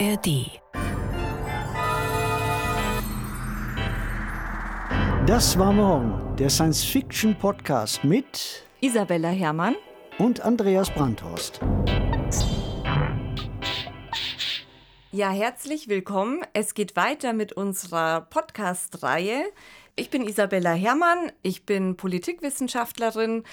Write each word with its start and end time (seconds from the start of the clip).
ARD. 0.00 0.60
Das 5.26 5.56
war 5.58 5.72
morgen, 5.72 6.36
der 6.36 6.50
Science-Fiction-Podcast 6.50 8.02
mit 8.02 8.64
Isabella 8.80 9.28
Herrmann 9.28 9.76
und 10.18 10.40
Andreas 10.40 10.90
Brandhorst. 10.90 11.60
Ja, 15.12 15.30
herzlich 15.30 15.88
willkommen. 15.88 16.40
Es 16.54 16.74
geht 16.74 16.96
weiter 16.96 17.32
mit 17.32 17.52
unserer 17.52 18.22
Podcast-Reihe. 18.22 19.44
Ich 19.94 20.10
bin 20.10 20.26
Isabella 20.26 20.72
Herrmann, 20.72 21.30
ich 21.42 21.66
bin 21.66 21.96
Politikwissenschaftlerin 21.96 23.44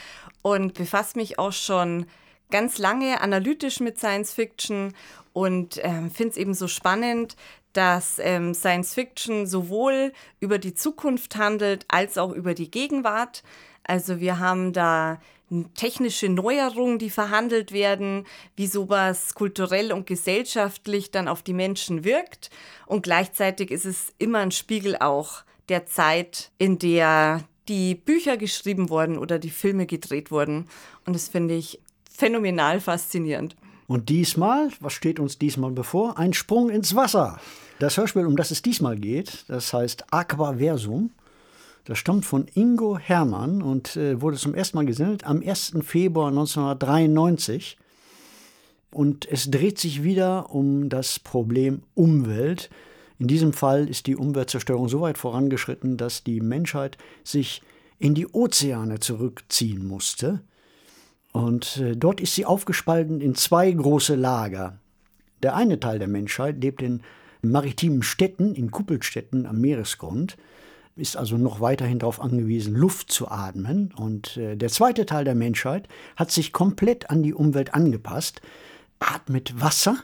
und 0.41 0.73
befasse 0.73 1.19
mich 1.19 1.37
auch 1.37 1.53
schon 1.53 2.07
ganz 2.51 2.77
lange 2.77 3.21
analytisch 3.21 3.79
mit 3.79 3.97
Science 3.97 4.33
Fiction 4.33 4.93
und 5.33 5.77
äh, 5.77 6.09
finde 6.13 6.31
es 6.31 6.37
eben 6.37 6.53
so 6.53 6.67
spannend, 6.67 7.35
dass 7.73 8.19
ähm, 8.19 8.53
Science 8.53 8.93
Fiction 8.93 9.47
sowohl 9.47 10.11
über 10.39 10.59
die 10.59 10.73
Zukunft 10.73 11.37
handelt 11.37 11.85
als 11.87 12.17
auch 12.17 12.31
über 12.31 12.53
die 12.53 12.69
Gegenwart. 12.69 13.43
Also 13.83 14.19
wir 14.19 14.39
haben 14.39 14.73
da 14.73 15.19
technische 15.75 16.29
Neuerungen, 16.29 16.97
die 16.97 17.09
verhandelt 17.09 17.71
werden, 17.71 18.25
wie 18.55 18.67
sowas 18.67 19.35
kulturell 19.35 19.91
und 19.91 20.07
gesellschaftlich 20.07 21.11
dann 21.11 21.27
auf 21.27 21.43
die 21.43 21.53
Menschen 21.53 22.03
wirkt. 22.05 22.49
Und 22.85 23.03
gleichzeitig 23.03 23.69
ist 23.71 23.85
es 23.85 24.13
immer 24.17 24.39
ein 24.39 24.51
Spiegel 24.51 24.97
auch 24.97 25.43
der 25.67 25.85
Zeit, 25.85 26.51
in 26.57 26.79
der 26.79 27.43
die 27.67 27.95
Bücher 27.95 28.37
geschrieben 28.37 28.89
wurden 28.89 29.17
oder 29.17 29.39
die 29.39 29.49
Filme 29.49 29.85
gedreht 29.85 30.31
wurden. 30.31 30.67
Und 31.05 31.13
das 31.13 31.27
finde 31.27 31.55
ich 31.55 31.79
phänomenal 32.21 32.79
faszinierend. 32.79 33.55
Und 33.87 34.09
diesmal, 34.09 34.69
was 34.79 34.93
steht 34.93 35.19
uns 35.19 35.39
diesmal 35.39 35.71
bevor? 35.71 36.19
Ein 36.19 36.33
Sprung 36.33 36.69
ins 36.69 36.95
Wasser. 36.95 37.39
Das 37.79 37.97
Hörspiel, 37.97 38.27
um 38.27 38.35
das 38.35 38.51
es 38.51 38.61
diesmal 38.61 38.95
geht, 38.95 39.43
das 39.47 39.73
heißt 39.73 40.13
Aquaversum. 40.13 41.09
Das 41.85 41.97
stammt 41.97 42.25
von 42.25 42.45
Ingo 42.53 42.99
Hermann 42.99 43.63
und 43.63 43.95
äh, 43.95 44.21
wurde 44.21 44.37
zum 44.37 44.53
ersten 44.53 44.77
Mal 44.77 44.85
gesendet 44.85 45.23
am 45.23 45.41
1. 45.41 45.73
Februar 45.81 46.27
1993. 46.27 47.77
Und 48.91 49.27
es 49.27 49.49
dreht 49.49 49.79
sich 49.79 50.03
wieder 50.03 50.53
um 50.53 50.89
das 50.89 51.17
Problem 51.17 51.81
Umwelt. 51.95 52.69
In 53.17 53.25
diesem 53.25 53.51
Fall 53.51 53.89
ist 53.89 54.05
die 54.05 54.15
Umweltzerstörung 54.15 54.89
so 54.89 55.01
weit 55.01 55.17
vorangeschritten, 55.17 55.97
dass 55.97 56.23
die 56.23 56.39
Menschheit 56.39 56.99
sich 57.23 57.63
in 57.97 58.13
die 58.13 58.27
Ozeane 58.27 58.99
zurückziehen 58.99 59.87
musste. 59.87 60.41
Und 61.31 61.77
äh, 61.77 61.95
dort 61.95 62.19
ist 62.19 62.35
sie 62.35 62.45
aufgespalten 62.45 63.21
in 63.21 63.35
zwei 63.35 63.71
große 63.71 64.15
Lager. 64.15 64.77
Der 65.43 65.55
eine 65.55 65.79
Teil 65.79 65.99
der 65.99 66.07
Menschheit 66.07 66.61
lebt 66.61 66.81
in 66.81 67.01
maritimen 67.41 68.03
Städten, 68.03 68.53
in 68.53 68.71
Kuppelstädten 68.71 69.45
am 69.45 69.59
Meeresgrund, 69.59 70.37
ist 70.95 71.17
also 71.17 71.37
noch 71.37 71.61
weiterhin 71.61 71.99
darauf 71.99 72.21
angewiesen, 72.21 72.75
Luft 72.75 73.11
zu 73.11 73.29
atmen. 73.29 73.93
Und 73.95 74.37
äh, 74.37 74.55
der 74.55 74.69
zweite 74.69 75.05
Teil 75.05 75.25
der 75.25 75.35
Menschheit 75.35 75.87
hat 76.15 76.31
sich 76.31 76.51
komplett 76.51 77.09
an 77.09 77.23
die 77.23 77.33
Umwelt 77.33 77.73
angepasst, 77.73 78.41
atmet 78.99 79.59
Wasser 79.59 79.97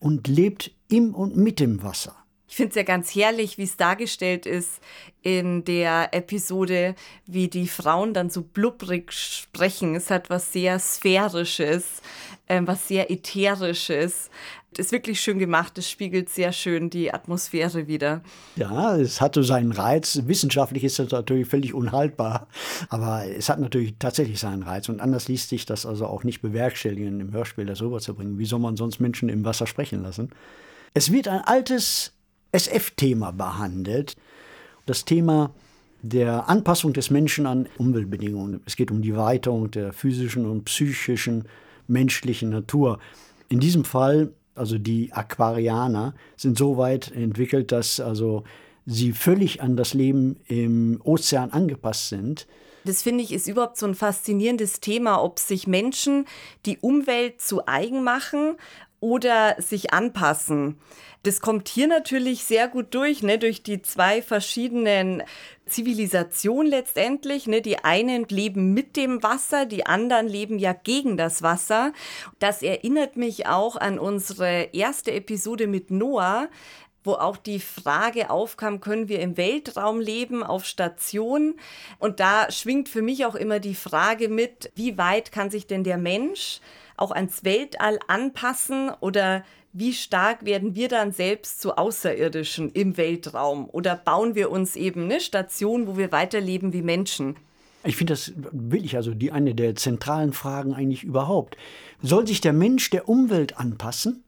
und 0.00 0.26
lebt 0.28 0.72
im 0.88 1.14
und 1.14 1.36
mit 1.36 1.60
dem 1.60 1.82
Wasser. 1.82 2.16
Ich 2.52 2.56
finde 2.56 2.68
es 2.68 2.76
ja 2.76 2.82
ganz 2.82 3.14
herrlich, 3.14 3.56
wie 3.56 3.62
es 3.62 3.78
dargestellt 3.78 4.44
ist 4.44 4.82
in 5.22 5.64
der 5.64 6.10
Episode, 6.12 6.94
wie 7.24 7.48
die 7.48 7.66
Frauen 7.66 8.12
dann 8.12 8.28
so 8.28 8.42
blubbrig 8.42 9.10
sprechen. 9.10 9.94
Es 9.94 10.10
hat 10.10 10.28
was 10.28 10.52
sehr 10.52 10.78
Sphärisches, 10.78 12.02
äh, 12.48 12.60
was 12.62 12.88
sehr 12.88 13.10
Ätherisches. 13.10 14.28
Das 14.74 14.84
ist 14.84 14.92
wirklich 14.92 15.18
schön 15.18 15.38
gemacht. 15.38 15.78
Es 15.78 15.88
spiegelt 15.88 16.28
sehr 16.28 16.52
schön 16.52 16.90
die 16.90 17.14
Atmosphäre 17.14 17.86
wieder. 17.86 18.20
Ja, 18.56 18.98
es 18.98 19.22
hatte 19.22 19.44
seinen 19.44 19.72
Reiz. 19.72 20.20
Wissenschaftlich 20.26 20.84
ist 20.84 20.98
das 20.98 21.10
natürlich 21.10 21.48
völlig 21.48 21.72
unhaltbar. 21.72 22.48
Aber 22.90 23.24
es 23.24 23.48
hat 23.48 23.60
natürlich 23.60 23.94
tatsächlich 23.98 24.38
seinen 24.38 24.62
Reiz. 24.62 24.90
Und 24.90 25.00
anders 25.00 25.26
liest 25.26 25.48
sich 25.48 25.64
das 25.64 25.86
also 25.86 26.06
auch 26.06 26.22
nicht 26.22 26.42
bewerkstelligen, 26.42 27.18
im 27.18 27.32
Hörspiel 27.32 27.64
das 27.64 27.80
rüberzubringen. 27.80 28.38
Wie 28.38 28.44
soll 28.44 28.60
man 28.60 28.76
sonst 28.76 29.00
Menschen 29.00 29.30
im 29.30 29.42
Wasser 29.42 29.66
sprechen 29.66 30.02
lassen? 30.02 30.28
Es 30.92 31.10
wird 31.10 31.28
ein 31.28 31.40
altes 31.40 32.11
SF-Thema 32.52 33.32
behandelt. 33.32 34.16
Das 34.86 35.04
Thema 35.04 35.52
der 36.02 36.48
Anpassung 36.48 36.92
des 36.92 37.10
Menschen 37.10 37.46
an 37.46 37.68
Umweltbedingungen. 37.78 38.60
Es 38.66 38.76
geht 38.76 38.90
um 38.90 39.02
die 39.02 39.16
Weiterung 39.16 39.70
der 39.70 39.92
physischen 39.92 40.46
und 40.46 40.64
psychischen 40.64 41.44
menschlichen 41.86 42.50
Natur. 42.50 42.98
In 43.48 43.60
diesem 43.60 43.84
Fall, 43.84 44.32
also 44.54 44.78
die 44.78 45.12
Aquarianer, 45.12 46.14
sind 46.36 46.58
so 46.58 46.76
weit 46.76 47.12
entwickelt, 47.12 47.70
dass 47.70 48.00
also 48.00 48.42
sie 48.84 49.12
völlig 49.12 49.62
an 49.62 49.76
das 49.76 49.94
Leben 49.94 50.40
im 50.46 51.00
Ozean 51.04 51.52
angepasst 51.52 52.08
sind. 52.08 52.46
Das 52.84 53.02
finde 53.02 53.22
ich 53.22 53.32
ist 53.32 53.46
überhaupt 53.46 53.78
so 53.78 53.86
ein 53.86 53.94
faszinierendes 53.94 54.80
Thema, 54.80 55.22
ob 55.22 55.38
sich 55.38 55.68
Menschen 55.68 56.26
die 56.66 56.78
Umwelt 56.78 57.40
zu 57.40 57.66
eigen 57.68 58.02
machen 58.02 58.56
oder 59.02 59.56
sich 59.58 59.92
anpassen. 59.92 60.78
Das 61.24 61.40
kommt 61.40 61.68
hier 61.68 61.86
natürlich 61.86 62.44
sehr 62.44 62.66
gut 62.68 62.94
durch, 62.94 63.22
ne, 63.22 63.38
durch 63.38 63.62
die 63.62 63.82
zwei 63.82 64.22
verschiedenen 64.22 65.22
Zivilisationen 65.66 66.70
letztendlich. 66.70 67.46
Ne. 67.46 67.62
Die 67.62 67.78
einen 67.78 68.26
leben 68.28 68.74
mit 68.74 68.96
dem 68.96 69.22
Wasser, 69.22 69.66
die 69.66 69.86
anderen 69.86 70.26
leben 70.26 70.58
ja 70.58 70.72
gegen 70.72 71.16
das 71.16 71.42
Wasser. 71.42 71.92
Das 72.38 72.62
erinnert 72.62 73.16
mich 73.16 73.46
auch 73.46 73.76
an 73.76 73.98
unsere 73.98 74.70
erste 74.72 75.12
Episode 75.12 75.66
mit 75.66 75.90
Noah, 75.90 76.48
wo 77.04 77.12
auch 77.12 77.36
die 77.36 77.60
Frage 77.60 78.30
aufkam, 78.30 78.80
können 78.80 79.08
wir 79.08 79.20
im 79.20 79.36
Weltraum 79.36 80.00
leben, 80.00 80.42
auf 80.42 80.64
Station? 80.64 81.54
Und 81.98 82.20
da 82.20 82.50
schwingt 82.50 82.88
für 82.88 83.02
mich 83.02 83.26
auch 83.26 83.34
immer 83.34 83.60
die 83.60 83.74
Frage 83.74 84.28
mit, 84.28 84.70
wie 84.74 84.98
weit 84.98 85.32
kann 85.32 85.50
sich 85.50 85.66
denn 85.66 85.84
der 85.84 85.98
Mensch 85.98 86.60
auch 86.96 87.10
ans 87.10 87.44
Weltall 87.44 87.98
anpassen 88.06 88.90
oder 89.00 89.44
wie 89.72 89.94
stark 89.94 90.44
werden 90.44 90.74
wir 90.74 90.88
dann 90.88 91.12
selbst 91.12 91.62
zu 91.62 91.76
Außerirdischen 91.76 92.70
im 92.72 92.96
Weltraum? 92.96 93.68
Oder 93.70 93.96
bauen 93.96 94.34
wir 94.34 94.50
uns 94.50 94.76
eben 94.76 95.04
eine 95.04 95.20
Station, 95.20 95.86
wo 95.86 95.96
wir 95.96 96.12
weiterleben 96.12 96.72
wie 96.72 96.82
Menschen? 96.82 97.36
Ich 97.84 97.96
finde 97.96 98.12
das 98.12 98.32
wirklich 98.36 98.96
also 98.96 99.12
die 99.14 99.32
eine 99.32 99.54
der 99.54 99.74
zentralen 99.74 100.32
Fragen 100.32 100.74
eigentlich 100.74 101.02
überhaupt. 101.02 101.56
Soll 102.00 102.26
sich 102.26 102.40
der 102.40 102.52
Mensch 102.52 102.90
der 102.90 103.08
Umwelt 103.08 103.58
anpassen 103.58 104.22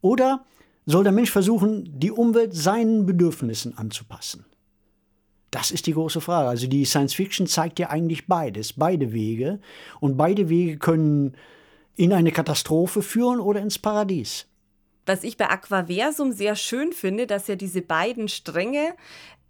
oder 0.00 0.44
soll 0.90 1.04
der 1.04 1.12
Mensch 1.12 1.30
versuchen, 1.30 1.98
die 1.98 2.10
Umwelt 2.10 2.54
seinen 2.54 3.06
Bedürfnissen 3.06 3.76
anzupassen? 3.76 4.44
Das 5.50 5.70
ist 5.70 5.86
die 5.86 5.94
große 5.94 6.20
Frage. 6.20 6.48
Also 6.48 6.66
die 6.66 6.84
Science 6.84 7.14
Fiction 7.14 7.46
zeigt 7.46 7.78
ja 7.78 7.90
eigentlich 7.90 8.26
beides, 8.26 8.72
beide 8.72 9.12
Wege. 9.12 9.60
Und 9.98 10.16
beide 10.16 10.48
Wege 10.48 10.78
können 10.78 11.34
in 11.96 12.12
eine 12.12 12.30
Katastrophe 12.30 13.02
führen 13.02 13.40
oder 13.40 13.60
ins 13.60 13.78
Paradies. 13.78 14.46
Was 15.06 15.24
ich 15.24 15.36
bei 15.36 15.48
Aquaversum 15.48 16.32
sehr 16.32 16.54
schön 16.54 16.92
finde, 16.92 17.26
dass 17.26 17.48
ja 17.48 17.56
diese 17.56 17.82
beiden 17.82 18.28
Stränge 18.28 18.94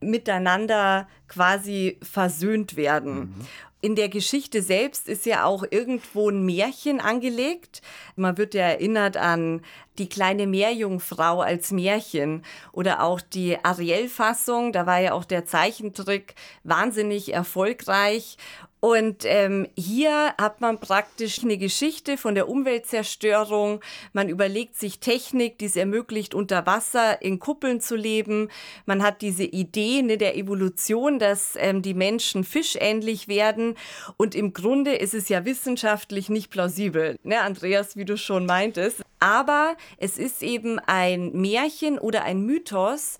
miteinander 0.00 1.08
quasi 1.28 1.98
versöhnt 2.02 2.76
werden. 2.76 3.20
Mhm. 3.20 3.46
In 3.82 3.96
der 3.96 4.10
Geschichte 4.10 4.60
selbst 4.60 5.08
ist 5.08 5.24
ja 5.24 5.44
auch 5.44 5.64
irgendwo 5.70 6.28
ein 6.28 6.44
Märchen 6.44 7.00
angelegt. 7.00 7.80
Man 8.14 8.36
wird 8.36 8.52
ja 8.52 8.64
erinnert 8.64 9.16
an 9.16 9.62
die 9.96 10.08
kleine 10.08 10.46
Meerjungfrau 10.46 11.40
als 11.40 11.70
Märchen 11.70 12.44
oder 12.72 13.02
auch 13.02 13.22
die 13.22 13.56
Ariel-Fassung. 13.62 14.72
Da 14.72 14.84
war 14.84 15.00
ja 15.00 15.12
auch 15.12 15.24
der 15.24 15.46
Zeichentrick 15.46 16.34
wahnsinnig 16.62 17.32
erfolgreich. 17.32 18.36
Und 18.80 19.24
ähm, 19.26 19.68
hier 19.76 20.34
hat 20.38 20.62
man 20.62 20.80
praktisch 20.80 21.42
eine 21.42 21.58
Geschichte 21.58 22.16
von 22.16 22.34
der 22.34 22.48
Umweltzerstörung. 22.48 23.80
Man 24.14 24.30
überlegt 24.30 24.76
sich 24.76 25.00
Technik, 25.00 25.58
die 25.58 25.66
es 25.66 25.76
ermöglicht, 25.76 26.34
unter 26.34 26.64
Wasser 26.64 27.20
in 27.20 27.38
Kuppeln 27.38 27.82
zu 27.82 27.94
leben. 27.94 28.48
Man 28.86 29.02
hat 29.02 29.20
diese 29.20 29.44
Idee 29.44 30.00
ne, 30.00 30.16
der 30.16 30.34
Evolution, 30.36 31.18
dass 31.18 31.56
ähm, 31.56 31.82
die 31.82 31.92
Menschen 31.92 32.42
fischähnlich 32.42 33.28
werden. 33.28 33.76
Und 34.16 34.34
im 34.34 34.54
Grunde 34.54 34.94
ist 34.94 35.12
es 35.12 35.28
ja 35.28 35.44
wissenschaftlich 35.44 36.30
nicht 36.30 36.50
plausibel, 36.50 37.18
ne, 37.22 37.42
Andreas, 37.42 37.96
wie 37.96 38.06
du 38.06 38.16
schon 38.16 38.46
meintest. 38.46 39.02
Aber 39.18 39.76
es 39.98 40.16
ist 40.16 40.42
eben 40.42 40.78
ein 40.78 41.32
Märchen 41.32 41.98
oder 41.98 42.24
ein 42.24 42.40
Mythos, 42.46 43.18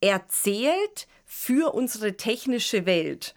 erzählt 0.00 1.06
für 1.26 1.74
unsere 1.74 2.16
technische 2.16 2.86
Welt. 2.86 3.34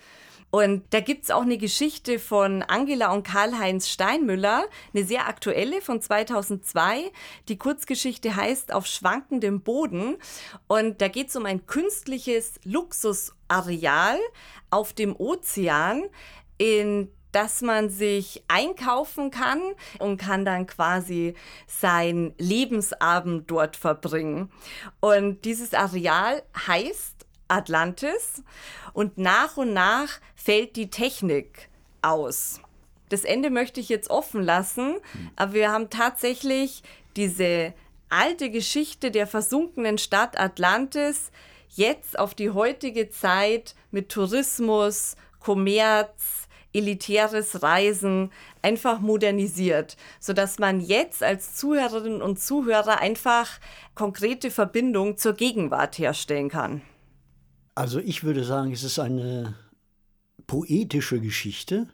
Und 0.56 0.84
da 0.92 1.02
gibt 1.02 1.26
es 1.26 1.32
auch 1.32 1.42
eine 1.42 1.58
Geschichte 1.58 2.18
von 2.18 2.64
Angela 2.64 3.12
und 3.12 3.24
Karl-Heinz 3.24 3.90
Steinmüller, 3.90 4.64
eine 4.94 5.04
sehr 5.04 5.28
aktuelle 5.28 5.82
von 5.82 6.02
2002. 6.02 7.12
Die 7.50 7.58
Kurzgeschichte 7.58 8.38
heißt 8.38 8.72
Auf 8.72 8.88
schwankendem 8.88 9.60
Boden. 9.60 10.16
Und 10.68 11.02
da 11.02 11.10
geht 11.10 11.28
es 11.28 11.36
um 11.36 11.46
ein 11.46 11.66
künstliches 11.66 12.54
Luxusareal 12.64 14.18
auf 14.70 14.94
dem 14.94 15.14
Ozean, 15.18 16.04
in 16.58 17.12
dass 17.34 17.62
man 17.62 17.90
sich 17.90 18.46
einkaufen 18.48 19.30
kann 19.30 19.60
und 20.00 20.16
kann 20.16 20.46
dann 20.46 20.68
quasi 20.68 21.34
sein 21.68 22.34
Lebensabend 22.38 23.52
dort 23.52 23.76
verbringen. 23.76 24.50
Und 25.02 25.44
dieses 25.44 25.74
Areal 25.74 26.44
heißt 26.66 27.15
Atlantis 27.48 28.44
und 28.94 29.18
nach 29.18 29.58
und 29.58 29.74
nach 29.74 30.20
fällt 30.36 30.76
die 30.76 30.90
Technik 30.90 31.70
aus. 32.02 32.62
Das 33.10 33.24
Ende 33.24 33.50
möchte 33.50 33.80
ich 33.80 33.90
jetzt 33.90 34.10
offen 34.10 34.42
lassen, 34.44 34.98
aber 35.36 35.54
wir 35.54 35.72
haben 35.72 35.90
tatsächlich 35.90 36.84
diese 37.16 37.74
alte 38.10 38.50
Geschichte 38.50 39.12
der 39.12 39.28
versunkenen 39.28 39.98
Stadt 39.98 40.40
Atlantis 40.40 41.32
jetzt 41.70 42.18
auf 42.18 42.34
die 42.34 42.50
heutige 42.50 43.10
Zeit 43.10 43.76
mit 43.92 44.10
Tourismus, 44.10 45.16
Kommerz, 45.40 46.48
elitäres 46.74 47.62
Reisen 47.64 48.32
einfach 48.62 49.00
modernisiert, 49.00 49.96
sodass 50.20 50.60
man 50.60 50.82
jetzt 50.82 51.24
als 51.24 51.56
Zuhörerinnen 51.56 52.22
und 52.22 52.40
Zuhörer 52.40 53.00
einfach 53.00 53.60
konkrete 53.94 54.52
Verbindungen 54.52 55.18
zur 55.18 55.34
Gegenwart 55.34 55.98
herstellen 55.98 56.50
kann. 56.50 56.82
Also 57.76 58.00
ich 58.00 58.24
würde 58.24 58.46
sagen, 58.46 58.72
es 58.72 58.84
ist 58.84 59.00
eine 59.00 59.54
poetische 60.48 61.20
Geschichte. 61.20 61.88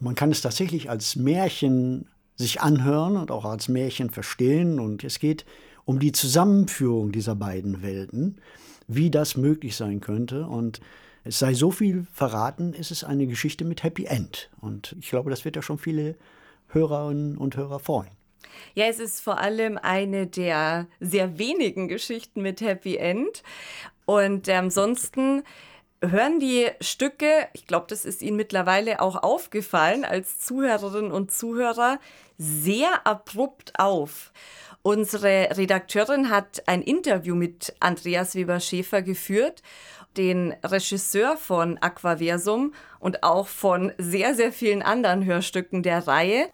Man 0.00 0.14
kann 0.14 0.30
es 0.30 0.42
tatsächlich 0.42 0.90
als 0.90 1.16
Märchen 1.16 2.06
sich 2.36 2.60
anhören 2.60 3.16
und 3.16 3.30
auch 3.30 3.46
als 3.46 3.68
Märchen 3.68 4.10
verstehen. 4.10 4.78
Und 4.78 5.02
es 5.02 5.18
geht 5.18 5.46
um 5.86 5.98
die 5.98 6.12
Zusammenführung 6.12 7.10
dieser 7.10 7.34
beiden 7.34 7.82
Welten, 7.82 8.36
wie 8.86 9.10
das 9.10 9.36
möglich 9.36 9.76
sein 9.76 10.00
könnte. 10.00 10.46
Und 10.46 10.80
es 11.24 11.38
sei 11.38 11.54
so 11.54 11.70
viel 11.70 12.06
verraten, 12.12 12.74
es 12.78 12.90
ist 12.90 13.04
eine 13.04 13.26
Geschichte 13.26 13.64
mit 13.64 13.82
Happy 13.82 14.04
End. 14.04 14.50
Und 14.60 14.94
ich 15.00 15.08
glaube, 15.08 15.30
das 15.30 15.44
wird 15.46 15.56
ja 15.56 15.62
schon 15.62 15.78
viele 15.78 16.16
Hörerinnen 16.68 17.38
und 17.38 17.56
Hörer 17.56 17.78
freuen. 17.78 18.19
Ja, 18.74 18.86
es 18.86 18.98
ist 18.98 19.20
vor 19.20 19.38
allem 19.38 19.78
eine 19.78 20.26
der 20.26 20.86
sehr 21.00 21.38
wenigen 21.38 21.88
Geschichten 21.88 22.42
mit 22.42 22.60
Happy 22.60 22.96
End. 22.96 23.42
Und 24.06 24.48
ansonsten 24.48 25.42
hören 26.02 26.40
die 26.40 26.68
Stücke, 26.80 27.48
ich 27.52 27.66
glaube, 27.66 27.86
das 27.88 28.04
ist 28.04 28.22
Ihnen 28.22 28.36
mittlerweile 28.36 29.00
auch 29.00 29.22
aufgefallen 29.22 30.04
als 30.04 30.38
Zuhörerinnen 30.38 31.12
und 31.12 31.32
Zuhörer, 31.32 31.98
sehr 32.38 33.06
abrupt 33.06 33.78
auf. 33.78 34.32
Unsere 34.82 35.56
Redakteurin 35.58 36.30
hat 36.30 36.62
ein 36.66 36.80
Interview 36.80 37.34
mit 37.34 37.74
Andreas 37.80 38.34
Weber-Schäfer 38.34 39.02
geführt 39.02 39.62
den 40.16 40.54
Regisseur 40.64 41.36
von 41.36 41.78
Aquaversum 41.78 42.74
und 42.98 43.22
auch 43.22 43.46
von 43.46 43.92
sehr, 43.98 44.34
sehr 44.34 44.52
vielen 44.52 44.82
anderen 44.82 45.24
Hörstücken 45.24 45.82
der 45.82 46.06
Reihe. 46.06 46.48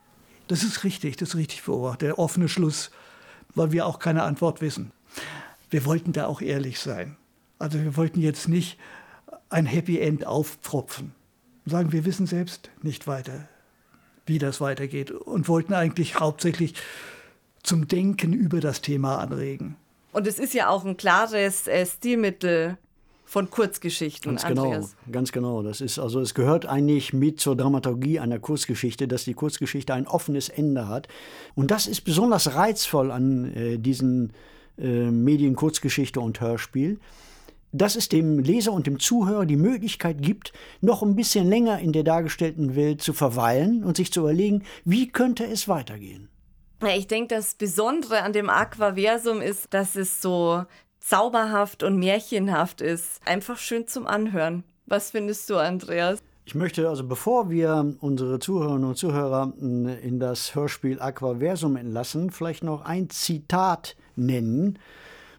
Das 0.49 0.63
ist 0.63 0.85
richtig, 0.85 1.17
das 1.17 1.31
ist 1.31 1.37
richtig 1.37 1.65
beobachtet. 1.65 2.03
Der 2.03 2.19
offene 2.19 2.49
Schluss, 2.49 2.91
weil 3.55 3.73
wir 3.73 3.87
auch 3.87 3.99
keine 3.99 4.23
Antwort 4.23 4.61
wissen. 4.61 4.93
Wir 5.71 5.85
wollten 5.85 6.13
da 6.13 6.27
auch 6.27 6.41
ehrlich 6.41 6.79
sein. 6.79 7.17
Also 7.59 7.81
wir 7.83 7.97
wollten 7.97 8.21
jetzt 8.21 8.49
nicht 8.49 8.79
ein 9.49 9.67
Happy 9.67 9.99
End 9.99 10.27
aufpropfen. 10.27 11.13
Sagen, 11.65 11.93
wir 11.93 12.05
wissen 12.05 12.27
selbst 12.27 12.71
nicht 12.83 13.07
weiter, 13.07 13.49
wie 14.25 14.39
das 14.39 14.61
weitergeht 14.61 15.11
und 15.11 15.49
wollten 15.49 15.75
eigentlich 15.75 16.21
hauptsächlich 16.21 16.75
zum 17.63 17.89
Denken 17.89 18.33
über 18.33 18.61
das 18.61 18.81
Thema 18.81 19.19
anregen. 19.19 19.77
Und 20.13 20.27
es 20.27 20.39
ist 20.39 20.55
ja 20.55 20.69
auch 20.69 20.85
ein 20.85 20.97
klares 20.97 21.67
äh, 21.67 21.85
Stilmittel 21.85 22.79
von 23.27 23.51
Kurzgeschichten. 23.51 24.33
Ganz 24.33 24.47
genau, 24.47 24.65
Andreas. 24.65 24.97
ganz 25.11 25.33
genau. 25.33 25.63
Das 25.63 25.81
ist 25.81 25.99
also 25.99 26.21
es 26.21 26.33
gehört 26.33 26.65
eigentlich 26.65 27.13
mit 27.13 27.41
zur 27.41 27.57
Dramaturgie 27.57 28.21
einer 28.21 28.39
Kurzgeschichte, 28.39 29.09
dass 29.09 29.25
die 29.25 29.35
Kurzgeschichte 29.35 29.93
ein 29.93 30.07
offenes 30.07 30.49
Ende 30.49 30.89
hat. 30.89 31.09
Und 31.55 31.71
das 31.71 31.89
ist 31.89 32.03
besonders 32.03 32.55
reizvoll 32.55 33.11
an 33.11 33.53
äh, 33.55 33.79
diesen 33.79 34.33
äh, 34.79 35.11
Medien 35.11 35.57
Kurzgeschichte 35.57 36.21
und 36.21 36.41
Hörspiel, 36.41 37.01
dass 37.73 37.97
es 37.97 38.09
dem 38.09 38.39
Leser 38.39 38.73
und 38.73 38.87
dem 38.87 39.01
Zuhörer 39.01 39.45
die 39.45 39.57
Möglichkeit 39.57 40.23
gibt, 40.23 40.53
noch 40.81 41.03
ein 41.03 41.17
bisschen 41.17 41.49
länger 41.49 41.81
in 41.81 41.93
der 41.93 42.05
dargestellten 42.05 42.77
Welt 42.77 43.03
zu 43.03 43.13
verweilen 43.13 43.83
und 43.85 43.97
sich 43.97 44.13
zu 44.13 44.21
überlegen, 44.21 44.63
wie 44.85 45.09
könnte 45.09 45.45
es 45.45 45.67
weitergehen. 45.67 46.29
Ich 46.95 47.07
denke, 47.07 47.35
das 47.35 47.55
Besondere 47.55 48.21
an 48.23 48.35
dem 48.35 48.51
Aquaversum 48.51 49.41
ist, 49.41 49.73
dass 49.73 49.97
es 49.97 50.21
so 50.21 50.65
zauberhaft 51.07 51.83
und 51.83 51.99
märchenhaft 51.99 52.81
ist. 52.81 53.21
Einfach 53.25 53.59
schön 53.59 53.87
zum 53.87 54.07
Anhören. 54.07 54.65
Was 54.87 55.11
findest 55.13 55.49
du, 55.49 55.57
Andreas? 55.57 56.21
Ich 56.45 56.55
möchte 56.55 56.89
also, 56.89 57.07
bevor 57.07 57.51
wir 57.51 57.97
unsere 58.01 58.39
Zuhörerinnen 58.39 58.85
und 58.85 58.97
Zuhörer 58.97 59.53
in 59.59 60.19
das 60.21 60.55
Hörspiel 60.55 61.01
Aquaversum 61.01 61.77
entlassen, 61.77 62.31
vielleicht 62.31 62.63
noch 62.63 62.83
ein 62.83 63.11
Zitat 63.11 63.97
nennen, 64.15 64.79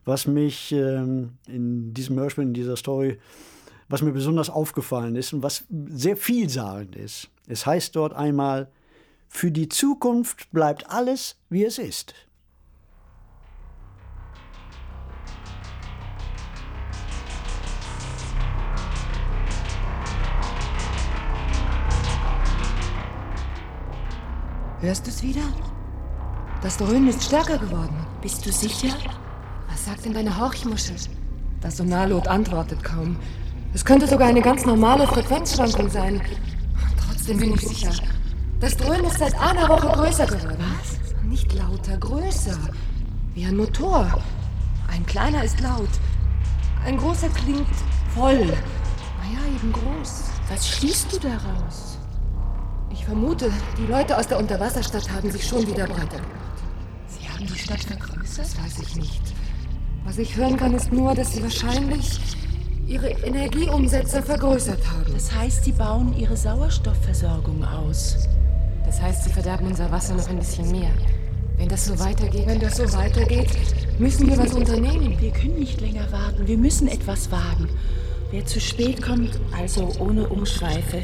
was 0.03 0.27
mich 0.27 0.71
ähm, 0.71 1.37
in 1.47 1.93
diesem 1.93 2.17
Hörspiel, 2.17 2.43
in 2.43 2.53
dieser 2.53 2.75
Story, 2.75 3.19
was 3.89 4.01
mir 4.01 4.11
besonders 4.11 4.49
aufgefallen 4.49 5.15
ist 5.15 5.33
und 5.33 5.43
was 5.43 5.65
sehr 5.69 6.17
vielsagend 6.17 6.95
ist. 6.95 7.29
Es 7.47 7.65
heißt 7.65 7.95
dort 7.95 8.13
einmal, 8.13 8.69
für 9.29 9.51
die 9.51 9.69
Zukunft 9.69 10.51
bleibt 10.51 10.89
alles, 10.89 11.37
wie 11.49 11.65
es 11.65 11.77
ist. 11.77 12.13
Hörst 24.79 25.07
du 25.07 25.09
es 25.09 25.23
wieder? 25.23 25.41
Das 26.61 26.77
Dröhnen 26.77 27.07
ist 27.07 27.23
stärker 27.23 27.57
geworden. 27.57 27.95
Bist 28.21 28.45
du 28.45 28.51
sicher? 28.51 28.95
Was 29.67 29.85
sagt 29.85 30.05
denn 30.05 30.13
deine 30.13 30.39
Horchmuschel? 30.39 30.95
Das 31.61 31.77
Sonarlot 31.77 32.27
antwortet 32.27 32.83
kaum. 32.83 33.17
Es 33.73 33.83
könnte 33.83 34.07
sogar 34.07 34.27
eine 34.27 34.41
ganz 34.41 34.67
normale 34.67 35.07
Frequenzschwankung 35.07 35.89
sein. 35.89 36.21
Trotzdem 37.07 37.39
bin 37.39 37.55
ich 37.55 37.61
sicher. 37.67 37.91
Das 38.59 38.77
Dröhnen 38.77 39.05
ist 39.05 39.17
seit 39.17 39.33
einer 39.39 39.67
Woche 39.67 39.87
größer 39.87 40.27
geworden. 40.27 40.57
Was? 40.59 41.23
Nicht 41.23 41.51
lauter, 41.53 41.97
größer. 41.97 42.59
Wie 43.33 43.45
ein 43.45 43.57
Motor. 43.57 44.21
Ein 44.87 45.03
kleiner 45.07 45.43
ist 45.43 45.59
laut. 45.59 45.89
Ein 46.85 46.97
großer 46.97 47.29
klingt 47.29 47.65
voll. 48.13 48.45
Naja, 48.45 49.55
eben 49.55 49.73
groß. 49.73 50.25
Was 50.49 50.69
schließt 50.69 51.13
du 51.13 51.17
daraus? 51.17 51.96
Ich 53.07 53.13
vermute, 53.13 53.49
die 53.77 53.89
Leute 53.89 54.17
aus 54.17 54.27
der 54.27 54.37
Unterwasserstadt 54.37 55.09
haben 55.09 55.31
sich 55.31 55.47
schon 55.47 55.65
wieder 55.65 55.87
breiter 55.87 56.17
gemacht. 56.17 56.57
Sie 57.07 57.29
haben 57.29 57.47
die 57.47 57.57
Stadt 57.57 57.79
vergrößert? 57.79 58.39
Das 58.39 58.57
weiß 58.57 58.79
ich 58.81 58.97
nicht. 58.97 59.21
Was 60.03 60.17
ich 60.17 60.35
hören 60.35 60.57
kann, 60.57 60.73
ist 60.73 60.91
nur, 60.91 61.15
dass 61.15 61.31
sie 61.31 61.41
wahrscheinlich 61.41 62.19
ihre 62.85 63.07
Energieumsätze 63.07 64.21
vergrößert 64.21 64.85
haben. 64.91 65.13
Das 65.13 65.33
heißt, 65.33 65.63
sie 65.63 65.71
bauen 65.71 66.17
ihre 66.17 66.35
Sauerstoffversorgung 66.35 67.63
aus. 67.63 68.27
Das 68.85 69.01
heißt, 69.01 69.23
sie 69.23 69.29
verderben 69.29 69.67
unser 69.67 69.89
Wasser 69.89 70.13
noch 70.13 70.27
ein 70.27 70.39
bisschen 70.39 70.69
mehr. 70.69 70.91
Wenn 71.55 71.69
das 71.69 71.85
so 71.85 71.97
weitergeht, 71.97 72.45
wenn 72.45 72.59
das 72.59 72.75
so 72.75 72.91
weitergeht, 72.91 73.51
müssen 73.99 74.27
wir 74.27 74.37
was 74.37 74.51
unternehmen. 74.51 75.17
Wir 75.17 75.31
können 75.31 75.59
nicht 75.59 75.79
länger 75.79 76.11
warten. 76.11 76.45
Wir 76.45 76.57
müssen 76.57 76.89
etwas 76.89 77.31
wagen. 77.31 77.69
Wer 78.31 78.45
zu 78.45 78.59
spät 78.59 79.01
kommt, 79.01 79.39
also 79.57 79.93
ohne 79.99 80.27
Umschweife, 80.27 81.01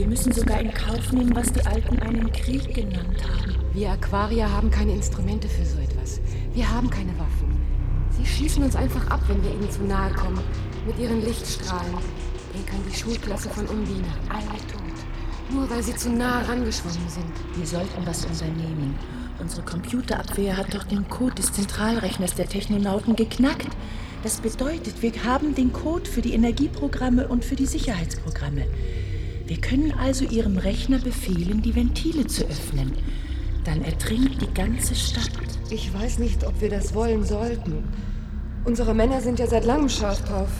wir 0.00 0.06
müssen 0.06 0.32
sogar 0.32 0.58
in 0.62 0.72
Kauf 0.72 1.12
nehmen, 1.12 1.36
was 1.36 1.52
die 1.52 1.60
Alten 1.66 1.98
einen 1.98 2.32
Krieg 2.32 2.74
genannt 2.74 3.22
haben. 3.22 3.54
Wir 3.74 3.90
Aquarier 3.90 4.50
haben 4.50 4.70
keine 4.70 4.92
Instrumente 4.92 5.46
für 5.46 5.66
so 5.66 5.78
etwas. 5.78 6.22
Wir 6.54 6.70
haben 6.70 6.88
keine 6.88 7.12
Waffen. 7.18 7.60
Sie 8.16 8.24
schießen 8.24 8.64
uns 8.64 8.76
einfach 8.76 9.06
ab, 9.10 9.20
wenn 9.28 9.44
wir 9.44 9.50
ihnen 9.50 9.70
zu 9.70 9.82
nahe 9.82 10.10
kommen. 10.14 10.40
Mit 10.86 10.98
ihren 10.98 11.22
Lichtstrahlen. 11.22 11.92
Denken 12.54 12.82
die 12.90 12.96
Schulklasse 12.96 13.50
von 13.50 13.66
Undine. 13.66 14.08
Alle 14.30 14.56
tot. 14.72 15.52
Nur 15.52 15.68
weil 15.68 15.82
sie 15.82 15.94
zu 15.94 16.08
nah 16.08 16.40
herangeschwommen 16.40 17.08
sind. 17.10 17.58
Wir 17.58 17.66
sollten 17.66 18.06
was 18.06 18.24
unternehmen. 18.24 18.94
Unsere 19.38 19.66
Computerabwehr 19.66 20.56
hat 20.56 20.72
doch 20.72 20.84
den 20.84 21.10
Code 21.10 21.34
des 21.34 21.52
Zentralrechners 21.52 22.34
der 22.36 22.48
Technonauten 22.48 23.16
geknackt. 23.16 23.68
Das 24.22 24.40
bedeutet, 24.40 25.02
wir 25.02 25.12
haben 25.24 25.54
den 25.54 25.74
Code 25.74 26.08
für 26.08 26.22
die 26.22 26.32
Energieprogramme 26.32 27.28
und 27.28 27.44
für 27.44 27.56
die 27.56 27.66
Sicherheitsprogramme. 27.66 28.64
Wir 29.50 29.60
können 29.60 29.92
also 29.98 30.24
Ihrem 30.26 30.58
Rechner 30.58 31.00
befehlen, 31.00 31.60
die 31.60 31.74
Ventile 31.74 32.24
zu 32.24 32.44
öffnen. 32.44 32.92
Dann 33.64 33.82
ertrinkt 33.82 34.40
die 34.40 34.54
ganze 34.54 34.94
Stadt. 34.94 35.28
Ich 35.70 35.92
weiß 35.92 36.20
nicht, 36.20 36.46
ob 36.46 36.60
wir 36.60 36.70
das 36.70 36.94
wollen 36.94 37.24
sollten. 37.24 37.82
Unsere 38.64 38.94
Männer 38.94 39.20
sind 39.20 39.40
ja 39.40 39.48
seit 39.48 39.64
langem 39.64 39.88
scharf 39.88 40.22
drauf. 40.22 40.50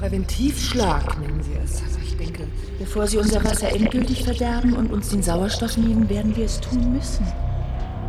Präventivschlag 0.00 1.20
nennen 1.20 1.40
sie 1.40 1.52
es. 1.62 1.80
Also 1.84 2.00
ich 2.04 2.16
denke. 2.16 2.48
Bevor 2.80 3.06
sie 3.06 3.18
unser 3.18 3.44
Wasser 3.44 3.68
endgültig 3.72 4.24
verderben 4.24 4.72
und 4.72 4.92
uns 4.92 5.10
den 5.10 5.22
Sauerstoff 5.22 5.76
nehmen, 5.76 6.08
werden 6.08 6.34
wir 6.34 6.46
es 6.46 6.60
tun 6.60 6.94
müssen. 6.94 7.24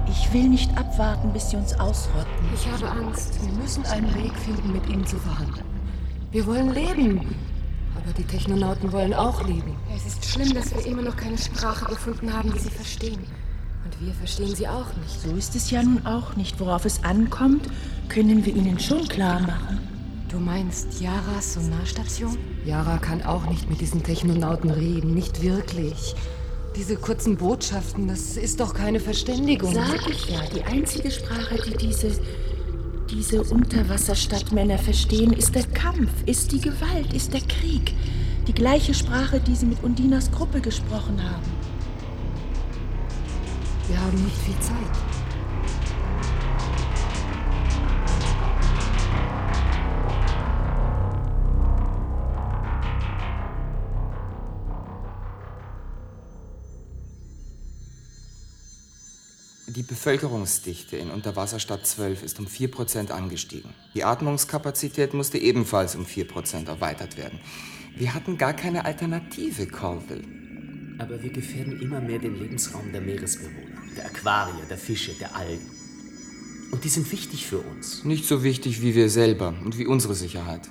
Ich 0.09 0.33
will 0.33 0.49
nicht 0.49 0.75
abwarten, 0.75 1.31
bis 1.31 1.51
sie 1.51 1.57
uns 1.57 1.73
ausrotten. 1.79 2.27
Ich 2.55 2.67
habe 2.71 2.89
Angst. 2.89 3.37
Wir 3.45 3.53
müssen 3.61 3.85
einen 3.85 4.11
Weg 4.15 4.33
finden, 4.43 4.73
mit 4.73 4.89
ihnen 4.89 5.05
zu 5.05 5.17
verhandeln. 5.17 5.67
Wir 6.31 6.47
wollen 6.47 6.73
leben. 6.73 7.35
Aber 8.07 8.15
die 8.15 8.23
Technonauten 8.23 8.93
wollen 8.93 9.13
auch 9.13 9.45
leben. 9.45 9.75
Es 9.93 10.05
ist 10.05 10.23
schlimm, 10.23 10.53
dass 10.53 10.73
wir 10.73 10.85
immer 10.85 11.01
noch 11.01 11.17
keine 11.17 11.37
Sprache 11.37 11.87
gefunden 11.87 12.31
haben, 12.31 12.53
die 12.53 12.59
sie 12.59 12.69
verstehen. 12.69 13.19
Und 13.83 14.05
wir 14.05 14.13
verstehen 14.13 14.55
sie 14.55 14.65
auch 14.65 14.95
nicht. 15.01 15.21
So 15.21 15.35
ist 15.35 15.55
es 15.57 15.71
ja 15.71 15.83
nun 15.83 16.05
auch 16.05 16.37
nicht. 16.37 16.57
Worauf 16.57 16.85
es 16.85 17.03
ankommt, 17.03 17.67
können 18.07 18.45
wir 18.45 18.55
ihnen 18.55 18.79
schon 18.79 19.05
klar 19.09 19.41
machen. 19.41 19.79
Du 20.29 20.39
meinst 20.39 21.01
Yaras 21.01 21.55
Sonarstation? 21.55 22.37
Yara 22.65 22.97
kann 22.97 23.23
auch 23.23 23.45
nicht 23.49 23.69
mit 23.69 23.81
diesen 23.81 24.01
Technonauten 24.03 24.69
reden, 24.69 25.13
nicht 25.13 25.41
wirklich. 25.41 26.15
Diese 26.77 26.95
kurzen 26.95 27.35
Botschaften, 27.35 28.07
das 28.07 28.37
ist 28.37 28.61
doch 28.61 28.73
keine 28.73 29.01
Verständigung. 29.01 29.73
Sag 29.73 30.09
ich 30.09 30.29
ja, 30.29 30.39
die 30.55 30.63
einzige 30.63 31.11
Sprache, 31.11 31.57
die 31.61 31.75
diese, 31.75 32.11
diese 33.09 33.41
Unterwasserstadtmänner 33.43 34.77
verstehen, 34.77 35.33
ist 35.33 35.55
der 35.55 35.65
Kampf, 35.65 36.11
ist 36.25 36.51
die 36.51 36.59
Gewalt, 36.59 37.13
ist 37.13 37.33
der 37.33 37.41
Krieg. 37.41 37.93
Die 38.47 38.53
gleiche 38.53 38.93
Sprache, 38.93 39.39
die 39.39 39.55
sie 39.55 39.65
mit 39.65 39.83
Undinas 39.83 40.31
Gruppe 40.31 40.61
gesprochen 40.61 41.21
haben. 41.23 41.43
Wir 43.87 43.99
haben 43.99 44.23
nicht 44.23 44.37
viel 44.37 44.59
Zeit. 44.59 45.06
Die 59.77 59.83
Bevölkerungsdichte 59.83 60.97
in 60.97 61.11
Unterwasserstadt 61.11 61.85
12 61.85 62.23
ist 62.23 62.39
um 62.39 62.47
4% 62.47 63.11
angestiegen. 63.11 63.75
Die 63.93 64.03
Atmungskapazität 64.03 65.13
musste 65.13 65.37
ebenfalls 65.37 65.95
um 65.95 66.03
4% 66.03 66.67
erweitert 66.67 67.15
werden. 67.15 67.37
Wir 67.95 68.15
hatten 68.15 68.39
gar 68.39 68.53
keine 68.53 68.85
Alternative, 68.85 69.67
Colville. 69.67 70.23
Aber 70.97 71.21
wir 71.21 71.29
gefährden 71.29 71.79
immer 71.79 72.01
mehr 72.01 72.17
den 72.17 72.39
Lebensraum 72.39 72.91
der 72.91 73.01
Meeresbewohner, 73.01 73.83
der 73.95 74.07
Aquarier, 74.07 74.65
der 74.67 74.79
Fische, 74.79 75.13
der 75.13 75.35
Algen. 75.35 75.69
Und 76.71 76.83
die 76.83 76.89
sind 76.89 77.11
wichtig 77.11 77.45
für 77.45 77.59
uns. 77.59 78.03
Nicht 78.03 78.25
so 78.25 78.43
wichtig 78.43 78.81
wie 78.81 78.95
wir 78.95 79.11
selber 79.11 79.53
und 79.63 79.77
wie 79.77 79.85
unsere 79.85 80.15
Sicherheit. 80.15 80.67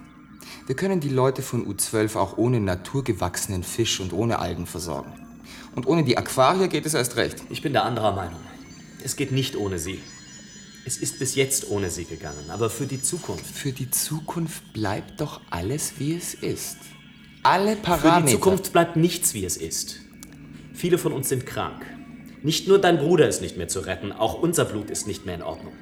Wir 0.67 0.75
können 0.75 0.99
die 0.99 1.11
Leute 1.11 1.43
von 1.43 1.65
U12 1.73 2.17
auch 2.17 2.39
ohne 2.39 2.59
naturgewachsenen 2.59 3.63
Fisch 3.63 4.01
und 4.01 4.13
ohne 4.13 4.41
Algen 4.41 4.67
versorgen. 4.67 5.13
Und 5.77 5.87
ohne 5.87 6.03
die 6.03 6.19
Aquarier 6.19 6.67
geht 6.67 6.87
es 6.87 6.95
erst 6.95 7.15
recht. 7.15 7.45
Ich 7.51 7.63
bin 7.63 7.73
der 7.73 7.85
anderer 7.85 8.13
Meinung. 8.13 8.41
Es 9.07 9.15
geht 9.15 9.31
nicht 9.31 9.55
ohne 9.55 9.79
sie. 9.79 10.01
Es 10.85 10.97
ist 10.97 11.21
bis 11.21 11.37
jetzt 11.37 11.71
ohne 11.71 11.91
sie 11.91 12.07
gegangen, 12.07 12.51
aber 12.51 12.69
für 12.69 12.87
die 12.87 13.01
Zukunft. 13.01 13.47
Für 13.47 13.71
die 13.71 13.89
Zukunft 13.89 14.73
bleibt 14.73 15.21
doch 15.21 15.41
alles, 15.49 16.01
wie 16.01 16.17
es 16.17 16.35
ist. 16.35 16.79
Alle 17.45 17.77
Für 17.77 17.83
Parameter. 17.83 18.27
die 18.27 18.33
Zukunft 18.33 18.73
bleibt 18.73 18.97
nichts, 18.97 19.33
wie 19.33 19.45
es 19.45 19.59
ist. 19.59 20.01
Viele 20.75 20.99
von 20.99 21.13
uns 21.13 21.29
sind 21.29 21.47
krank. 21.47 21.87
Nicht 22.43 22.67
nur 22.67 22.81
dein 22.81 22.99
Bruder 22.99 23.29
ist 23.29 23.43
nicht 23.43 23.57
mehr 23.57 23.69
zu 23.69 23.79
retten, 23.79 24.11
auch 24.11 24.43
unser 24.43 24.65
Blut 24.65 24.91
ist 24.91 25.07
nicht 25.07 25.25
mehr 25.25 25.37
in 25.37 25.43
Ordnung. 25.43 25.75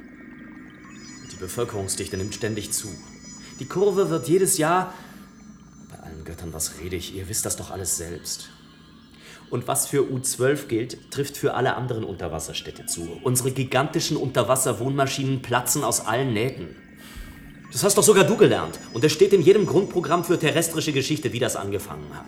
Die 1.33 1.37
Bevölkerungsdichte 1.37 2.19
nimmt 2.19 2.35
ständig 2.35 2.73
zu. 2.73 2.89
Die 3.59 3.65
Kurve 3.65 4.11
wird 4.11 4.29
jedes 4.29 4.59
Jahr. 4.59 4.93
Bei 5.91 5.99
allen 6.01 6.25
Göttern, 6.25 6.53
was 6.53 6.79
rede 6.83 6.97
ich? 6.97 7.17
Ihr 7.17 7.27
wisst 7.31 7.47
das 7.47 7.57
doch 7.57 7.71
alles 7.71 7.97
selbst. 7.97 8.51
Und 9.51 9.69
was 9.69 9.87
für 9.87 10.03
U12 10.03 10.67
gilt, 10.67 11.11
trifft 11.11 11.37
für 11.37 11.55
alle 11.55 11.77
anderen 11.77 12.05
Unterwasserstädte 12.05 12.87
zu. 12.87 13.21
Unsere 13.23 13.51
gigantischen 13.51 14.17
Unterwasserwohnmaschinen 14.17 15.43
platzen 15.43 15.85
aus 15.85 16.07
allen 16.07 16.33
Nähten. 16.33 16.77
Das 17.75 17.83
hast 17.83 17.99
doch 17.99 18.05
sogar 18.05 18.23
du 18.23 18.37
gelernt. 18.37 18.79
Und 18.93 19.03
es 19.03 19.13
steht 19.13 19.33
in 19.33 19.43
jedem 19.43 19.67
Grundprogramm 19.67 20.23
für 20.23 20.39
terrestrische 20.39 20.93
Geschichte, 20.93 21.33
wie 21.33 21.41
das 21.41 21.57
angefangen 21.57 22.07
hat. 22.15 22.25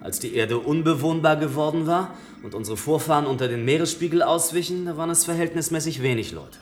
Als 0.00 0.20
die 0.20 0.34
Erde 0.34 0.58
unbewohnbar 0.58 1.36
geworden 1.36 1.86
war 1.86 2.14
und 2.42 2.54
unsere 2.54 2.78
Vorfahren 2.78 3.26
unter 3.26 3.46
den 3.46 3.66
Meeresspiegel 3.66 4.22
auswichen, 4.22 4.86
da 4.86 4.96
waren 4.96 5.10
es 5.10 5.26
verhältnismäßig 5.26 6.00
wenig 6.00 6.32
Leute. 6.32 6.58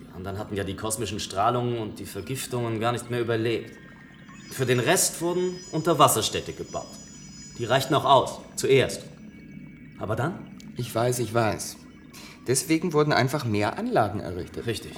Die 0.00 0.14
anderen 0.14 0.38
hatten 0.38 0.54
ja 0.54 0.62
die 0.62 0.76
kosmischen 0.76 1.18
Strahlungen 1.18 1.78
und 1.78 1.98
die 1.98 2.06
Vergiftungen 2.06 2.78
gar 2.78 2.92
nicht 2.92 3.10
mehr 3.10 3.20
überlebt. 3.20 3.72
Für 4.52 4.64
den 4.64 4.78
Rest 4.78 5.20
wurden 5.20 5.56
Unterwasserstädte 5.72 6.52
gebaut. 6.52 6.86
Die 7.58 7.64
reichten 7.64 7.94
auch 7.94 8.04
aus, 8.04 8.38
zuerst. 8.54 9.02
Aber 9.98 10.16
dann? 10.16 10.56
Ich 10.76 10.94
weiß, 10.94 11.18
ich 11.18 11.32
weiß. 11.34 11.76
Deswegen 12.46 12.92
wurden 12.92 13.12
einfach 13.12 13.44
mehr 13.44 13.78
Anlagen 13.78 14.20
errichtet. 14.20 14.66
Richtig. 14.66 14.92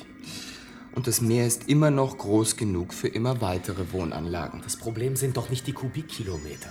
Und 0.94 1.06
das 1.06 1.20
Meer 1.20 1.46
ist 1.46 1.68
immer 1.68 1.90
noch 1.90 2.18
groß 2.18 2.56
genug 2.56 2.92
für 2.92 3.08
immer 3.08 3.40
weitere 3.40 3.92
Wohnanlagen. 3.92 4.60
Das 4.62 4.76
Problem 4.76 5.16
sind 5.16 5.36
doch 5.36 5.48
nicht 5.50 5.66
die 5.66 5.72
Kubikkilometer. 5.72 6.70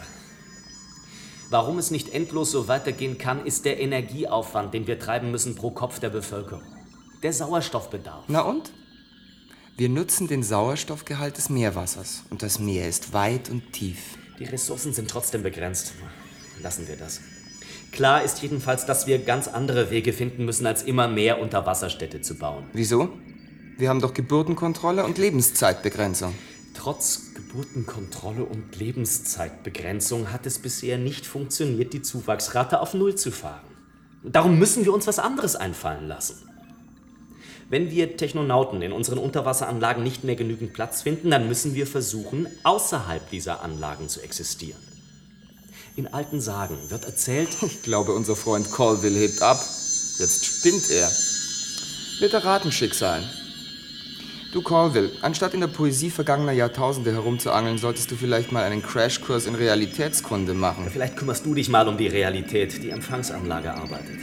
Warum 1.49 1.79
es 1.79 1.89
nicht 1.89 2.13
endlos 2.13 2.51
so 2.51 2.67
weitergehen 2.67 3.17
kann, 3.17 3.45
ist 3.45 3.65
der 3.65 3.79
Energieaufwand, 3.79 4.73
den 4.73 4.87
wir 4.87 4.99
treiben 4.99 5.31
müssen 5.31 5.55
pro 5.55 5.71
Kopf 5.71 5.99
der 5.99 6.09
Bevölkerung. 6.09 6.63
Der 7.23 7.33
Sauerstoffbedarf. 7.33 8.25
Na 8.27 8.41
und? 8.41 8.71
Wir 9.75 9.89
nutzen 9.89 10.27
den 10.27 10.43
Sauerstoffgehalt 10.43 11.37
des 11.37 11.49
Meerwassers. 11.49 12.23
Und 12.29 12.43
das 12.43 12.59
Meer 12.59 12.87
ist 12.87 13.13
weit 13.13 13.49
und 13.49 13.73
tief. 13.73 14.17
Die 14.37 14.43
Ressourcen 14.45 14.93
sind 14.93 15.09
trotzdem 15.09 15.41
begrenzt. 15.41 15.93
Lassen 16.61 16.87
wir 16.87 16.97
das. 16.97 17.21
Klar 17.91 18.23
ist 18.23 18.41
jedenfalls, 18.41 18.85
dass 18.85 19.07
wir 19.07 19.19
ganz 19.19 19.47
andere 19.47 19.89
Wege 19.91 20.13
finden 20.13 20.45
müssen, 20.45 20.65
als 20.65 20.83
immer 20.83 21.07
mehr 21.07 21.41
Unterwasserstädte 21.41 22.21
zu 22.21 22.35
bauen. 22.35 22.65
Wieso? 22.73 23.09
Wir 23.77 23.89
haben 23.89 24.01
doch 24.01 24.13
Geburtenkontrolle 24.13 25.05
und 25.05 25.17
Lebenszeitbegrenzung. 25.17 26.33
Trotz 26.73 27.33
Geburtenkontrolle 27.33 28.45
und 28.45 28.77
Lebenszeitbegrenzung 28.77 30.31
hat 30.31 30.45
es 30.45 30.59
bisher 30.59 30.97
nicht 30.97 31.25
funktioniert, 31.25 31.93
die 31.93 32.01
Zuwachsrate 32.01 32.79
auf 32.79 32.93
Null 32.93 33.15
zu 33.15 33.31
fahren. 33.31 33.65
Darum 34.23 34.59
müssen 34.59 34.85
wir 34.85 34.93
uns 34.93 35.07
was 35.07 35.19
anderes 35.19 35.55
einfallen 35.55 36.07
lassen. 36.07 36.49
Wenn 37.69 37.91
wir 37.91 38.17
Technonauten 38.17 38.81
in 38.81 38.91
unseren 38.91 39.19
Unterwasseranlagen 39.19 40.03
nicht 40.03 40.23
mehr 40.23 40.35
genügend 40.35 40.73
Platz 40.73 41.03
finden, 41.03 41.29
dann 41.29 41.47
müssen 41.47 41.75
wir 41.75 41.85
versuchen, 41.85 42.47
außerhalb 42.63 43.29
dieser 43.29 43.61
Anlagen 43.61 44.09
zu 44.09 44.21
existieren. 44.21 44.88
In 45.99 46.07
alten 46.07 46.39
Sagen 46.39 46.77
wird 46.87 47.03
erzählt, 47.03 47.49
Ich 47.61 47.81
glaube, 47.81 48.13
unser 48.13 48.37
Freund 48.37 48.71
Colville 48.71 49.19
hebt 49.19 49.41
ab. 49.41 49.59
Jetzt 50.17 50.45
spinnt 50.45 50.89
er. 50.89 51.11
Literatenschicksal. 52.21 53.21
Du 54.53 54.61
Colville, 54.61 55.11
anstatt 55.21 55.53
in 55.53 55.59
der 55.59 55.67
Poesie 55.67 56.09
vergangener 56.09 56.53
Jahrtausende 56.53 57.11
herumzuangeln, 57.11 57.77
solltest 57.77 58.09
du 58.11 58.15
vielleicht 58.15 58.53
mal 58.53 58.63
einen 58.63 58.81
Crashkurs 58.81 59.45
in 59.45 59.55
Realitätskunde 59.55 60.53
machen. 60.53 60.89
vielleicht 60.89 61.17
kümmerst 61.17 61.45
du 61.45 61.53
dich 61.53 61.67
mal 61.67 61.85
um 61.89 61.97
die 61.97 62.07
Realität, 62.07 62.81
die 62.81 62.91
Empfangsanlage 62.91 63.73
arbeitet. 63.73 64.19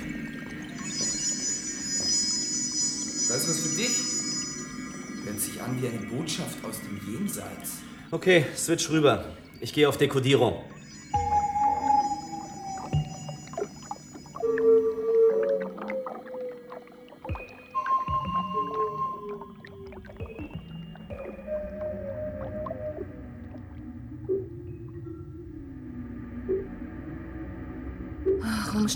Das 3.28 3.42
ist 3.42 3.48
was 3.50 3.58
für 3.58 3.76
dich. 3.76 5.26
Hört 5.26 5.40
sich 5.40 5.60
an 5.60 5.82
wie 5.82 5.88
eine 5.88 5.98
Botschaft 6.06 6.56
aus 6.64 6.76
dem 6.80 6.98
Jenseits. 7.12 7.72
Okay, 8.10 8.46
switch 8.56 8.88
rüber. 8.88 9.26
Ich 9.60 9.74
gehe 9.74 9.86
auf 9.86 9.98
Dekodierung. 9.98 10.64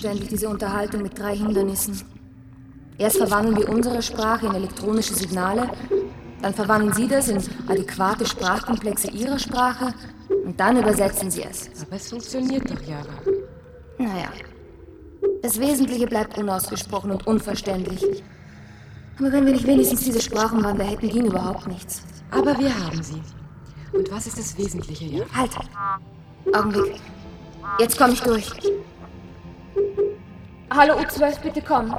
Umständlich 0.00 0.30
diese 0.30 0.49
Unterhaltung 0.49 1.02
mit 1.02 1.19
drei 1.19 1.37
Hindernissen. 1.37 2.00
Erst 2.97 3.19
verwandeln 3.19 3.59
wir 3.59 3.69
unsere 3.69 4.00
Sprache 4.00 4.47
in 4.47 4.54
elektronische 4.54 5.12
Signale, 5.12 5.69
dann 6.40 6.54
verwandeln 6.54 6.95
Sie 6.95 7.07
das 7.07 7.28
in 7.28 7.38
adäquate 7.69 8.25
Sprachkomplexe 8.25 9.11
Ihrer 9.11 9.38
Sprache 9.38 9.92
und 10.47 10.59
dann 10.59 10.78
übersetzen 10.78 11.30
Sie 11.30 11.42
es. 11.42 11.69
Aber 11.83 11.97
es 11.97 12.09
funktioniert 12.09 12.71
doch, 12.71 12.80
Yara. 12.83 13.12
Naja, 13.99 14.30
das 15.42 15.61
Wesentliche 15.61 16.07
bleibt 16.07 16.38
unausgesprochen 16.38 17.11
und 17.11 17.26
unverständlich. 17.26 18.02
Aber 19.19 19.30
wenn 19.33 19.45
wir 19.45 19.52
nicht 19.52 19.66
wenigstens 19.66 20.02
diese 20.02 20.23
Sprachenwandler 20.23 20.85
hätten, 20.85 21.11
ging 21.11 21.26
überhaupt 21.26 21.66
nichts. 21.66 22.04
Aber 22.30 22.59
wir 22.59 22.75
haben 22.75 23.02
sie. 23.02 23.21
Und 23.92 24.11
was 24.11 24.26
ist 24.26 24.38
das 24.38 24.57
Wesentliche, 24.57 25.04
Yara? 25.04 25.26
Halt! 25.35 25.50
Augenblick. 26.54 26.99
Jetzt 27.78 27.99
komme 27.99 28.14
ich 28.14 28.23
durch. 28.23 28.50
Hallo 30.73 30.95
U12, 30.95 31.41
bitte 31.43 31.62
komm. 31.62 31.97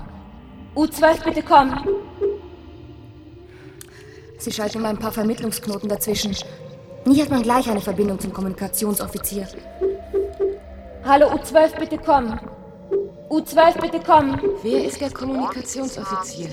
U12, 0.75 1.24
bitte 1.25 1.44
komm. 1.44 1.74
Sie 4.38 4.51
schalten 4.51 4.78
immer 4.78 4.88
ein 4.88 4.98
paar 4.98 5.12
Vermittlungsknoten 5.12 5.90
dazwischen. 5.90 6.34
Nie 7.04 7.22
hat 7.22 7.30
man 7.30 7.42
gleich 7.42 7.70
eine 7.70 7.82
Verbindung 7.82 8.18
zum 8.18 8.32
Kommunikationsoffizier. 8.32 9.46
Hallo 11.04 11.28
U12, 11.34 11.80
bitte 11.80 11.98
komm. 11.98 12.40
U12, 13.30 13.82
bitte 13.82 14.00
komm. 14.06 14.40
Wer 14.63 14.86
ist 14.86 15.01
der 15.01 15.12
Kommunikationsoffizier? 15.12 16.50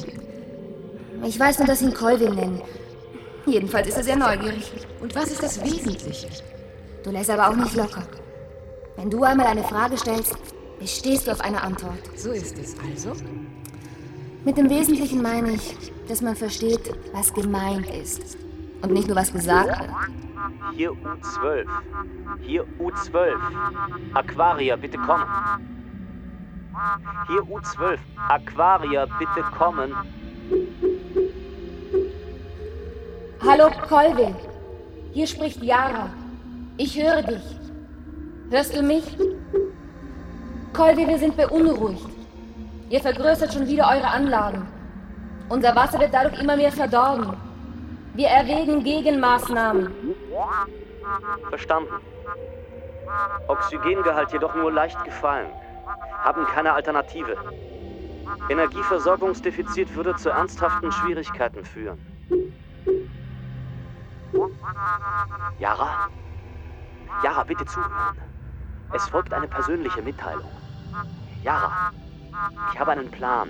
Ich 1.24 1.38
weiß 1.38 1.60
nur, 1.60 1.68
dass 1.68 1.82
ihn 1.82 1.94
Colville 1.94 2.34
nennen. 2.34 2.60
Jedenfalls 3.46 3.86
ist 3.86 3.96
er 3.96 4.04
sehr 4.04 4.16
neugierig. 4.16 4.72
Und 5.00 5.14
was 5.14 5.30
ist 5.30 5.42
das 5.42 5.62
Wesentliche? 5.64 6.26
Du 7.04 7.10
lässt 7.10 7.30
aber 7.30 7.48
auch 7.48 7.56
nicht 7.56 7.76
locker. 7.76 8.02
Wenn 8.96 9.08
du 9.08 9.22
einmal 9.22 9.46
eine 9.46 9.62
Frage 9.62 9.96
stellst, 9.96 10.34
bestehst 10.78 11.26
du 11.26 11.32
auf 11.32 11.40
eine 11.40 11.62
Antwort. 11.62 11.98
So 12.16 12.30
ist 12.32 12.58
es 12.58 12.76
also. 12.78 13.12
Mit 14.44 14.56
dem 14.56 14.70
Wesentlichen 14.70 15.20
meine 15.20 15.52
ich, 15.52 15.76
dass 16.08 16.22
man 16.22 16.36
versteht, 16.36 16.94
was 17.12 17.32
gemeint 17.32 17.88
ist. 17.90 18.38
Und 18.82 18.92
nicht 18.92 19.08
nur 19.08 19.16
was 19.16 19.32
gesagt 19.32 19.68
wird. 19.68 19.90
Hier 20.74 20.92
U12. 20.92 21.66
Hier 22.42 22.64
U12. 22.78 23.36
Aquaria, 24.14 24.76
bitte 24.76 24.98
kommen. 24.98 25.26
Hier 27.26 27.42
U12. 27.42 27.98
Aquaria, 28.28 29.06
bitte 29.18 29.42
kommen. 29.56 29.92
Hallo, 33.44 33.70
Colvin. 33.88 34.34
Hier 35.12 35.26
spricht 35.26 35.62
Yara. 35.62 36.10
Ich 36.76 37.02
höre 37.02 37.22
dich. 37.22 37.42
Hörst 38.50 38.76
du 38.76 38.82
mich? 38.82 39.04
Colvin, 40.72 41.08
wir 41.08 41.18
sind 41.18 41.36
beunruhigt. 41.36 42.08
Ihr 42.90 43.00
vergrößert 43.00 43.52
schon 43.52 43.66
wieder 43.66 43.88
eure 43.88 44.08
Anlagen. 44.08 44.66
Unser 45.48 45.74
Wasser 45.74 45.98
wird 46.00 46.12
dadurch 46.12 46.40
immer 46.40 46.56
mehr 46.56 46.72
verdorben. 46.72 47.36
Wir 48.14 48.28
erwägen 48.28 48.82
Gegenmaßnahmen. 48.84 49.92
Verstanden. 51.48 51.94
Oxygengehalt 53.46 54.32
jedoch 54.32 54.54
nur 54.54 54.72
leicht 54.72 55.02
gefallen. 55.04 55.48
Haben 56.22 56.44
keine 56.46 56.72
Alternative. 56.72 57.36
Energieversorgungsdefizit 58.48 59.94
würde 59.94 60.16
zu 60.16 60.30
ernsthaften 60.30 60.92
Schwierigkeiten 60.92 61.64
führen. 61.64 61.98
Yara? 65.58 66.08
Yara, 67.22 67.44
bitte 67.44 67.64
zuhören. 67.64 68.16
Es 68.92 69.08
folgt 69.08 69.32
eine 69.32 69.46
persönliche 69.46 70.02
Mitteilung. 70.02 70.50
Yara, 71.42 71.92
ich 72.72 72.80
habe 72.80 72.92
einen 72.92 73.10
Plan. 73.10 73.48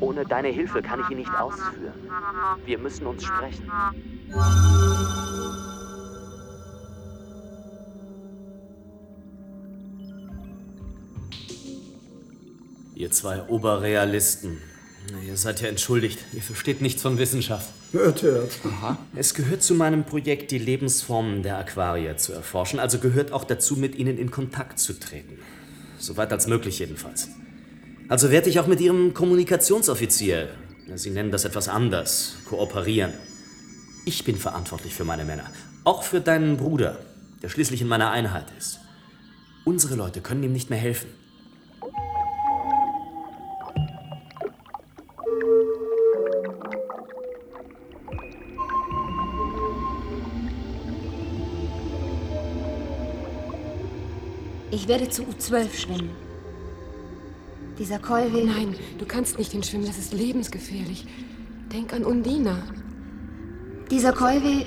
Ohne 0.00 0.24
deine 0.24 0.48
Hilfe 0.48 0.82
kann 0.82 1.00
ich 1.00 1.10
ihn 1.10 1.18
nicht 1.18 1.34
ausführen. 1.34 1.94
Wir 2.64 2.78
müssen 2.78 3.06
uns 3.06 3.24
sprechen. 3.24 3.70
Ihr 12.94 13.10
zwei 13.10 13.42
Oberrealisten. 13.42 14.62
Ihr 15.24 15.36
seid 15.36 15.60
ja 15.60 15.68
entschuldigt. 15.68 16.18
Ihr 16.32 16.42
versteht 16.42 16.80
nichts 16.80 17.02
von 17.02 17.18
Wissenschaft. 17.18 17.70
Hört, 17.92 18.22
hört. 18.22 18.58
Aha. 18.64 18.95
Es 19.18 19.32
gehört 19.32 19.62
zu 19.62 19.74
meinem 19.74 20.04
Projekt, 20.04 20.50
die 20.50 20.58
Lebensformen 20.58 21.42
der 21.42 21.56
Aquarier 21.56 22.18
zu 22.18 22.34
erforschen. 22.34 22.78
Also 22.78 22.98
gehört 22.98 23.32
auch 23.32 23.44
dazu, 23.44 23.76
mit 23.76 23.94
ihnen 23.94 24.18
in 24.18 24.30
Kontakt 24.30 24.78
zu 24.78 24.92
treten. 24.92 25.38
Soweit 25.98 26.32
als 26.32 26.46
möglich 26.46 26.80
jedenfalls. 26.80 27.30
Also 28.08 28.30
werde 28.30 28.50
ich 28.50 28.60
auch 28.60 28.66
mit 28.66 28.78
Ihrem 28.80 29.14
Kommunikationsoffizier, 29.14 30.50
Sie 30.94 31.10
nennen 31.10 31.32
das 31.32 31.44
etwas 31.44 31.68
anders, 31.68 32.36
kooperieren. 32.48 33.12
Ich 34.04 34.22
bin 34.22 34.36
verantwortlich 34.36 34.94
für 34.94 35.04
meine 35.04 35.24
Männer. 35.24 35.50
Auch 35.82 36.04
für 36.04 36.20
deinen 36.20 36.58
Bruder, 36.58 36.98
der 37.42 37.48
schließlich 37.48 37.80
in 37.80 37.88
meiner 37.88 38.10
Einheit 38.10 38.46
ist. 38.56 38.78
Unsere 39.64 39.96
Leute 39.96 40.20
können 40.20 40.44
ihm 40.44 40.52
nicht 40.52 40.70
mehr 40.70 40.78
helfen. 40.78 41.08
Ich 54.76 54.88
werde 54.88 55.08
zu 55.08 55.22
U12 55.22 55.72
schwimmen. 55.72 56.10
Dieser 57.78 57.98
Colvin. 57.98 58.48
Nein, 58.48 58.76
du 58.98 59.06
kannst 59.06 59.38
nicht 59.38 59.52
hinschwimmen, 59.52 59.86
das 59.86 59.96
ist 59.96 60.12
lebensgefährlich. 60.12 61.06
Denk 61.72 61.94
an 61.94 62.04
Undina. 62.04 62.58
Dieser 63.90 64.12
Colvin 64.12 64.66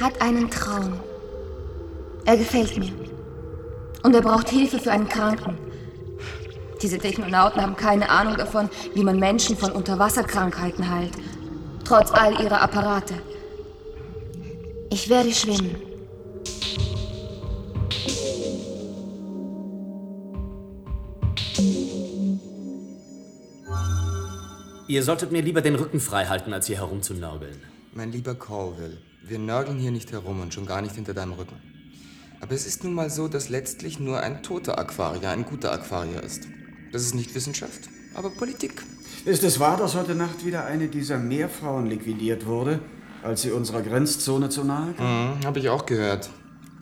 hat 0.00 0.22
einen 0.22 0.50
Traum. 0.50 0.94
Er 2.24 2.38
gefällt 2.38 2.78
mir. 2.78 2.92
Und 4.02 4.14
er 4.14 4.22
braucht 4.22 4.48
Hilfe 4.48 4.78
für 4.78 4.92
einen 4.92 5.10
Kranken. 5.10 5.58
Diese 6.80 6.96
Technonauten 6.96 7.60
haben 7.60 7.76
keine 7.76 8.08
Ahnung 8.08 8.38
davon, 8.38 8.70
wie 8.94 9.04
man 9.04 9.18
Menschen 9.18 9.54
von 9.54 9.72
Unterwasserkrankheiten 9.72 10.88
heilt. 10.90 11.12
Trotz 11.84 12.10
all 12.10 12.40
ihrer 12.42 12.62
Apparate. 12.62 13.16
Ich 14.88 15.10
werde 15.10 15.30
schwimmen. 15.30 15.93
Ihr 24.86 25.02
solltet 25.02 25.32
mir 25.32 25.40
lieber 25.42 25.62
den 25.62 25.76
Rücken 25.76 25.98
frei 26.00 26.26
halten, 26.26 26.52
als 26.52 26.66
hier 26.66 26.76
herumzunörgeln. 26.76 27.56
Mein 27.94 28.12
lieber 28.12 28.34
Colville, 28.34 28.98
wir 29.22 29.38
nörgeln 29.38 29.78
hier 29.78 29.90
nicht 29.90 30.12
herum 30.12 30.42
und 30.42 30.52
schon 30.52 30.66
gar 30.66 30.82
nicht 30.82 30.94
hinter 30.94 31.14
deinem 31.14 31.32
Rücken. 31.32 31.56
Aber 32.40 32.52
es 32.52 32.66
ist 32.66 32.84
nun 32.84 32.92
mal 32.92 33.08
so, 33.08 33.26
dass 33.28 33.48
letztlich 33.48 33.98
nur 33.98 34.20
ein 34.20 34.42
toter 34.42 34.78
Aquarier 34.78 35.30
ein 35.30 35.46
guter 35.46 35.72
Aquarier 35.72 36.22
ist. 36.22 36.48
Das 36.92 37.02
ist 37.02 37.14
nicht 37.14 37.34
Wissenschaft, 37.34 37.88
aber 38.12 38.28
Politik. 38.28 38.82
Ist 39.24 39.42
es 39.42 39.58
wahr, 39.58 39.78
dass 39.78 39.94
heute 39.94 40.14
Nacht 40.14 40.44
wieder 40.44 40.66
eine 40.66 40.88
dieser 40.88 41.16
Meerfrauen 41.18 41.86
liquidiert 41.86 42.44
wurde, 42.44 42.80
als 43.22 43.40
sie 43.40 43.52
unserer 43.52 43.80
Grenzzone 43.80 44.50
zu 44.50 44.64
nahe 44.64 44.92
kam? 44.92 45.38
Mhm, 45.38 45.46
Habe 45.46 45.60
ich 45.60 45.70
auch 45.70 45.86
gehört. 45.86 46.28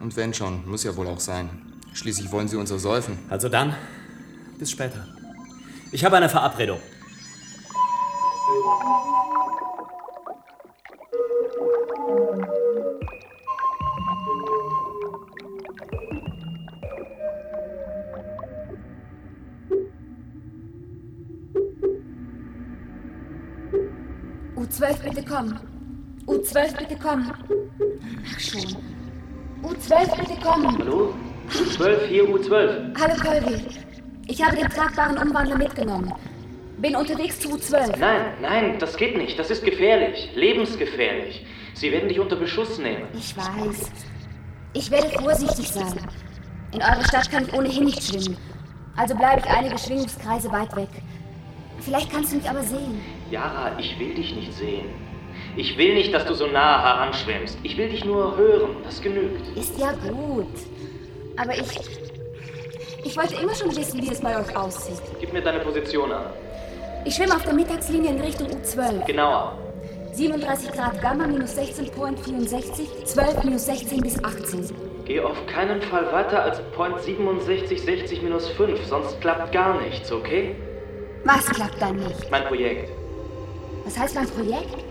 Und 0.00 0.16
wenn 0.16 0.34
schon, 0.34 0.68
muss 0.68 0.82
ja 0.82 0.96
wohl 0.96 1.06
auch 1.06 1.20
sein. 1.20 1.50
Schließlich 1.92 2.32
wollen 2.32 2.48
sie 2.48 2.56
uns 2.56 2.72
ersäufen. 2.72 3.16
Also 3.30 3.48
dann, 3.48 3.76
bis 4.58 4.72
später. 4.72 5.06
Ich 5.92 6.04
habe 6.04 6.16
eine 6.16 6.28
Verabredung. 6.28 6.80
U12, 8.62 8.68
bitte 25.04 25.24
komm. 25.24 25.58
U12, 26.26 26.78
bitte 26.78 26.96
komm. 27.02 27.32
Ach 28.24 28.40
schon. 28.40 28.76
U12, 29.62 30.18
bitte 30.20 30.36
komm. 30.42 30.78
Hallo? 30.78 31.14
U12, 31.50 32.06
hier 32.06 32.24
U12. 32.24 32.96
Hallo, 33.00 33.14
Colby. 33.22 33.66
Ich 34.28 34.40
habe 34.40 34.56
den 34.56 34.68
tragbaren 34.68 35.18
Umwandler 35.18 35.58
mitgenommen. 35.58 36.12
Bin 36.78 36.96
unterwegs 36.96 37.38
zu 37.38 37.50
U12. 37.50 37.96
Nein, 37.98 38.34
nein, 38.40 38.78
das 38.78 38.96
geht 38.96 39.16
nicht. 39.16 39.38
Das 39.38 39.50
ist 39.50 39.64
gefährlich. 39.64 40.30
Lebensgefährlich. 40.34 41.44
Sie 41.74 41.92
werden 41.92 42.08
dich 42.08 42.18
unter 42.18 42.36
Beschuss 42.36 42.78
nehmen. 42.78 43.04
Ich 43.14 43.36
weiß. 43.36 43.90
Ich 44.74 44.90
werde 44.90 45.10
vorsichtig 45.10 45.68
sein. 45.68 45.94
In 46.72 46.80
eurer 46.80 47.04
Stadt 47.04 47.30
kann 47.30 47.46
ich 47.46 47.52
ohnehin 47.52 47.84
nicht 47.84 48.02
schwimmen. 48.02 48.36
Also 48.96 49.14
bleibe 49.14 49.40
ich 49.40 49.46
einige 49.46 49.78
Schwingungskreise 49.78 50.50
weit 50.50 50.74
weg. 50.76 50.88
Vielleicht 51.80 52.10
kannst 52.10 52.32
du 52.32 52.36
mich 52.36 52.48
aber 52.48 52.62
sehen. 52.62 53.00
Yara, 53.30 53.78
ich 53.78 53.98
will 53.98 54.14
dich 54.14 54.34
nicht 54.34 54.52
sehen. 54.52 54.86
Ich 55.56 55.76
will 55.76 55.94
nicht, 55.94 56.12
dass 56.14 56.26
du 56.26 56.34
so 56.34 56.46
nah 56.46 56.82
heranschwimmst. 56.82 57.58
Ich 57.62 57.76
will 57.76 57.88
dich 57.88 58.04
nur 58.04 58.36
hören. 58.36 58.76
Das 58.84 59.00
genügt. 59.00 59.56
Ist 59.56 59.78
ja 59.78 59.92
gut. 59.92 60.46
Aber 61.36 61.54
ich. 61.54 61.80
Ich 63.04 63.16
wollte 63.16 63.34
immer 63.34 63.54
schon 63.54 63.74
wissen, 63.74 64.00
wie 64.00 64.10
es 64.10 64.20
bei 64.20 64.38
euch 64.38 64.56
aussieht. 64.56 65.02
Gib 65.20 65.32
mir 65.32 65.42
deine 65.42 65.60
Position 65.60 66.12
an. 66.12 66.26
Ich 67.04 67.14
schwimme 67.16 67.34
auf 67.34 67.42
der 67.44 67.54
Mittagslinie 67.54 68.10
in 68.10 68.20
Richtung 68.20 68.48
U12. 68.48 69.04
Genauer. 69.06 69.58
37 70.12 70.72
Grad 70.72 71.00
Gamma 71.00 71.26
minus 71.26 71.56
16,64, 71.56 73.04
12 73.04 73.44
minus 73.44 73.64
16 73.66 74.00
bis 74.00 74.22
18. 74.22 74.70
Geh 75.04 75.20
auf 75.20 75.46
keinen 75.46 75.80
Fall 75.82 76.12
weiter 76.12 76.42
als 76.42 76.60
Point 76.76 77.00
67, 77.00 77.80
60 77.82 78.22
minus 78.22 78.48
5, 78.50 78.84
sonst 78.86 79.20
klappt 79.20 79.52
gar 79.52 79.80
nichts, 79.80 80.12
okay? 80.12 80.54
Was 81.24 81.46
klappt 81.46 81.80
dann 81.80 81.96
nicht? 81.96 82.30
Mein 82.30 82.44
Projekt. 82.44 82.90
Was 83.84 83.98
heißt 83.98 84.14
mein 84.14 84.28
Projekt? 84.28 84.84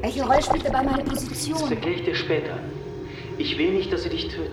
Welche 0.00 0.22
Rolle 0.24 0.42
spielt 0.42 0.66
dabei 0.66 0.82
meine 0.82 1.04
Das 1.04 1.24
Position? 1.26 1.70
erkläre 1.70 1.96
ich 1.96 2.04
dir 2.04 2.14
später. 2.14 2.58
Ich 3.38 3.58
will 3.58 3.70
nicht, 3.72 3.92
dass 3.92 4.04
sie 4.04 4.10
dich 4.10 4.28
töten. 4.28 4.52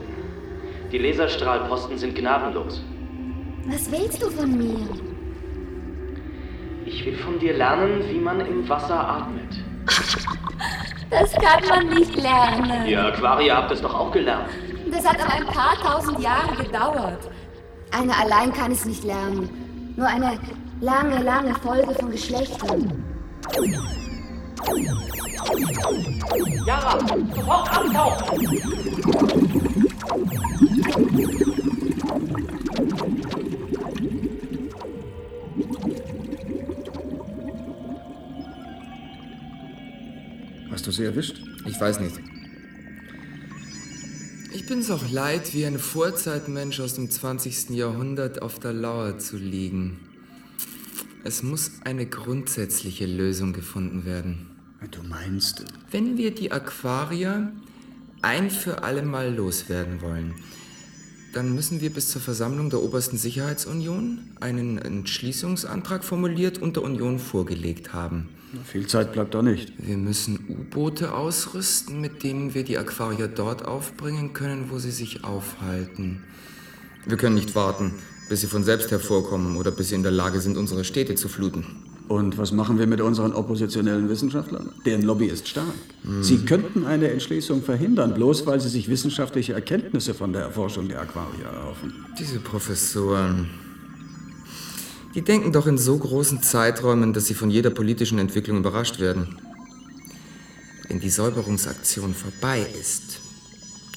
Die 0.92 0.98
Laserstrahlposten 0.98 1.98
sind 1.98 2.16
gnadenlos. 2.16 2.82
Was 3.68 3.90
willst 3.92 4.22
du 4.22 4.30
von 4.30 4.58
mir? 4.58 4.88
Ich 6.94 7.06
will 7.06 7.16
von 7.16 7.40
dir 7.40 7.54
lernen, 7.54 8.04
wie 8.10 8.20
man 8.20 8.42
im 8.42 8.68
Wasser 8.68 9.00
atmet. 9.00 9.64
Das 11.10 11.32
kann 11.34 11.64
man 11.70 11.88
nicht 11.88 12.16
lernen. 12.16 12.86
Ihr 12.86 13.06
Aquarier 13.06 13.56
habt 13.56 13.72
es 13.72 13.82
doch 13.82 13.96
auch 13.96 14.12
gelernt. 14.12 14.50
Das 14.92 15.08
hat 15.08 15.22
aber 15.22 15.34
ein 15.34 15.46
paar 15.46 15.76
tausend 15.82 16.20
Jahre 16.20 16.54
gedauert. 16.62 17.30
Einer 17.92 18.20
allein 18.20 18.52
kann 18.52 18.74
es 18.74 18.86
nicht 18.86 19.06
lernen. 19.06 19.94
Nur 19.96 20.06
eine 20.08 20.38
lange, 20.82 21.24
lange 21.24 21.56
Folge 21.56 21.96
von 21.96 22.12
Geschlechtern. 22.12 23.04
Yara, 26.66 27.00
sofort 27.00 27.70
abtauchen! 27.70 28.52
Du 40.92 40.96
sie 40.96 41.06
erwischt? 41.06 41.42
Ich 41.66 41.80
weiß 41.80 42.00
nicht. 42.02 42.20
Ich 44.54 44.66
bin's 44.66 44.92
auch 44.92 45.10
leid, 45.10 45.54
wie 45.54 45.66
ein 45.66 45.80
Vorzeitmensch 45.80 46.80
aus 46.82 46.96
dem 46.96 47.10
20. 47.10 47.70
Jahrhundert 47.70 48.42
auf 48.42 48.60
der 48.60 48.74
Lauer 48.74 49.18
zu 49.18 49.38
liegen. 49.38 50.00
Es 51.24 51.44
muss 51.44 51.72
eine 51.86 52.06
grundsätzliche 52.06 53.06
Lösung 53.06 53.54
gefunden 53.54 54.06
werden. 54.06 54.50
Du 54.90 55.04
meinst. 55.04 55.64
Wenn 55.92 56.18
wir 56.18 56.32
die 56.32 56.52
Aquarier 56.52 57.52
ein 58.22 58.50
für 58.50 58.84
alle 58.84 59.04
Mal 59.04 59.34
loswerden 59.34 60.02
wollen, 60.02 60.34
dann 61.34 61.56
müssen 61.56 61.80
wir 61.80 61.92
bis 61.92 62.10
zur 62.10 62.22
Versammlung 62.22 62.70
der 62.70 62.82
Obersten 62.82 63.18
Sicherheitsunion 63.18 64.20
einen 64.42 64.78
Entschließungsantrag 64.78 66.04
formuliert 66.04 66.58
und 66.58 66.76
der 66.76 66.84
Union 66.84 67.20
vorgelegt 67.20 67.94
haben. 67.94 68.28
Viel 68.66 68.88
Zeit 68.88 69.14
bleibt 69.14 69.34
doch 69.34 69.42
nicht. 69.42 69.74
Wir 69.78 69.98
müssen 69.98 70.40
U-Boote 70.50 71.14
ausrüsten, 71.14 72.02
mit 72.02 72.24
denen 72.24 72.54
wir 72.54 72.64
die 72.64 72.78
Aquarier 72.78 73.28
dort 73.28 73.66
aufbringen 73.66 74.34
können, 74.34 74.66
wo 74.70 74.80
sie 74.80 74.92
sich 74.92 75.24
aufhalten. 75.24 76.24
Wir 77.06 77.18
können 77.18 77.36
nicht 77.36 77.56
warten, 77.56 77.94
bis 78.30 78.42
sie 78.42 78.48
von 78.48 78.64
selbst 78.64 78.92
hervorkommen 78.92 79.58
oder 79.58 79.72
bis 79.72 79.90
sie 79.90 79.96
in 79.96 80.04
der 80.04 80.12
Lage 80.12 80.40
sind, 80.40 80.58
unsere 80.58 80.84
Städte 80.84 81.16
zu 81.16 81.30
fluten. 81.30 81.66
Und 82.08 82.38
was 82.38 82.52
machen 82.52 82.78
wir 82.78 82.88
mit 82.88 83.00
unseren 83.00 83.32
oppositionellen 83.32 84.10
Wissenschaftlern? 84.10 84.74
Deren 84.86 85.04
Lobby 85.04 85.28
ist 85.28 85.48
stark. 85.48 85.74
Sie 86.20 86.40
könnten 86.40 86.86
eine 86.86 87.10
Entschließung 87.10 87.64
verhindern, 87.64 88.14
bloß 88.14 88.46
weil 88.46 88.60
sie 88.60 88.68
sich 88.68 88.90
wissenschaftliche 88.90 89.54
Erkenntnisse 89.54 90.14
von 90.14 90.34
der 90.34 90.42
Erforschung 90.42 90.90
der 90.90 91.02
Aquarier 91.02 91.46
erhoffen. 91.46 91.94
Diese 92.20 92.40
Professoren. 92.40 93.50
Die 95.14 95.22
denken 95.22 95.52
doch 95.52 95.68
in 95.68 95.78
so 95.78 95.98
großen 95.98 96.42
Zeiträumen, 96.42 97.12
dass 97.12 97.26
sie 97.26 97.34
von 97.34 97.52
jeder 97.52 97.70
politischen 97.70 98.18
Entwicklung 98.18 98.58
überrascht 98.58 99.00
werden. 99.00 99.40
Wenn 100.88 101.02
die 101.02 101.10
Säuberungsaktion 101.10 102.14
vorbei 102.14 102.66
ist, 102.80 103.20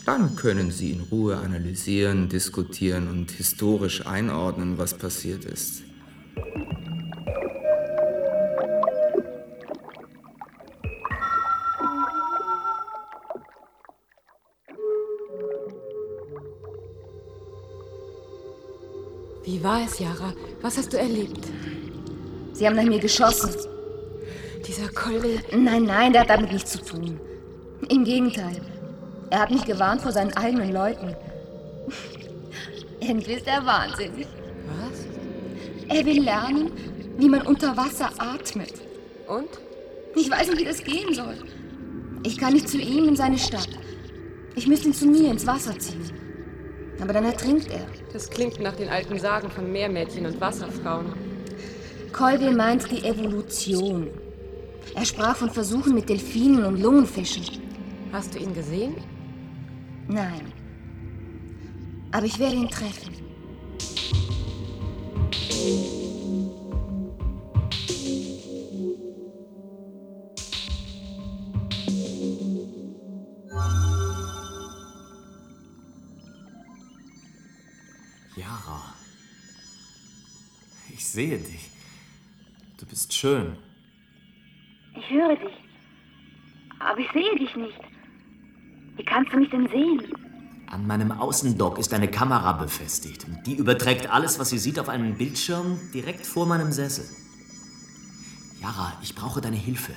dann 0.05 0.35
können 0.35 0.72
sie 0.72 0.90
in 0.90 1.00
Ruhe 1.00 1.37
analysieren, 1.37 2.29
diskutieren 2.29 3.09
und 3.09 3.31
historisch 3.31 4.05
einordnen, 4.05 4.77
was 4.77 4.94
passiert 4.94 5.44
ist. 5.44 5.83
Wie 19.44 19.62
war 19.62 19.85
es, 19.85 19.98
Yara? 20.00 20.35
Was 20.64 20.79
hast 20.79 20.94
du 20.94 20.96
erlebt? 20.96 21.46
Sie 22.55 22.66
haben 22.66 22.74
nach 22.74 22.85
mir 22.85 22.98
geschossen. 22.98 23.50
Dieser 24.66 24.88
Kolbe. 24.88 25.40
Nein, 25.55 25.83
nein, 25.83 26.14
der 26.14 26.22
hat 26.22 26.31
damit 26.31 26.53
nichts 26.53 26.72
zu 26.72 26.83
tun. 26.83 27.20
Im 27.90 28.03
Gegenteil. 28.03 28.62
Er 29.29 29.40
hat 29.40 29.50
mich 29.50 29.66
gewarnt 29.66 30.00
vor 30.00 30.12
seinen 30.12 30.33
eigenen 30.33 30.72
Leuten. 30.72 31.14
Irgendwie 32.98 33.35
ist 33.35 33.46
er 33.46 33.66
wahnsinnig. 33.66 34.27
Was? 34.81 35.94
Er 35.94 36.07
will 36.07 36.22
lernen, 36.22 36.70
wie 37.18 37.29
man 37.29 37.42
unter 37.42 37.77
Wasser 37.77 38.09
atmet. 38.16 38.72
Und? 39.29 39.50
Ich 40.16 40.31
weiß 40.31 40.48
nicht, 40.48 40.61
wie 40.61 40.64
das 40.64 40.83
gehen 40.83 41.12
soll. 41.12 41.44
Ich 42.22 42.38
kann 42.38 42.55
nicht 42.55 42.70
zu 42.70 42.79
ihm 42.79 43.07
in 43.09 43.16
seine 43.16 43.38
Stadt. 43.38 43.68
Ich 44.55 44.66
müsste 44.66 44.88
ihn 44.88 44.94
zu 44.94 45.05
mir 45.09 45.31
ins 45.31 45.46
Wasser 45.46 45.79
ziehen. 45.79 46.23
Aber 47.00 47.12
dann 47.12 47.24
ertrinkt 47.24 47.70
er. 47.70 47.87
Das 48.12 48.30
klingt 48.30 48.61
nach 48.61 48.76
den 48.76 48.88
alten 48.88 49.18
Sagen 49.18 49.50
von 49.50 49.70
Meermädchen 49.70 50.26
und 50.26 50.40
Wasserfrauen. 50.40 51.12
Colville 52.12 52.54
meint 52.54 52.90
die 52.90 53.04
Evolution. 53.04 54.09
Er 54.94 55.04
sprach 55.04 55.37
von 55.37 55.50
Versuchen 55.50 55.94
mit 55.94 56.09
Delfinen 56.09 56.64
und 56.64 56.80
Lungenfischen. 56.80 57.44
Hast 58.12 58.35
du 58.35 58.38
ihn 58.38 58.54
gesehen? 58.54 58.94
Nein. 60.07 60.52
Aber 62.12 62.26
ich 62.26 62.38
werde 62.38 62.54
ihn 62.57 62.68
treffen. 62.68 63.12
Yara. 78.64 78.83
Ich 80.92 81.07
sehe 81.07 81.38
dich. 81.38 81.70
Du 82.79 82.87
bist 82.87 83.12
schön. 83.12 83.57
Ich 84.96 85.11
höre 85.11 85.37
dich. 85.37 85.55
Aber 86.79 86.98
ich 86.98 87.11
sehe 87.12 87.38
dich 87.38 87.55
nicht. 87.57 87.81
Wie 88.96 89.05
kannst 89.05 89.33
du 89.33 89.38
mich 89.38 89.50
denn 89.50 89.68
sehen? 89.68 90.03
An 90.70 90.87
meinem 90.87 91.12
Außendock 91.12 91.79
ist 91.79 91.92
eine 91.94 92.09
Kamera 92.09 92.53
befestigt. 92.53 93.24
Und 93.24 93.46
die 93.46 93.57
überträgt 93.57 94.09
alles, 94.11 94.38
was 94.38 94.50
sie 94.50 94.59
sieht, 94.59 94.79
auf 94.79 94.88
einen 94.88 95.16
Bildschirm 95.16 95.79
direkt 95.92 96.27
vor 96.27 96.46
meinem 96.46 96.72
Sessel. 96.72 97.05
Yara, 98.61 98.92
ich 99.03 99.14
brauche 99.14 99.40
deine 99.40 99.57
Hilfe. 99.57 99.92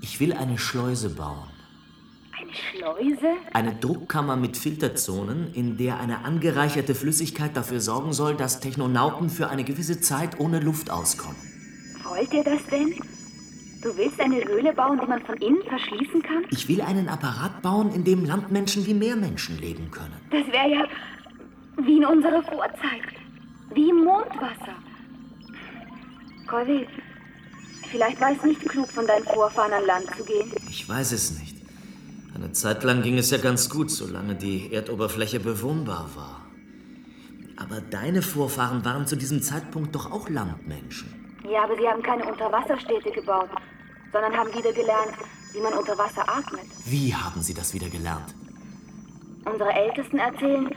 Ich 0.00 0.20
will 0.20 0.32
eine 0.32 0.58
Schleuse 0.58 1.10
bauen. 1.10 1.50
Eine 2.48 2.56
Schleuse? 2.56 3.36
Eine 3.52 3.74
Druckkammer 3.74 4.36
mit 4.36 4.56
Filterzonen, 4.56 5.52
in 5.52 5.76
der 5.76 6.00
eine 6.00 6.24
angereicherte 6.24 6.94
Flüssigkeit 6.94 7.54
dafür 7.56 7.80
sorgen 7.80 8.12
soll, 8.14 8.36
dass 8.36 8.60
Technonauten 8.60 9.28
für 9.28 9.50
eine 9.50 9.64
gewisse 9.64 10.00
Zeit 10.00 10.40
ohne 10.40 10.58
Luft 10.60 10.90
auskommen. 10.90 11.36
Wollt 12.04 12.32
ihr 12.32 12.44
das 12.44 12.64
denn? 12.70 12.94
Du 13.82 13.96
willst 13.96 14.18
eine 14.20 14.42
Höhle 14.42 14.72
bauen, 14.72 14.98
die 15.00 15.06
man 15.06 15.20
von 15.22 15.36
innen 15.36 15.62
verschließen 15.68 16.22
kann? 16.22 16.44
Ich 16.50 16.68
will 16.68 16.80
einen 16.80 17.08
Apparat 17.08 17.60
bauen, 17.60 17.92
in 17.92 18.04
dem 18.04 18.24
Landmenschen 18.24 18.86
wie 18.86 18.94
Meermenschen 18.94 19.58
leben 19.58 19.90
können. 19.90 20.16
Das 20.30 20.46
wäre 20.46 20.70
ja 20.70 20.84
wie 21.84 21.98
in 21.98 22.04
unserer 22.06 22.42
Vorzeit. 22.42 23.04
Wie 23.74 23.90
im 23.90 24.04
Mondwasser. 24.04 24.74
Colville, 26.46 26.86
vielleicht 27.90 28.20
war 28.20 28.32
es 28.32 28.42
nicht 28.42 28.66
klug, 28.66 28.90
von 28.90 29.06
deinen 29.06 29.24
Vorfahren 29.24 29.72
an 29.72 29.84
Land 29.86 30.06
zu 30.16 30.24
gehen. 30.24 30.50
Ich 30.68 30.88
weiß 30.88 31.12
es 31.12 31.38
nicht. 31.38 31.47
Eine 32.34 32.52
Zeit 32.52 32.84
lang 32.84 33.02
ging 33.02 33.18
es 33.18 33.30
ja 33.30 33.38
ganz 33.38 33.68
gut, 33.68 33.90
solange 33.90 34.34
die 34.34 34.72
Erdoberfläche 34.72 35.40
bewohnbar 35.40 36.10
war. 36.14 36.46
Aber 37.56 37.80
deine 37.80 38.22
Vorfahren 38.22 38.84
waren 38.84 39.06
zu 39.06 39.16
diesem 39.16 39.42
Zeitpunkt 39.42 39.94
doch 39.94 40.10
auch 40.12 40.28
Landmenschen. 40.28 41.12
Ja, 41.50 41.64
aber 41.64 41.76
sie 41.76 41.88
haben 41.88 42.02
keine 42.02 42.24
Unterwasserstädte 42.24 43.10
gebaut, 43.10 43.50
sondern 44.12 44.36
haben 44.36 44.50
wieder 44.54 44.72
gelernt, 44.72 45.14
wie 45.52 45.60
man 45.60 45.72
unter 45.72 45.96
Wasser 45.98 46.28
atmet. 46.28 46.66
Wie 46.84 47.14
haben 47.14 47.42
sie 47.42 47.54
das 47.54 47.74
wieder 47.74 47.88
gelernt? 47.88 48.34
Unsere 49.44 49.72
Ältesten 49.72 50.18
erzählen, 50.18 50.68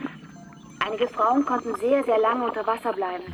einige 0.80 1.06
Frauen 1.08 1.44
konnten 1.44 1.74
sehr, 1.78 2.02
sehr 2.04 2.18
lange 2.18 2.46
unter 2.46 2.66
Wasser 2.66 2.92
bleiben. 2.92 3.24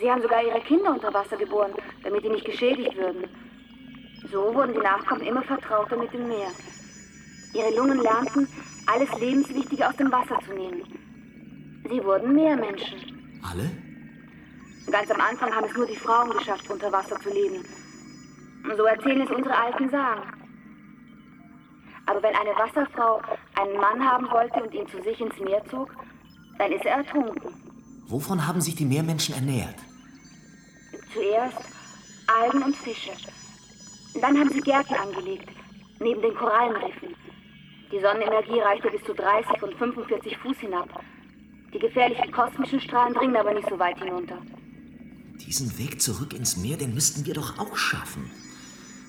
Sie 0.00 0.10
haben 0.10 0.22
sogar 0.22 0.42
ihre 0.42 0.60
Kinder 0.60 0.92
unter 0.94 1.12
Wasser 1.12 1.36
geboren, 1.36 1.72
damit 2.02 2.24
die 2.24 2.30
nicht 2.30 2.44
geschädigt 2.44 2.96
würden. 2.96 3.24
So 4.30 4.54
wurden 4.54 4.72
die 4.72 4.80
Nachkommen 4.80 5.22
immer 5.22 5.42
vertrauter 5.42 5.96
mit 5.96 6.12
dem 6.12 6.28
Meer. 6.28 6.48
Ihre 7.54 7.74
Lungen 7.76 8.00
lernten, 8.00 8.48
alles 8.86 9.08
Lebenswichtige 9.18 9.88
aus 9.88 9.96
dem 9.96 10.10
Wasser 10.10 10.38
zu 10.46 10.52
nehmen. 10.52 10.82
Sie 11.88 12.02
wurden 12.04 12.34
Meermenschen. 12.34 13.40
Alle? 13.42 13.70
Ganz 14.90 15.10
am 15.10 15.20
Anfang 15.20 15.54
haben 15.54 15.66
es 15.68 15.76
nur 15.76 15.86
die 15.86 15.96
Frauen 15.96 16.30
geschafft, 16.30 16.68
unter 16.70 16.90
Wasser 16.90 17.18
zu 17.20 17.30
leben. 17.30 17.64
So 18.76 18.84
erzählen 18.84 19.22
es 19.22 19.30
unsere 19.30 19.56
alten 19.56 19.90
Sagen. 19.90 20.22
Aber 22.06 22.22
wenn 22.22 22.34
eine 22.34 22.50
Wasserfrau 22.50 23.22
einen 23.54 23.76
Mann 23.76 24.04
haben 24.04 24.30
wollte 24.30 24.62
und 24.62 24.74
ihn 24.74 24.88
zu 24.88 25.02
sich 25.02 25.20
ins 25.20 25.38
Meer 25.40 25.62
zog, 25.70 25.90
dann 26.58 26.72
ist 26.72 26.84
er 26.84 26.96
ertrunken. 26.98 27.54
Wovon 28.08 28.46
haben 28.46 28.60
sich 28.60 28.74
die 28.74 28.84
Meermenschen 28.84 29.34
ernährt? 29.34 29.76
Zuerst 31.12 31.58
Algen 32.26 32.62
und 32.62 32.76
Fische. 32.76 33.12
Dann 34.20 34.38
haben 34.38 34.50
sie 34.52 34.60
Gärten 34.60 34.94
angelegt, 34.94 35.48
neben 36.00 36.20
den 36.20 36.34
Korallenriffen. 36.34 37.14
Die 37.92 38.00
Sonnenenergie 38.00 38.58
reichte 38.58 38.88
bis 38.90 39.04
zu 39.04 39.12
30 39.12 39.62
und 39.62 39.74
45 39.74 40.38
Fuß 40.38 40.56
hinab. 40.58 40.88
Die 41.74 41.78
gefährlichen 41.78 42.32
kosmischen 42.32 42.80
Strahlen 42.80 43.12
dringen 43.12 43.36
aber 43.36 43.52
nicht 43.52 43.68
so 43.68 43.78
weit 43.78 43.98
hinunter. 43.98 44.38
Diesen 45.46 45.76
Weg 45.78 46.00
zurück 46.00 46.32
ins 46.32 46.56
Meer, 46.56 46.78
den 46.78 46.94
müssten 46.94 47.26
wir 47.26 47.34
doch 47.34 47.58
auch 47.58 47.76
schaffen. 47.76 48.30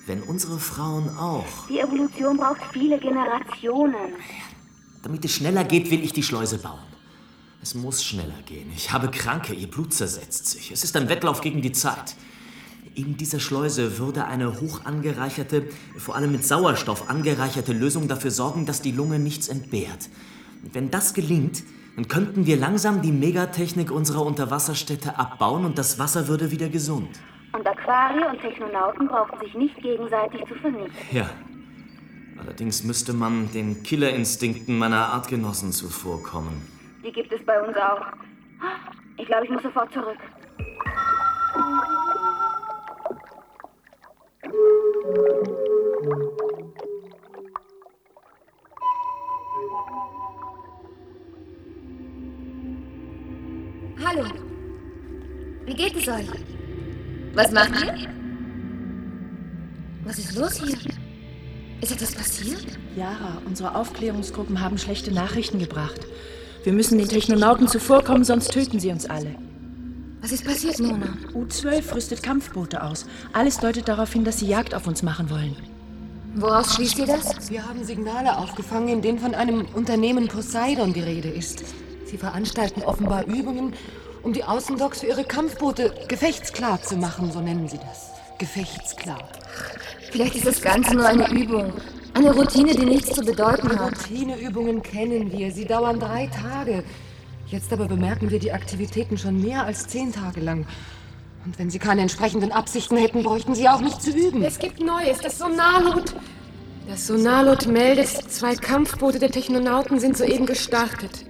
Wenn 0.06 0.22
unsere 0.24 0.60
Frauen 0.60 1.10
auch. 1.18 1.68
Die 1.70 1.80
Evolution 1.80 2.36
braucht 2.36 2.62
viele 2.74 3.00
Generationen. 3.00 4.16
Damit 5.02 5.24
es 5.24 5.36
schneller 5.36 5.64
geht, 5.64 5.90
will 5.90 6.04
ich 6.04 6.12
die 6.12 6.24
Schleuse 6.24 6.58
bauen. 6.58 6.84
Es 7.62 7.76
muss 7.76 8.04
schneller 8.04 8.42
gehen. 8.46 8.70
Ich 8.76 8.92
habe 8.92 9.10
Kranke, 9.10 9.54
ihr 9.54 9.68
Blut 9.68 9.94
zersetzt 9.94 10.48
sich. 10.48 10.72
Es 10.72 10.84
ist 10.84 10.98
ein 10.98 11.08
Wettlauf 11.08 11.40
gegen 11.40 11.62
die 11.62 11.72
Zeit. 11.72 12.16
In 12.96 13.18
dieser 13.18 13.40
Schleuse 13.40 13.98
würde 13.98 14.26
eine 14.26 14.62
hoch 14.62 14.86
angereicherte, 14.86 15.68
vor 15.98 16.16
allem 16.16 16.32
mit 16.32 16.46
Sauerstoff 16.46 17.10
angereicherte 17.10 17.74
Lösung 17.74 18.08
dafür 18.08 18.30
sorgen, 18.30 18.66
dass 18.68 18.82
die 18.82 18.92
Lunge 18.92 19.18
nichts 19.18 19.48
entbehrt. 19.48 20.10
Wenn 20.72 20.92
das 20.92 21.14
gelingt, 21.14 21.64
Dann 21.96 22.08
könnten 22.08 22.48
wir 22.48 22.58
langsam 22.58 23.02
die 23.04 23.12
Megatechnik 23.12 23.92
unserer 23.92 24.26
Unterwasserstädte 24.26 25.20
abbauen 25.20 25.64
und 25.64 25.78
das 25.78 26.00
Wasser 26.00 26.28
würde 26.28 26.50
wieder 26.50 26.68
gesund. 26.70 27.20
Und 27.54 27.68
Aquarier 27.68 28.30
und 28.32 28.42
Technonauten 28.42 29.08
brauchen 29.08 29.40
sich 29.40 29.54
nicht 29.54 29.76
gegenseitig 29.80 30.42
zu 30.48 30.56
vernichten. 30.56 30.92
Ja. 31.12 31.30
Allerdings 32.40 32.84
müsste 32.84 33.14
man 33.14 33.52
den 33.52 33.84
Killerinstinkten 33.84 34.76
meiner 34.78 35.14
Artgenossen 35.14 35.72
zuvorkommen. 35.72 36.68
Die 37.06 37.12
gibt 37.12 37.32
es 37.32 37.46
bei 37.46 37.62
uns 37.62 37.78
auch. 37.78 38.02
Ich 39.18 39.28
glaube, 39.28 39.46
ich 39.46 39.52
muss 39.52 39.62
sofort 39.62 39.94
zurück. 39.94 40.18
Hallo. 54.06 54.26
Wie 55.66 55.74
geht 55.74 55.96
es 55.96 56.08
euch? 56.08 56.28
Was 57.34 57.52
macht 57.52 57.72
ihr? 57.84 57.96
Was 60.04 60.20
ist 60.20 60.36
los 60.36 60.62
hier? 60.62 60.78
Ist 61.82 61.92
etwas 61.92 62.14
passiert? 62.14 62.66
Yara, 62.96 63.42
unsere 63.46 63.74
Aufklärungsgruppen 63.74 64.62
haben 64.62 64.78
schlechte 64.78 65.12
Nachrichten 65.12 65.58
gebracht. 65.58 66.06
Wir 66.64 66.74
müssen 66.74 67.00
den 67.00 67.10
Technonauten 67.10 67.68
zuvorkommen, 67.68 68.24
sonst 68.24 68.52
töten 68.52 68.80
sie 68.80 68.92
uns 68.92 69.08
alle. 69.08 69.36
Was 70.24 70.32
ist 70.32 70.46
passiert, 70.46 70.80
Mona? 70.80 71.18
U-12 71.34 71.96
rüstet 71.96 72.24
Kampfboote 72.24 72.82
aus. 72.82 73.06
Alles 73.34 73.58
deutet 73.58 73.90
darauf 73.90 74.14
hin, 74.14 74.24
dass 74.24 74.40
sie 74.40 74.48
Jagd 74.48 74.74
auf 74.74 74.88
uns 74.88 75.04
machen 75.04 75.30
wollen. 75.30 75.54
Woraus 76.36 76.76
schließt 76.76 76.98
ihr 77.00 77.08
das? 77.08 77.50
Wir 77.50 77.68
haben 77.68 77.84
Signale 77.84 78.38
aufgefangen, 78.38 78.88
in 78.88 79.02
denen 79.02 79.20
von 79.20 79.36
einem 79.36 79.66
Unternehmen 79.74 80.30
Poseidon 80.30 80.94
die 80.94 81.02
Rede 81.02 81.28
ist. 81.28 81.66
Sie 82.06 82.18
veranstalten 82.18 82.84
offenbar 82.84 83.26
Übungen, 83.26 83.74
um 84.24 84.32
die 84.32 84.46
Außendocks 84.46 85.02
für 85.02 85.08
ihre 85.08 85.26
Kampfboote 85.26 85.94
gefechtsklar 86.08 86.82
zu 86.82 86.96
machen, 86.96 87.30
so 87.34 87.42
nennen 87.42 87.68
sie 87.68 87.80
das. 87.80 88.12
Gefechtsklar. 88.38 89.28
Vielleicht 90.10 90.36
ist 90.36 90.48
das 90.48 90.62
Ganze 90.62 90.96
nur 90.96 91.06
eine 91.06 91.30
Übung. 91.32 91.74
Eine 92.14 92.34
Routine, 92.34 92.74
die 92.74 92.86
nichts 92.86 93.14
zu 93.14 93.26
bedeuten 93.26 93.78
hat. 93.78 93.92
Routineübungen 93.92 94.82
kennen 94.84 95.34
wir. 95.34 95.52
Sie 95.52 95.66
dauern 95.66 96.00
drei 96.00 96.28
Tage. 96.28 96.86
Jetzt 97.54 97.72
aber 97.72 97.88
bemerken 97.88 98.32
wir 98.32 98.40
die 98.40 98.52
Aktivitäten 98.52 99.16
schon 99.16 99.40
mehr 99.40 99.64
als 99.64 99.86
zehn 99.86 100.12
Tage 100.12 100.42
lang. 100.42 100.66
Und 101.46 101.60
wenn 101.60 101.70
Sie 101.70 101.78
keine 101.78 102.02
entsprechenden 102.02 102.52
Absichten 102.52 102.98
hätten, 102.98 103.22
bräuchten 103.22 103.54
Sie 103.54 103.70
auch 103.70 103.80
nicht 103.80 104.02
zu 104.02 104.10
üben. 104.10 104.42
Es 104.42 104.58
gibt 104.58 104.80
Neues, 104.80 105.20
das 105.20 105.38
Sonarlot. 105.38 106.16
Das 106.88 107.06
Sonarlot 107.06 107.68
meldet, 107.68 108.08
zwei 108.08 108.56
Kampfboote 108.56 109.20
der 109.20 109.30
Technonauten 109.30 110.00
sind 110.00 110.18
soeben 110.18 110.48
gestartet. 110.48 111.26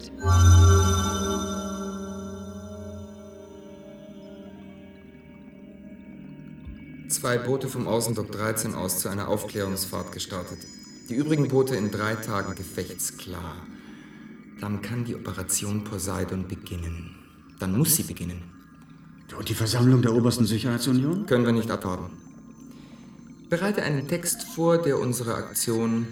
Zwei 7.10 7.38
Boote 7.38 7.68
vom 7.68 7.86
Außendock 7.86 8.32
13 8.32 8.76
aus 8.76 9.00
zu 9.00 9.10
einer 9.10 9.28
Aufklärungsfahrt 9.28 10.14
gestartet. 10.14 10.60
Die 11.10 11.16
übrigen 11.16 11.50
Boote 11.50 11.76
in 11.76 11.92
drei 11.92 12.16
Tagen 12.16 12.56
gefechtsklar. 12.56 13.58
Dann 14.64 14.82
kann 14.82 15.04
die 15.04 15.14
Operation 15.14 15.84
Poseidon 15.84 16.48
beginnen. 16.48 17.14
Dann 17.60 17.78
muss 17.78 17.98
sie 17.98 18.04
beginnen. 18.04 18.42
Und 19.38 19.50
die 19.50 19.56
Versammlung 19.56 20.02
der 20.02 20.14
Obersten 20.14 20.46
Sicherheitsunion? 20.46 21.26
Können 21.26 21.46
wir 21.46 21.52
nicht 21.52 21.70
abwarten. 21.70 22.14
Bereite 23.50 23.84
einen 23.84 24.08
Text 24.08 24.44
vor, 24.44 24.82
der 24.82 25.00
unsere 25.00 25.36
Aktion 25.36 26.08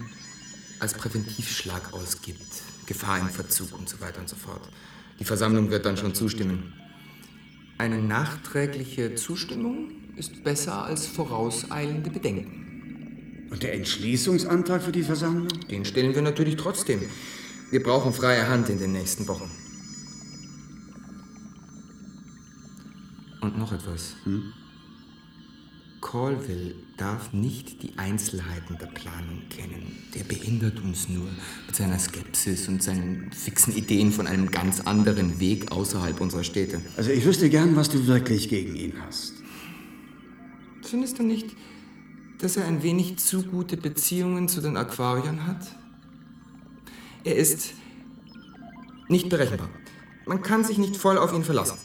als 0.80 0.92
Präventivschlag 0.92 1.94
ausgibt. 1.94 2.44
Gefahr 2.84 3.20
im 3.20 3.30
Verzug 3.30 3.72
und 3.72 3.88
so 3.88 3.98
weiter 4.02 4.20
und 4.20 4.28
so 4.28 4.36
fort. 4.36 4.68
Die 5.18 5.24
Versammlung 5.24 5.70
wird 5.70 5.86
dann 5.86 5.96
schon 5.96 6.14
zustimmen. 6.14 6.74
Eine 7.78 8.02
nachträgliche 8.02 9.14
Zustimmung 9.14 9.92
ist 10.16 10.44
besser 10.44 10.84
als 10.84 11.06
vorauseilende 11.06 12.10
Bedenken. 12.10 13.48
Und 13.50 13.62
der 13.62 13.72
Entschließungsantrag 13.72 14.82
für 14.82 14.92
die 14.92 15.04
Versammlung? 15.04 15.48
Den 15.70 15.86
stellen 15.86 16.14
wir 16.14 16.20
natürlich 16.20 16.56
trotzdem. 16.56 17.00
Wir 17.72 17.82
brauchen 17.82 18.12
freie 18.12 18.50
Hand 18.50 18.68
in 18.68 18.78
den 18.78 18.92
nächsten 18.92 19.26
Wochen. 19.28 19.50
Und 23.40 23.56
noch 23.56 23.72
etwas. 23.72 24.14
Hm? 24.24 24.52
Colville 26.02 26.74
darf 26.98 27.32
nicht 27.32 27.82
die 27.82 27.96
Einzelheiten 27.96 28.76
der 28.76 28.88
Planung 28.88 29.44
kennen. 29.48 29.96
Der 30.14 30.22
behindert 30.24 30.82
uns 30.82 31.08
nur 31.08 31.26
mit 31.66 31.74
seiner 31.74 31.98
Skepsis 31.98 32.68
und 32.68 32.82
seinen 32.82 33.32
fixen 33.32 33.74
Ideen 33.74 34.12
von 34.12 34.26
einem 34.26 34.50
ganz 34.50 34.82
anderen 34.82 35.40
Weg 35.40 35.72
außerhalb 35.72 36.20
unserer 36.20 36.44
Städte. 36.44 36.82
Also 36.98 37.10
ich 37.10 37.24
wüsste 37.24 37.48
gern, 37.48 37.74
was 37.74 37.88
du 37.88 38.06
wirklich 38.06 38.50
gegen 38.50 38.76
ihn 38.76 38.92
hast. 39.06 39.32
Findest 40.82 41.18
du 41.18 41.22
nicht, 41.22 41.56
dass 42.36 42.58
er 42.58 42.66
ein 42.66 42.82
wenig 42.82 43.16
zu 43.16 43.42
gute 43.44 43.78
Beziehungen 43.78 44.46
zu 44.48 44.60
den 44.60 44.76
Aquariern 44.76 45.46
hat? 45.46 45.81
Er 47.24 47.36
ist 47.36 47.74
nicht 49.08 49.28
berechenbar. 49.28 49.68
Man 50.26 50.42
kann 50.42 50.64
sich 50.64 50.78
nicht 50.78 50.96
voll 50.96 51.18
auf 51.18 51.32
ihn 51.32 51.44
verlassen. 51.44 51.78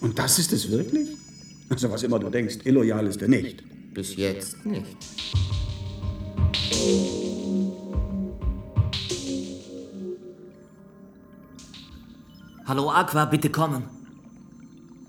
Und 0.00 0.18
das 0.18 0.38
ist 0.38 0.52
es 0.52 0.70
wirklich? 0.70 1.08
Also 1.68 1.90
was 1.90 2.02
immer 2.04 2.18
du 2.18 2.30
denkst, 2.30 2.58
illoyal 2.64 3.06
ist 3.06 3.20
er 3.20 3.28
nicht. 3.28 3.64
Bis 3.94 4.16
jetzt 4.16 4.64
nicht. 4.64 4.96
Hallo 12.66 12.90
Aqua, 12.90 13.24
bitte 13.24 13.50
kommen. 13.50 13.82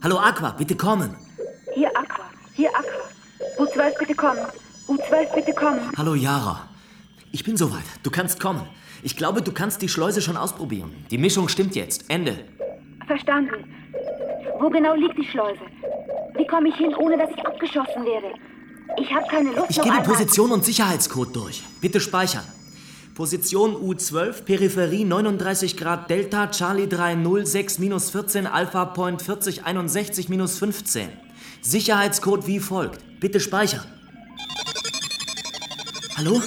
Hallo 0.02 0.18
Aqua, 0.18 0.52
bitte 0.52 0.76
kommen. 0.76 1.16
Hier 1.76 1.90
Aqua, 1.96 2.26
hier 2.56 2.70
Aqua. 2.76 3.64
U12 3.64 4.00
bitte 4.00 4.16
kommen. 4.16 4.40
U12 4.88 5.36
bitte 5.36 5.54
kommen. 5.54 5.92
Hallo 5.96 6.16
Yara. 6.16 6.68
Ich 7.32 7.44
bin 7.44 7.56
soweit. 7.56 7.84
Du 8.02 8.10
kannst 8.10 8.40
kommen. 8.40 8.68
Ich 9.04 9.18
glaube, 9.18 9.42
du 9.42 9.52
kannst 9.52 9.82
die 9.82 9.90
Schleuse 9.90 10.22
schon 10.22 10.38
ausprobieren. 10.38 10.92
Die 11.10 11.18
Mischung 11.18 11.48
stimmt 11.50 11.76
jetzt. 11.76 12.06
Ende. 12.08 12.38
Verstanden. 13.08 13.64
Wo 14.60 14.70
genau 14.70 14.94
liegt 14.96 15.18
die 15.18 15.26
Schleuse? 15.26 15.60
Wie 16.38 16.46
komme 16.46 16.70
ich 16.70 16.76
hin, 16.76 16.94
ohne 16.96 17.18
dass 17.18 17.30
ich 17.36 17.46
abgeschossen 17.46 18.06
werde? 18.06 18.28
Ich 19.00 19.12
habe 19.14 19.26
keine 19.28 19.50
Lust 19.52 19.70
Ich 19.70 19.78
gebe 19.82 19.90
einmal- 19.90 20.04
Position 20.04 20.52
und 20.52 20.64
Sicherheitscode 20.66 21.36
durch. 21.36 21.64
Bitte 21.82 22.00
speichern. 22.00 22.44
Position 23.16 23.76
U12, 23.76 24.44
Peripherie 24.46 25.04
39 25.04 25.78
Grad 25.78 26.10
Delta, 26.10 26.48
Charlie 26.48 26.88
306 26.88 27.80
minus 27.80 28.10
14, 28.12 28.48
Alpha 28.48 28.86
Point 28.86 29.22
40 29.22 29.66
61 29.66 30.30
minus 30.30 30.58
15. 30.60 31.10
Sicherheitscode 31.62 32.48
wie 32.48 32.60
folgt. 32.60 33.02
Bitte 33.20 33.40
speichern. 33.40 33.84
Hallo? 36.18 36.42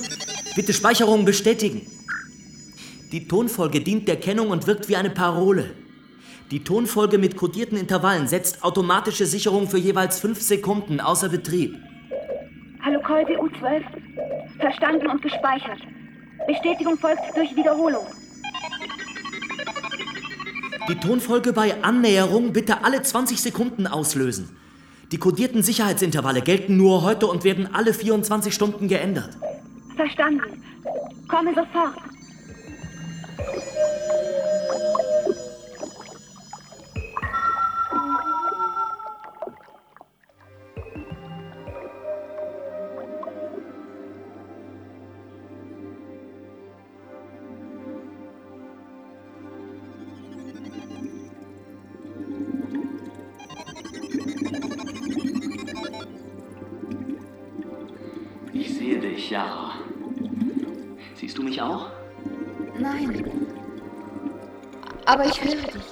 Bitte 0.57 0.73
Speicherung 0.73 1.25
bestätigen. 1.25 1.83
Die 3.15 3.29
Tonfolge 3.29 3.81
dient 3.81 4.09
der 4.09 4.17
Kennung 4.17 4.51
und 4.51 4.67
wirkt 4.67 4.89
wie 4.89 4.97
eine 4.97 5.09
Parole. 5.09 5.71
Die 6.51 6.65
Tonfolge 6.65 7.17
mit 7.17 7.37
kodierten 7.37 7.79
Intervallen 7.79 8.27
setzt 8.27 8.65
automatische 8.65 9.25
Sicherung 9.25 9.69
für 9.69 9.79
jeweils 9.79 10.19
5 10.19 10.43
Sekunden 10.43 10.99
außer 10.99 11.29
Betrieb. 11.29 11.77
Hallo 12.85 13.01
Kolbe 13.01 13.41
U12. 13.41 13.85
Verstanden 14.59 15.07
und 15.07 15.23
gespeichert. 15.23 15.79
Bestätigung 16.49 16.99
folgt 16.99 17.21
durch 17.37 17.55
Wiederholung. 17.55 18.05
Die 20.89 20.97
Tonfolge 20.97 21.53
bei 21.53 21.85
Annäherung 21.85 22.53
bitte 22.53 22.83
alle 22.83 23.01
20 23.01 23.41
Sekunden 23.41 23.87
auslösen. 23.87 24.57
Die 25.13 25.19
kodierten 25.19 25.63
Sicherheitsintervalle 25.63 26.43
gelten 26.43 26.77
nur 26.77 27.05
heute 27.05 27.29
und 27.29 27.45
werden 27.45 27.73
alle 27.73 27.95
24 27.95 28.53
Stunden 28.53 28.89
geändert. 28.89 29.39
Verstanden. 29.95 30.65
Komme 31.29 31.55
sofort. 31.55 32.14
Thank 33.37 33.55
you. 33.57 35.14
Aber 65.07 65.27
ich 65.27 65.43
höre 65.43 65.55
dich. 65.55 65.83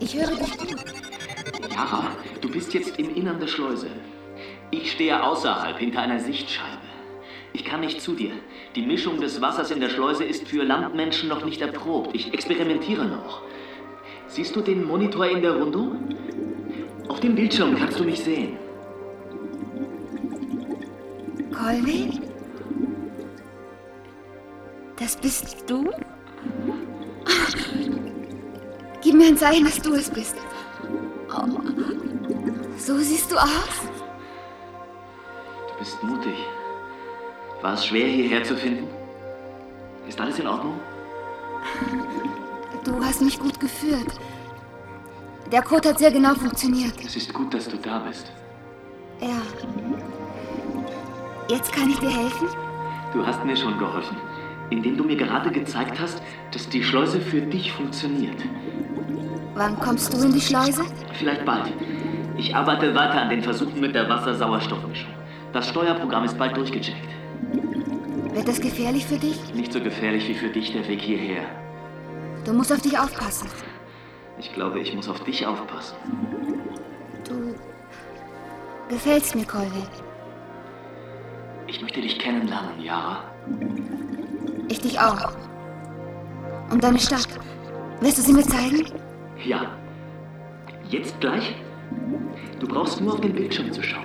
Ich 0.00 0.16
höre 0.16 0.36
dich 0.36 0.58
gut. 0.58 0.84
Yara, 1.70 2.10
du 2.40 2.50
bist 2.50 2.74
jetzt 2.74 2.98
im 2.98 3.14
Innern 3.14 3.38
der 3.38 3.46
Schleuse. 3.46 3.88
Ich 4.70 4.92
stehe 4.92 5.22
außerhalb, 5.22 5.78
hinter 5.78 6.00
einer 6.00 6.18
Sichtscheibe. 6.18 6.82
Ich 7.52 7.64
kann 7.64 7.80
nicht 7.80 8.02
zu 8.02 8.14
dir. 8.14 8.32
Die 8.74 8.82
Mischung 8.82 9.20
des 9.20 9.40
Wassers 9.40 9.70
in 9.70 9.80
der 9.80 9.88
Schleuse 9.88 10.24
ist 10.24 10.48
für 10.48 10.64
Landmenschen 10.64 11.28
noch 11.28 11.44
nicht 11.44 11.60
erprobt. 11.60 12.14
Ich 12.14 12.34
experimentiere 12.34 13.04
noch. 13.06 13.42
Siehst 14.26 14.54
du 14.56 14.60
den 14.60 14.84
Monitor 14.84 15.26
in 15.26 15.40
der 15.40 15.56
Rundung? 15.56 16.14
Auf 17.08 17.20
dem 17.20 17.34
Bildschirm 17.34 17.76
kannst 17.76 17.98
du 17.98 18.04
mich 18.04 18.20
sehen. 18.20 18.58
Colby? 21.54 22.20
Das 24.98 25.16
bist 25.16 25.64
du? 25.70 25.90
Gib 29.02 29.14
mir 29.14 29.26
ein 29.26 29.36
Zeichen, 29.36 29.64
dass 29.64 29.80
du 29.80 29.94
es 29.94 30.10
bist. 30.10 30.36
Oh. 31.30 31.48
So 32.78 32.98
siehst 32.98 33.30
du 33.30 33.36
aus? 33.36 33.80
Du 35.68 35.78
bist 35.78 36.02
mutig. 36.02 36.36
War 37.62 37.74
es 37.74 37.86
schwer, 37.86 38.06
hierher 38.06 38.44
zu 38.44 38.56
finden? 38.56 38.88
Ist 40.08 40.20
alles 40.20 40.38
in 40.38 40.46
Ordnung? 40.46 40.78
Du 42.84 43.04
hast 43.04 43.20
mich 43.22 43.38
gut 43.38 43.58
geführt. 43.58 44.20
Der 45.50 45.62
Code 45.62 45.88
hat 45.90 45.98
sehr 45.98 46.10
genau 46.10 46.34
funktioniert. 46.34 46.94
Es 47.04 47.16
ist 47.16 47.32
gut, 47.32 47.54
dass 47.54 47.68
du 47.68 47.76
da 47.76 47.98
bist. 48.00 48.30
Ja. 49.20 49.42
Jetzt 51.48 51.72
kann 51.72 51.90
ich 51.90 51.98
dir 51.98 52.10
helfen? 52.10 52.48
Du 53.12 53.24
hast 53.24 53.44
mir 53.44 53.56
schon 53.56 53.78
geholfen, 53.78 54.16
indem 54.70 54.96
du 54.96 55.04
mir 55.04 55.16
gerade 55.16 55.50
gezeigt 55.50 56.00
hast, 56.00 56.22
dass 56.52 56.68
die 56.68 56.82
Schleuse 56.82 57.20
für 57.20 57.40
dich 57.40 57.72
funktioniert. 57.72 58.40
Wann 59.54 59.78
kommst 59.78 60.12
du 60.12 60.22
in 60.22 60.32
die 60.32 60.40
Schleuse? 60.40 60.84
Vielleicht 61.14 61.44
bald. 61.44 61.72
Ich 62.36 62.54
arbeite 62.54 62.94
weiter 62.94 63.22
an 63.22 63.30
den 63.30 63.42
Versuchen 63.42 63.80
mit 63.80 63.94
der 63.94 64.08
Wasser-Sauerstoffmischung. 64.08 65.10
Das 65.52 65.68
Steuerprogramm 65.70 66.24
ist 66.24 66.36
bald 66.36 66.56
durchgecheckt. 66.56 67.08
Wird 68.34 68.46
das 68.46 68.60
gefährlich 68.60 69.06
für 69.06 69.16
dich? 69.16 69.54
Nicht 69.54 69.72
so 69.72 69.80
gefährlich 69.80 70.28
wie 70.28 70.34
für 70.34 70.50
dich 70.50 70.72
der 70.72 70.86
Weg 70.86 71.00
hierher. 71.00 71.44
Du 72.44 72.52
musst 72.52 72.70
auf 72.70 72.82
dich 72.82 72.98
aufpassen. 72.98 73.48
Ich 74.38 74.52
glaube, 74.52 74.80
ich 74.80 74.94
muss 74.94 75.08
auf 75.08 75.24
dich 75.24 75.46
aufpassen. 75.46 75.96
Du 77.26 77.54
gefällst 78.90 79.34
mir, 79.34 79.46
Colby. 79.46 79.82
Ich 81.66 81.80
möchte 81.80 82.02
dich 82.02 82.18
kennenlernen, 82.18 82.80
Yara. 82.82 83.24
Ich 84.68 84.80
dich 84.80 84.98
auch. 84.98 85.32
Und 86.70 86.82
deine 86.82 86.98
Stadt. 86.98 87.28
Wirst 88.00 88.18
du 88.18 88.22
sie 88.22 88.32
mir 88.32 88.42
zeigen? 88.42 88.84
Ja. 89.44 89.70
Jetzt 90.88 91.18
gleich? 91.20 91.54
Du 92.58 92.66
brauchst 92.66 93.00
nur 93.00 93.14
auf 93.14 93.20
den 93.20 93.32
Bildschirm 93.32 93.72
zu 93.72 93.82
schauen. 93.82 94.04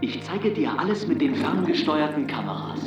Ich 0.00 0.22
zeige 0.22 0.52
dir 0.52 0.78
alles 0.78 1.06
mit 1.06 1.20
den 1.20 1.34
ferngesteuerten 1.34 2.26
Kameras. 2.26 2.80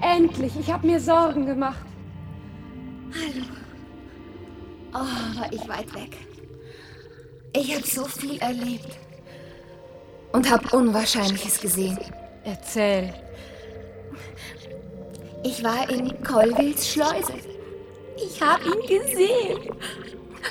Endlich, 0.00 0.58
ich 0.58 0.72
habe 0.72 0.86
mir 0.86 0.98
Sorgen 0.98 1.44
gemacht. 1.44 1.84
Hallo. 3.12 3.63
Oh, 4.94 5.40
war 5.40 5.52
ich 5.52 5.68
weit 5.68 5.92
weg. 5.92 6.16
Ich 7.52 7.74
habe 7.74 7.86
so 7.86 8.04
viel 8.04 8.38
erlebt. 8.38 8.96
Und 10.32 10.48
habe 10.48 10.76
Unwahrscheinliches 10.76 11.60
gesehen. 11.60 11.98
Erzähl. 12.44 13.12
Ich 15.42 15.62
war 15.64 15.88
in 15.90 16.22
Colvilles 16.22 16.88
Schleuse. 16.88 17.34
Ich 18.16 18.40
habe 18.40 18.64
ihn 18.64 19.00
gesehen. 19.00 19.58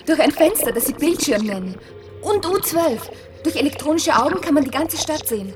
Durch 0.06 0.20
ein 0.20 0.32
Fenster, 0.32 0.74
das 0.74 0.88
sie 0.88 0.94
Bildschirm 0.94 1.46
nennen. 1.46 1.76
Und 2.22 2.46
U12. 2.46 3.00
Durch 3.44 3.56
elektronische 3.56 4.16
Augen 4.16 4.42
kann 4.42 4.56
man 4.56 4.66
die 4.66 4.72
ganze 4.72 4.98
Stadt 4.98 5.26
sehen. 5.26 5.54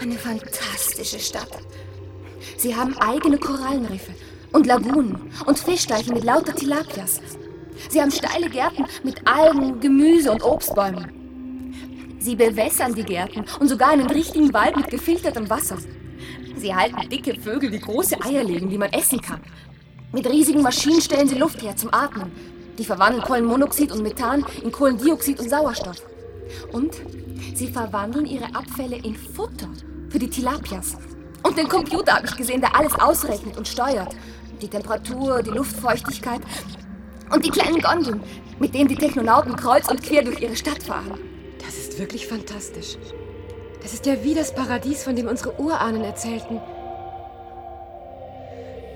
Eine 0.00 0.16
fantastische 0.16 1.18
Stadt. 1.18 1.58
Sie 2.56 2.74
haben 2.74 2.96
eigene 2.98 3.38
Korallenriffe 3.38 4.12
und 4.52 4.66
Lagunen 4.66 5.30
und 5.44 5.58
Fischteiche 5.58 6.12
mit 6.12 6.24
lauter 6.24 6.54
Tilapias. 6.54 7.20
Sie 7.88 8.00
haben 8.00 8.10
steile 8.10 8.50
Gärten 8.50 8.84
mit 9.02 9.26
Algen, 9.26 9.80
Gemüse 9.80 10.30
und 10.30 10.42
Obstbäumen. 10.42 12.18
Sie 12.20 12.36
bewässern 12.36 12.94
die 12.94 13.04
Gärten 13.04 13.44
und 13.60 13.68
sogar 13.68 13.90
einen 13.90 14.10
richtigen 14.10 14.52
Wald 14.52 14.76
mit 14.76 14.90
gefiltertem 14.90 15.48
Wasser. 15.48 15.78
Sie 16.56 16.74
halten 16.74 17.08
dicke 17.08 17.40
Vögel, 17.40 17.70
die 17.70 17.78
große 17.80 18.20
Eier 18.22 18.44
legen, 18.44 18.68
die 18.68 18.78
man 18.78 18.92
essen 18.92 19.20
kann. 19.20 19.40
Mit 20.12 20.28
riesigen 20.28 20.62
Maschinen 20.62 21.00
stellen 21.00 21.28
sie 21.28 21.38
Luft 21.38 21.62
her 21.62 21.76
zum 21.76 21.92
Atmen. 21.92 22.30
Die 22.76 22.84
verwandeln 22.84 23.22
Kohlenmonoxid 23.22 23.92
und 23.92 24.02
Methan 24.02 24.44
in 24.62 24.70
Kohlendioxid 24.70 25.40
und 25.40 25.48
Sauerstoff. 25.48 26.02
Und 26.72 26.94
sie 27.54 27.68
verwandeln 27.68 28.26
ihre 28.26 28.54
Abfälle 28.54 28.96
in 28.96 29.16
Futter 29.16 29.68
für 30.10 30.18
die 30.18 30.28
Tilapias. 30.28 30.96
Und 31.42 31.56
den 31.56 31.68
Computer 31.68 32.14
habe 32.14 32.26
ich 32.26 32.36
gesehen, 32.36 32.60
der 32.60 32.74
alles 32.76 32.94
ausrechnet 32.94 33.56
und 33.56 33.66
steuert. 33.66 34.14
Die 34.60 34.68
Temperatur, 34.68 35.42
die 35.42 35.50
Luftfeuchtigkeit 35.50 36.40
und 37.30 37.44
die 37.44 37.50
kleinen 37.50 37.80
Gondeln, 37.80 38.20
mit 38.58 38.74
denen 38.74 38.88
die 38.88 38.96
Technonauten 38.96 39.56
kreuz 39.56 39.88
und 39.88 40.02
quer 40.02 40.22
durch 40.22 40.40
ihre 40.40 40.56
Stadt 40.56 40.82
fahren. 40.82 41.18
Das 41.64 41.76
ist 41.76 41.98
wirklich 41.98 42.26
fantastisch. 42.26 42.96
Das 43.82 43.92
ist 43.92 44.06
ja 44.06 44.22
wie 44.24 44.34
das 44.34 44.54
Paradies, 44.54 45.04
von 45.04 45.16
dem 45.16 45.28
unsere 45.28 45.58
Urahnen 45.60 46.02
erzählten. 46.02 46.60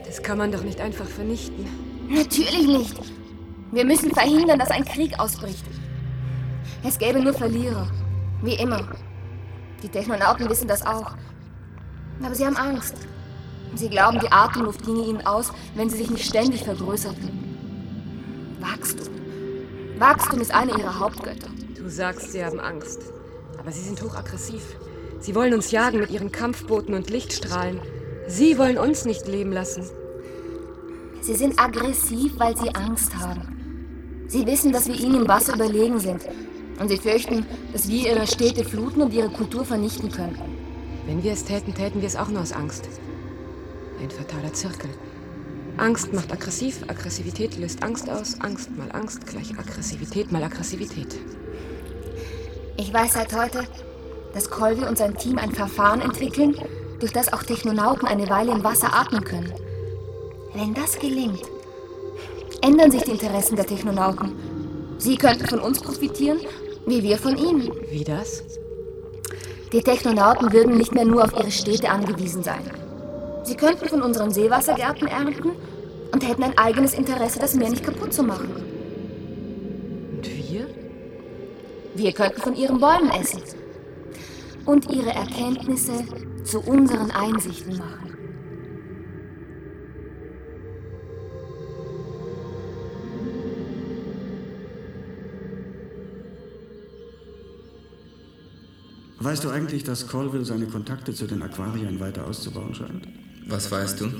Das 0.04 0.22
kann 0.22 0.38
man 0.38 0.52
doch 0.52 0.62
nicht 0.62 0.80
einfach 0.80 1.06
vernichten. 1.06 1.66
Natürlich 2.08 2.66
nicht. 2.66 3.00
Wir 3.70 3.84
müssen 3.84 4.10
verhindern, 4.10 4.58
dass 4.58 4.70
ein 4.70 4.84
Krieg 4.84 5.18
ausbricht. 5.18 5.64
Es 6.84 6.98
gäbe 6.98 7.20
nur 7.20 7.32
Verlierer. 7.32 7.88
Wie 8.42 8.54
immer. 8.54 8.88
Die 9.82 9.88
Technonauten 9.88 10.48
wissen 10.50 10.68
das 10.68 10.84
auch. 10.84 11.12
Aber 12.22 12.34
sie 12.34 12.44
haben 12.44 12.56
Angst. 12.56 12.96
Sie 13.74 13.88
glauben, 13.88 14.20
die 14.20 14.30
Atemluft 14.30 14.84
ginge 14.84 15.04
ihnen 15.04 15.26
aus, 15.26 15.52
wenn 15.74 15.88
sie 15.88 15.96
sich 15.96 16.10
nicht 16.10 16.26
ständig 16.26 16.64
vergrößerten. 16.64 17.51
Wachstum. 18.62 19.08
Wachstum 19.98 20.40
ist 20.40 20.54
eine 20.54 20.78
ihrer 20.78 21.00
Hauptgötter. 21.00 21.48
Du 21.76 21.88
sagst, 21.88 22.30
sie 22.30 22.44
haben 22.44 22.60
Angst. 22.60 23.00
Aber 23.58 23.72
sie 23.72 23.82
sind 23.82 24.00
hochaggressiv. 24.00 24.62
Sie 25.20 25.34
wollen 25.34 25.52
uns 25.52 25.72
jagen 25.72 25.98
mit 25.98 26.10
ihren 26.10 26.30
Kampfbooten 26.30 26.94
und 26.94 27.10
Lichtstrahlen. 27.10 27.80
Sie 28.28 28.56
wollen 28.58 28.78
uns 28.78 29.04
nicht 29.04 29.26
leben 29.26 29.52
lassen. 29.52 29.84
Sie 31.20 31.34
sind 31.34 31.58
aggressiv, 31.60 32.38
weil 32.38 32.56
sie 32.56 32.74
Angst 32.74 33.16
haben. 33.16 34.26
Sie 34.28 34.46
wissen, 34.46 34.72
dass 34.72 34.86
wir 34.86 34.94
ihnen 34.94 35.22
im 35.22 35.28
Wasser 35.28 35.54
überlegen 35.54 35.98
sind. 35.98 36.22
Und 36.78 36.88
sie 36.88 36.98
fürchten, 36.98 37.44
dass 37.72 37.88
wir 37.88 38.12
ihre 38.12 38.26
Städte 38.26 38.64
fluten 38.64 39.02
und 39.02 39.12
ihre 39.12 39.28
Kultur 39.28 39.64
vernichten 39.64 40.10
könnten. 40.10 40.56
Wenn 41.06 41.22
wir 41.22 41.32
es 41.32 41.44
täten, 41.44 41.74
täten 41.74 42.00
wir 42.00 42.06
es 42.06 42.16
auch 42.16 42.28
nur 42.28 42.42
aus 42.42 42.52
Angst. 42.52 42.88
Ein 44.00 44.10
fataler 44.10 44.52
Zirkel. 44.52 44.90
Angst 45.78 46.12
macht 46.12 46.32
aggressiv, 46.32 46.82
Aggressivität 46.88 47.56
löst 47.56 47.82
Angst 47.82 48.08
aus, 48.08 48.40
Angst 48.40 48.70
mal 48.76 48.90
Angst 48.92 49.26
gleich 49.26 49.58
Aggressivität 49.58 50.30
mal 50.30 50.42
Aggressivität. 50.42 51.18
Ich 52.76 52.92
weiß 52.92 53.14
seit 53.14 53.34
heute, 53.34 53.64
dass 54.34 54.50
Colby 54.50 54.84
und 54.84 54.98
sein 54.98 55.16
Team 55.16 55.38
ein 55.38 55.52
Verfahren 55.52 56.00
entwickeln, 56.00 56.56
durch 57.00 57.12
das 57.12 57.32
auch 57.32 57.42
Technonauten 57.42 58.06
eine 58.06 58.28
Weile 58.28 58.52
im 58.52 58.62
Wasser 58.62 58.94
atmen 58.94 59.24
können. 59.24 59.52
Wenn 60.54 60.74
das 60.74 60.98
gelingt, 60.98 61.42
ändern 62.62 62.90
sich 62.90 63.02
die 63.02 63.12
Interessen 63.12 63.56
der 63.56 63.66
Technonauten. 63.66 64.32
Sie 64.98 65.16
könnten 65.16 65.46
von 65.46 65.60
uns 65.60 65.80
profitieren, 65.80 66.38
wie 66.86 67.02
wir 67.02 67.18
von 67.18 67.36
ihnen. 67.36 67.70
Wie 67.90 68.04
das? 68.04 68.44
Die 69.72 69.82
Technonauten 69.82 70.52
würden 70.52 70.76
nicht 70.76 70.94
mehr 70.94 71.06
nur 71.06 71.24
auf 71.24 71.32
ihre 71.32 71.50
Städte 71.50 71.88
angewiesen 71.88 72.42
sein. 72.42 72.81
Sie 73.52 73.58
könnten 73.58 73.86
von 73.86 74.00
unseren 74.00 74.30
Seewassergärten 74.30 75.06
ernten 75.08 75.50
und 76.10 76.26
hätten 76.26 76.42
ein 76.42 76.56
eigenes 76.56 76.94
Interesse, 76.94 77.38
das 77.38 77.54
Meer 77.54 77.68
nicht 77.68 77.84
kaputt 77.84 78.14
zu 78.14 78.22
machen. 78.22 78.48
Und 80.10 80.26
wir? 80.26 80.66
Wir 81.94 82.12
könnten 82.12 82.40
von 82.40 82.56
ihren 82.56 82.80
Bäumen 82.80 83.10
essen 83.10 83.42
und 84.64 84.90
ihre 84.90 85.10
Erkenntnisse 85.10 85.92
zu 86.44 86.60
unseren 86.60 87.10
Einsichten 87.10 87.76
machen. 87.76 88.16
Weißt 99.18 99.44
du 99.44 99.50
eigentlich, 99.50 99.84
dass 99.84 100.08
Colville 100.08 100.46
seine 100.46 100.64
Kontakte 100.64 101.12
zu 101.12 101.26
den 101.26 101.42
Aquarien 101.42 102.00
weiter 102.00 102.26
auszubauen 102.26 102.74
scheint? 102.74 103.06
Was 103.46 103.70
weißt 103.70 104.00
du? 104.00 104.10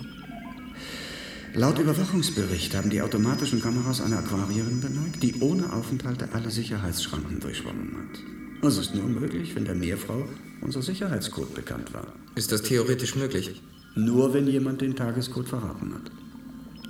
Laut 1.55 1.79
Überwachungsbericht 1.79 2.75
haben 2.75 2.89
die 2.91 3.03
automatischen 3.03 3.61
Kameras 3.61 4.01
eine 4.01 4.19
Aquarierin 4.19 4.81
bemerkt, 4.81 5.23
die 5.23 5.35
ohne 5.41 5.73
Aufenthalte 5.73 6.29
alle 6.33 6.51
Sicherheitsschranken 6.51 7.41
durchschwommen 7.41 7.95
hat. 7.97 8.21
Das 8.63 8.79
ist 8.79 8.95
nur 8.95 9.09
möglich, 9.09 9.55
wenn 9.55 9.65
der 9.65 9.75
Meerfrau 9.75 10.27
unser 10.63 10.83
Sicherheitscode 10.83 11.55
bekannt 11.55 11.93
war. 11.93 12.07
Ist 12.37 12.53
das 12.53 12.63
theoretisch 12.63 13.17
möglich? 13.17 13.61
Nur 13.95 14.33
wenn 14.33 14.47
jemand 14.47 14.81
den 14.81 14.97
Tagescode 14.97 15.49
verraten 15.49 15.93
hat. 15.95 16.11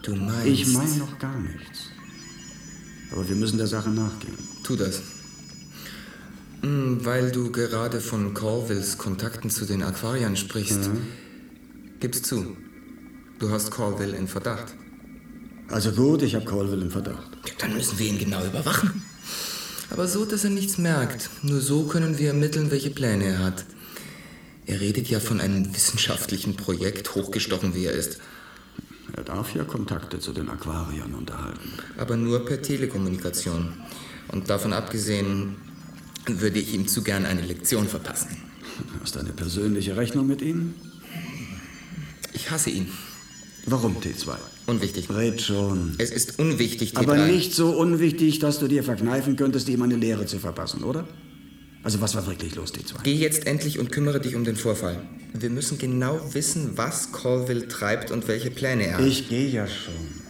Du 0.05 0.15
meinst... 0.15 0.47
Ich 0.47 0.67
meine 0.69 0.97
noch 0.97 1.19
gar 1.19 1.39
nichts. 1.41 1.87
Aber 3.11 3.29
wir 3.29 3.37
müssen 3.37 3.59
der 3.59 3.67
Sache 3.67 3.91
nachgehen. 3.91 4.39
Tu 4.63 4.77
das. 4.77 5.03
Hm, 6.61 7.05
Weil 7.05 7.33
du 7.33 7.51
gerade 7.51 8.01
von 8.01 8.33
Corvilles 8.35 8.97
Kontakten 8.99 9.51
zu 9.51 9.65
den 9.65 9.83
Aquariern 9.83 10.37
sprichst. 10.37 10.91
Gib's 12.03 12.21
zu. 12.23 12.57
Du 13.39 13.51
hast 13.51 13.71
Corville 13.71 14.17
in 14.17 14.27
Verdacht. 14.27 14.75
Also 15.69 15.93
gut, 15.93 16.23
ich 16.23 16.35
habe 16.35 16.45
Colville 16.45 16.83
im 16.83 16.91
Verdacht. 16.91 17.31
Dann 17.59 17.75
müssen 17.75 17.97
wir 17.97 18.09
ihn 18.09 18.19
genau 18.19 18.45
überwachen. 18.45 19.05
Aber 19.89 20.09
so, 20.09 20.25
dass 20.25 20.43
er 20.43 20.51
nichts 20.51 20.79
merkt. 20.79 21.31
Nur 21.43 21.61
so 21.61 21.85
können 21.85 22.19
wir 22.19 22.27
ermitteln, 22.27 22.73
welche 22.73 22.91
Pläne 22.91 23.27
er 23.27 23.39
hat. 23.39 23.65
Er 24.67 24.81
redet 24.81 25.11
ja 25.11 25.21
von 25.21 25.41
einem 25.41 25.73
wissenschaftlichen 25.73 26.57
Projekt, 26.57 27.15
hochgestochen 27.15 27.77
wie 27.77 27.85
er 27.85 27.93
ist. 27.93 28.19
Er 29.17 29.23
darf 29.23 29.55
ja 29.55 29.63
Kontakte 29.63 30.19
zu 30.19 30.33
den 30.33 30.49
Aquariern 30.49 31.15
unterhalten. 31.15 31.71
Aber 31.99 32.17
nur 32.17 32.45
per 32.45 32.63
Telekommunikation. 32.63 33.75
Und 34.27 34.51
davon 34.51 34.73
abgesehen 34.73 35.55
würde 36.27 36.59
ich 36.59 36.75
ihm 36.75 36.89
zu 36.89 37.03
gern 37.03 37.27
eine 37.27 37.43
Lektion 37.43 37.87
verpassen. 37.87 38.39
Hast 39.01 39.15
du 39.15 39.21
eine 39.21 39.33
persönliche 39.33 39.97
Rechnung 39.97 40.27
mit 40.27 40.43
ihm? 40.43 40.75
Ich 42.33 42.51
hasse 42.51 42.71
ihn. 42.71 42.89
Warum 43.67 43.97
T2? 43.99 44.33
Unwichtig. 44.67 45.09
Red 45.11 45.41
schon. 45.41 45.95
Es 45.99 46.11
ist 46.11 46.39
unwichtig, 46.39 46.93
T3. 46.93 46.99
Aber 46.99 47.17
nicht 47.17 47.55
so 47.55 47.71
unwichtig, 47.71 48.39
dass 48.39 48.59
du 48.59 48.69
dir 48.69 48.83
verkneifen 48.83 49.37
könntest, 49.37 49.69
ihm 49.69 49.83
eine 49.83 49.97
Lehre 49.97 50.27
zu 50.27 50.39
verpassen, 50.39 50.83
oder? 50.83 51.07
Also 51.85 52.01
was 52.01 52.15
war 52.15 52.27
wirklich 52.27 52.55
los, 52.55 52.73
T2? 52.73 53.03
Geh 53.03 53.15
jetzt 53.15 53.47
endlich 53.47 53.79
und 53.79 53.91
kümmere 53.91 54.21
dich 54.21 54.37
um 54.37 54.45
den 54.45 54.57
Vorfall. 54.57 55.03
Wir 55.35 55.51
müssen 55.51 55.79
genau 55.79 56.21
wissen, 56.33 56.73
was 56.77 57.13
Colville 57.13 57.69
treibt 57.69 58.11
und 58.11 58.29
welche 58.29 58.51
Pläne 58.51 58.87
er 58.87 58.99
hat. 58.99 59.07
Ich 59.07 59.29
gehe 59.29 59.49
ja 59.49 59.67
schon. 59.67 60.22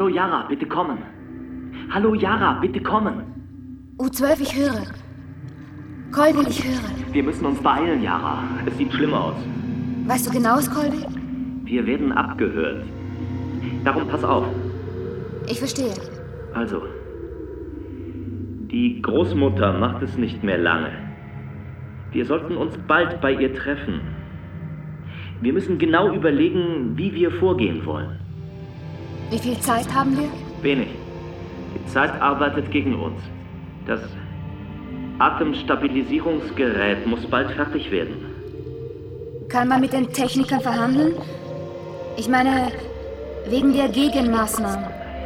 Hallo 0.00 0.08
Yara, 0.08 0.46
bitte 0.48 0.64
kommen. 0.64 0.96
Hallo 1.90 2.14
Yara, 2.14 2.58
bitte 2.58 2.80
kommen. 2.80 3.22
U12, 3.98 4.40
ich 4.40 4.56
höre. 4.56 4.86
Colville, 6.10 6.48
ich 6.48 6.64
höre. 6.64 7.12
Wir 7.12 7.22
müssen 7.22 7.44
uns 7.44 7.60
beeilen, 7.62 8.02
Yara. 8.02 8.38
Es 8.64 8.78
sieht 8.78 8.90
schlimm 8.94 9.12
aus. 9.12 9.34
Weißt 10.06 10.26
du 10.26 10.30
genaues, 10.30 10.70
Colville? 10.70 11.06
Wir 11.64 11.86
werden 11.86 12.12
abgehört. 12.12 12.82
Darum 13.84 14.08
pass 14.08 14.24
auf. 14.24 14.46
Ich 15.46 15.58
verstehe. 15.58 15.92
Also, 16.54 16.80
die 18.72 19.02
Großmutter 19.02 19.74
macht 19.74 20.00
es 20.00 20.16
nicht 20.16 20.42
mehr 20.42 20.56
lange. 20.56 20.92
Wir 22.12 22.24
sollten 22.24 22.56
uns 22.56 22.74
bald 22.88 23.20
bei 23.20 23.34
ihr 23.34 23.52
treffen. 23.52 24.00
Wir 25.42 25.52
müssen 25.52 25.76
genau 25.76 26.10
überlegen, 26.10 26.96
wie 26.96 27.12
wir 27.14 27.30
vorgehen 27.32 27.84
wollen. 27.84 28.29
Wie 29.30 29.38
viel 29.38 29.58
Zeit 29.60 29.92
haben 29.94 30.18
wir? 30.18 30.28
Wenig. 30.62 30.88
Die 31.74 31.92
Zeit 31.92 32.20
arbeitet 32.20 32.70
gegen 32.72 32.96
uns. 32.96 33.20
Das 33.86 34.00
Atemstabilisierungsgerät 35.20 37.06
muss 37.06 37.24
bald 37.26 37.50
fertig 37.52 37.90
werden. 37.92 38.16
Kann 39.48 39.68
man 39.68 39.80
mit 39.80 39.92
den 39.92 40.12
Technikern 40.12 40.60
verhandeln? 40.60 41.14
Ich 42.16 42.28
meine, 42.28 42.72
wegen 43.48 43.72
der 43.72 43.88
Gegenmaßnahmen. 43.88 44.84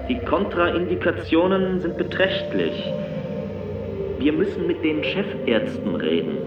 Die 0.09 0.19
Kontraindikationen 0.19 1.81
sind 1.81 1.97
beträchtlich. 1.97 2.85
Wir 4.19 4.33
müssen 4.33 4.67
mit 4.67 4.85
den 4.85 5.03
Chefärzten 5.03 5.95
reden. 5.97 6.39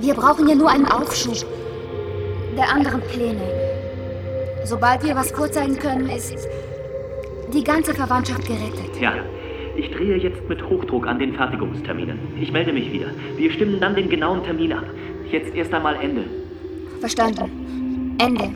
Wir 0.00 0.14
brauchen 0.14 0.48
ja 0.48 0.54
nur 0.54 0.70
einen 0.70 0.86
Aufschub 0.86 1.46
der 2.56 2.68
anderen 2.68 3.00
Pläne. 3.02 3.75
Sobald 4.66 5.04
wir 5.04 5.14
was 5.14 5.30
vorzeigen 5.30 5.78
können, 5.78 6.08
ist 6.10 6.34
die 7.54 7.62
ganze 7.62 7.94
Verwandtschaft 7.94 8.44
gerettet. 8.48 9.00
Ja, 9.00 9.14
ich 9.76 9.92
drehe 9.92 10.16
jetzt 10.16 10.48
mit 10.48 10.60
Hochdruck 10.68 11.06
an 11.06 11.20
den 11.20 11.34
Fertigungsterminen. 11.34 12.18
Ich 12.40 12.50
melde 12.50 12.72
mich 12.72 12.90
wieder. 12.92 13.06
Wir 13.36 13.52
stimmen 13.52 13.78
dann 13.78 13.94
den 13.94 14.08
genauen 14.10 14.42
Termin 14.42 14.72
ab. 14.72 14.84
Jetzt 15.30 15.54
erst 15.54 15.72
einmal 15.72 15.94
Ende. 16.02 16.24
Verstanden. 16.98 18.16
Ende. 18.18 18.50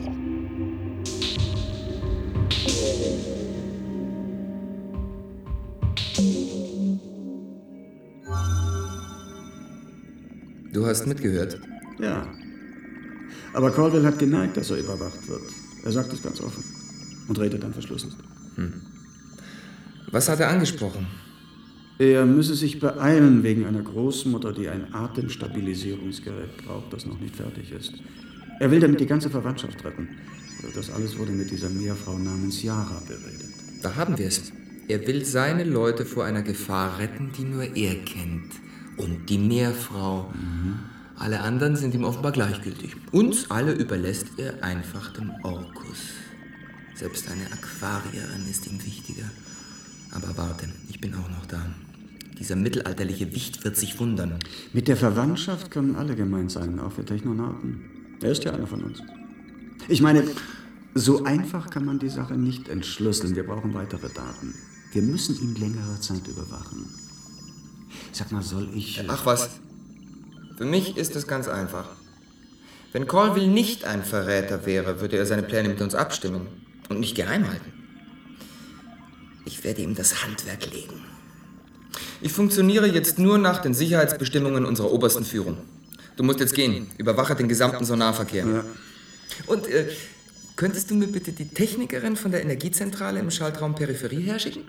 Du 10.73 10.85
hast 10.85 11.07
mitgehört. 11.07 11.57
Ja. 11.99 12.27
Aber 13.53 13.71
Colville 13.71 14.05
hat 14.05 14.19
geneigt, 14.19 14.57
dass 14.57 14.71
er 14.71 14.77
überwacht 14.77 15.29
wird. 15.29 15.60
Er 15.83 15.91
sagt 15.91 16.13
es 16.13 16.21
ganz 16.21 16.41
offen. 16.41 16.63
Und 17.27 17.39
redet 17.39 17.63
dann 17.63 17.73
verschlüsselt. 17.73 18.13
Was 20.11 20.27
hat 20.27 20.39
er 20.39 20.49
angesprochen? 20.49 21.07
Er 21.99 22.25
müsse 22.25 22.55
sich 22.55 22.79
beeilen 22.79 23.43
wegen 23.43 23.65
einer 23.65 23.81
Großmutter, 23.81 24.53
die 24.53 24.67
ein 24.67 24.93
Atemstabilisierungsgerät 24.93 26.57
braucht, 26.65 26.91
das 26.91 27.05
noch 27.05 27.19
nicht 27.19 27.35
fertig 27.35 27.71
ist. 27.71 27.93
Er 28.59 28.71
will 28.71 28.79
damit 28.79 28.99
die 28.99 29.05
ganze 29.05 29.29
Verwandtschaft 29.29 29.83
retten. 29.85 30.09
Das 30.75 30.91
alles 30.91 31.17
wurde 31.17 31.31
mit 31.31 31.51
dieser 31.51 31.69
Meerfrau 31.69 32.17
namens 32.17 32.61
Yara 32.63 33.01
beredet. 33.07 33.53
Da 33.81 33.95
haben 33.95 34.17
wir 34.17 34.27
es. 34.27 34.51
Er 34.87 35.05
will 35.07 35.23
seine 35.25 35.63
Leute 35.63 36.05
vor 36.05 36.25
einer 36.25 36.41
Gefahr 36.41 36.99
retten, 36.99 37.31
die 37.37 37.43
nur 37.43 37.63
er 37.63 37.95
kennt. 38.03 38.51
Und 38.97 39.29
die 39.29 39.37
Meerfrau. 39.37 40.33
Alle 41.21 41.41
anderen 41.41 41.75
sind 41.75 41.93
ihm 41.93 42.03
offenbar 42.03 42.31
gleichgültig. 42.31 42.95
Uns 43.11 43.51
alle 43.51 43.73
überlässt 43.73 44.25
er 44.37 44.63
einfach 44.63 45.13
dem 45.13 45.29
Orkus. 45.43 45.99
Selbst 46.95 47.29
eine 47.29 47.45
Aquarierin 47.45 48.49
ist 48.49 48.65
ihm 48.65 48.83
wichtiger. 48.83 49.25
Aber 50.09 50.35
warte, 50.35 50.67
ich 50.89 50.99
bin 50.99 51.13
auch 51.13 51.29
noch 51.29 51.45
da. 51.45 51.63
Dieser 52.39 52.55
mittelalterliche 52.55 53.35
Wicht 53.35 53.63
wird 53.63 53.77
sich 53.77 53.99
wundern. 53.99 54.39
Mit 54.73 54.87
der 54.87 54.97
Verwandtschaft 54.97 55.69
können 55.69 55.95
alle 55.95 56.15
gemeint 56.15 56.51
sein, 56.51 56.79
auch 56.79 56.97
wir 56.97 57.05
Technonauten. 57.05 57.81
Er 58.23 58.31
ist 58.31 58.43
ja 58.43 58.53
einer 58.53 58.65
von 58.65 58.83
uns. 58.83 59.03
Ich 59.89 60.01
meine, 60.01 60.23
so 60.95 61.23
einfach 61.23 61.69
kann 61.69 61.85
man 61.85 61.99
die 61.99 62.09
Sache 62.09 62.33
nicht 62.33 62.67
entschlüsseln. 62.67 63.35
Wir 63.35 63.45
brauchen 63.45 63.75
weitere 63.75 64.09
Daten. 64.09 64.55
Wir 64.91 65.03
müssen 65.03 65.39
ihn 65.39 65.53
längere 65.53 65.99
Zeit 65.99 66.27
überwachen. 66.27 66.87
Sag 68.11 68.31
mal, 68.31 68.41
soll 68.41 68.69
ich. 68.73 69.05
Ach 69.07 69.23
was. 69.27 69.61
Für 70.61 70.67
mich 70.67 70.95
ist 70.95 71.15
es 71.15 71.25
ganz 71.25 71.47
einfach. 71.47 71.89
Wenn 72.91 73.07
Colville 73.07 73.47
nicht 73.47 73.85
ein 73.85 74.03
Verräter 74.03 74.63
wäre, 74.67 75.01
würde 75.01 75.17
er 75.17 75.25
seine 75.25 75.41
Pläne 75.41 75.69
mit 75.69 75.81
uns 75.81 75.95
abstimmen 75.95 76.45
und 76.87 76.99
nicht 76.99 77.15
geheim 77.15 77.47
halten. 77.47 77.73
Ich 79.43 79.63
werde 79.63 79.81
ihm 79.81 79.95
das 79.95 80.23
Handwerk 80.23 80.71
legen. 80.71 81.03
Ich 82.21 82.31
funktioniere 82.31 82.85
jetzt 82.85 83.17
nur 83.17 83.39
nach 83.39 83.59
den 83.59 83.73
Sicherheitsbestimmungen 83.73 84.63
unserer 84.63 84.91
obersten 84.91 85.25
Führung. 85.25 85.57
Du 86.15 86.21
musst 86.21 86.39
jetzt 86.39 86.53
gehen. 86.53 86.91
Überwache 86.99 87.33
den 87.33 87.47
gesamten 87.47 87.83
Sonarverkehr. 87.83 88.45
Ja. 88.45 88.63
Und 89.47 89.65
äh, 89.65 89.87
könntest 90.57 90.91
du 90.91 90.93
mir 90.93 91.07
bitte 91.07 91.31
die 91.31 91.47
Technikerin 91.47 92.15
von 92.15 92.29
der 92.29 92.43
Energiezentrale 92.43 93.19
im 93.19 93.31
Schaltraum 93.31 93.73
Peripherie 93.73 94.21
herschicken? 94.21 94.65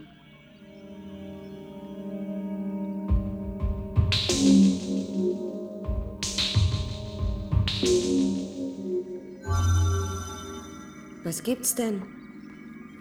Was 11.33 11.43
gibt's 11.43 11.75
denn? 11.75 12.03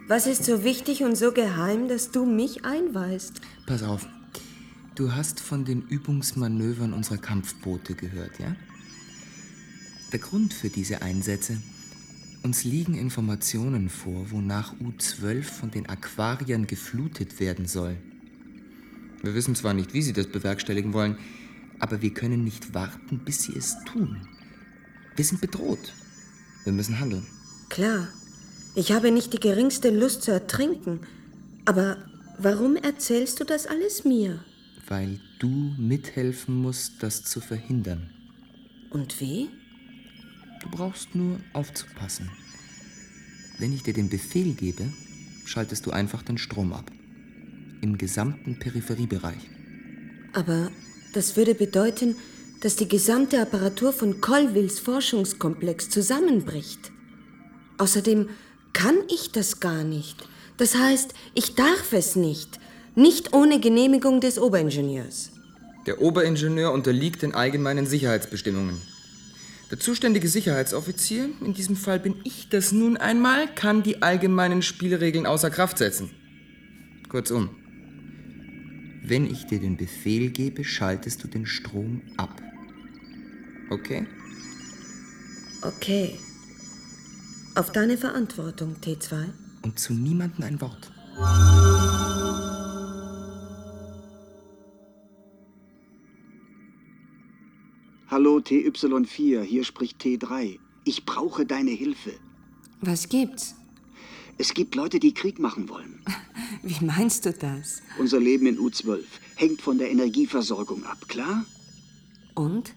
Was 0.08 0.26
ist 0.26 0.46
so 0.46 0.64
wichtig 0.64 1.04
und 1.04 1.18
so 1.18 1.34
geheim, 1.34 1.90
dass 1.90 2.12
du 2.12 2.26
mich 2.26 2.64
einweist? 2.64 3.42
Pass 3.66 3.84
auf. 3.84 4.08
Du 4.96 5.14
hast 5.14 5.42
von 5.42 5.66
den 5.66 5.82
Übungsmanövern 5.82 6.94
unserer 6.94 7.18
Kampfboote 7.18 7.94
gehört, 7.94 8.40
ja? 8.40 8.56
Der 10.14 10.20
Grund 10.20 10.54
für 10.54 10.70
diese 10.70 11.02
Einsätze. 11.02 11.62
Uns 12.42 12.64
liegen 12.64 12.94
Informationen 12.94 13.90
vor, 13.90 14.32
wonach 14.32 14.80
U-12 14.80 15.44
von 15.44 15.72
den 15.72 15.90
Aquariern 15.90 16.68
geflutet 16.68 17.42
werden 17.42 17.66
soll. 17.66 17.98
Wir 19.24 19.36
wissen 19.36 19.56
zwar 19.56 19.74
nicht, 19.74 19.94
wie 19.94 20.04
sie 20.04 20.14
das 20.14 20.28
bewerkstelligen 20.28 20.94
wollen, 20.94 21.18
aber 21.80 22.02
wir 22.02 22.14
können 22.14 22.46
nicht 22.46 22.74
warten, 22.74 23.20
bis 23.26 23.44
sie 23.44 23.58
es 23.58 23.76
tun. 23.84 24.26
Wir 25.18 25.26
sind 25.26 25.42
bedroht. 25.42 25.92
Wir 26.64 26.72
müssen 26.72 26.98
handeln. 26.98 27.28
Klar, 27.68 28.08
ich 28.76 28.92
habe 28.92 29.12
nicht 29.12 29.34
die 29.34 29.40
geringste 29.40 29.90
Lust 29.90 30.24
zu 30.24 30.32
ertrinken. 30.32 31.02
Aber 31.66 31.98
warum 32.38 32.76
erzählst 32.76 33.40
du 33.40 33.44
das 33.44 33.68
alles 33.68 34.06
mir? 34.06 34.44
Weil 34.88 35.20
du 35.40 35.48
mithelfen 35.78 36.56
musst, 36.56 37.04
das 37.04 37.24
zu 37.24 37.42
verhindern. 37.42 38.10
Und 38.90 39.20
wie? 39.20 39.50
Du 40.62 40.70
brauchst 40.70 41.16
nur 41.16 41.40
aufzupassen. 41.54 42.30
Wenn 43.58 43.74
ich 43.74 43.84
dir 43.84 43.94
den 43.94 44.10
Befehl 44.10 44.54
gebe, 44.54 44.92
schaltest 45.46 45.86
du 45.86 45.92
einfach 45.92 46.24
den 46.24 46.38
Strom 46.38 46.74
ab. 46.74 46.92
Im 47.82 47.98
gesamten 47.98 48.60
Peripheriebereich. 48.60 49.50
Aber 50.34 50.72
das 51.14 51.36
würde 51.36 51.56
bedeuten, 51.56 52.16
dass 52.62 52.76
die 52.76 52.88
gesamte 52.88 53.42
Apparatur 53.42 53.92
von 53.92 54.22
Colvilles 54.22 54.80
Forschungskomplex 54.80 55.90
zusammenbricht. 55.90 56.92
Außerdem 57.78 58.30
kann 58.74 58.98
ich 59.10 59.32
das 59.32 59.60
gar 59.60 59.84
nicht. 59.84 60.18
Das 60.58 60.76
heißt, 60.76 61.14
ich 61.34 61.56
darf 61.56 61.94
es 61.94 62.16
nicht. 62.16 62.60
Nicht 62.96 63.34
ohne 63.34 63.60
Genehmigung 63.60 64.20
des 64.22 64.38
Oberingenieurs. 64.38 65.32
Der 65.88 66.02
Oberingenieur 66.02 66.72
unterliegt 66.72 67.22
den 67.22 67.34
allgemeinen 67.34 67.86
Sicherheitsbestimmungen. 67.86 68.82
Der 69.72 69.80
zuständige 69.80 70.28
Sicherheitsoffizier, 70.28 71.30
in 71.40 71.54
diesem 71.54 71.78
Fall 71.78 72.00
bin 72.00 72.16
ich 72.26 72.50
das 72.50 72.74
nun 72.74 72.98
einmal, 72.98 73.48
kann 73.56 73.84
die 73.84 74.02
allgemeinen 74.02 74.62
Spielregeln 74.62 75.26
außer 75.26 75.50
Kraft 75.50 75.78
setzen. 75.78 76.12
Kurzum, 77.08 77.50
wenn 79.04 79.26
ich 79.32 79.46
dir 79.46 79.60
den 79.60 79.78
Befehl 79.78 80.30
gebe, 80.30 80.64
schaltest 80.64 81.24
du 81.24 81.28
den 81.28 81.46
Strom 81.46 82.02
ab. 82.18 82.42
Okay? 83.70 84.06
Okay. 85.62 86.20
Auf 87.54 87.70
deine 87.74 87.98
Verantwortung, 87.98 88.78
T2. 88.82 89.26
Und 89.64 89.78
zu 89.78 89.94
niemandem 89.94 90.46
ein 90.46 90.62
Wort. 90.62 90.90
Hallo 98.08 98.38
TY4, 98.38 99.42
hier 99.42 99.66
spricht 99.66 100.02
T3. 100.02 100.60
Ich 100.86 101.06
brauche 101.06 101.46
deine 101.46 101.72
Hilfe. 101.72 102.14
Was 102.80 103.10
gibt's? 103.10 103.56
Es 104.38 104.54
gibt 104.54 104.76
Leute, 104.76 105.00
die 105.00 105.14
Krieg 105.14 105.38
machen 105.38 105.68
wollen. 105.68 106.02
Wie 106.64 106.86
meinst 106.86 107.26
du 107.26 107.34
das? 107.34 107.82
Unser 108.00 108.22
Leben 108.22 108.46
in 108.46 108.60
U12 108.60 109.04
hängt 109.36 109.62
von 109.62 109.78
der 109.78 109.92
Energieversorgung 109.92 110.86
ab, 110.86 111.10
klar? 111.10 111.46
Und? 112.34 112.74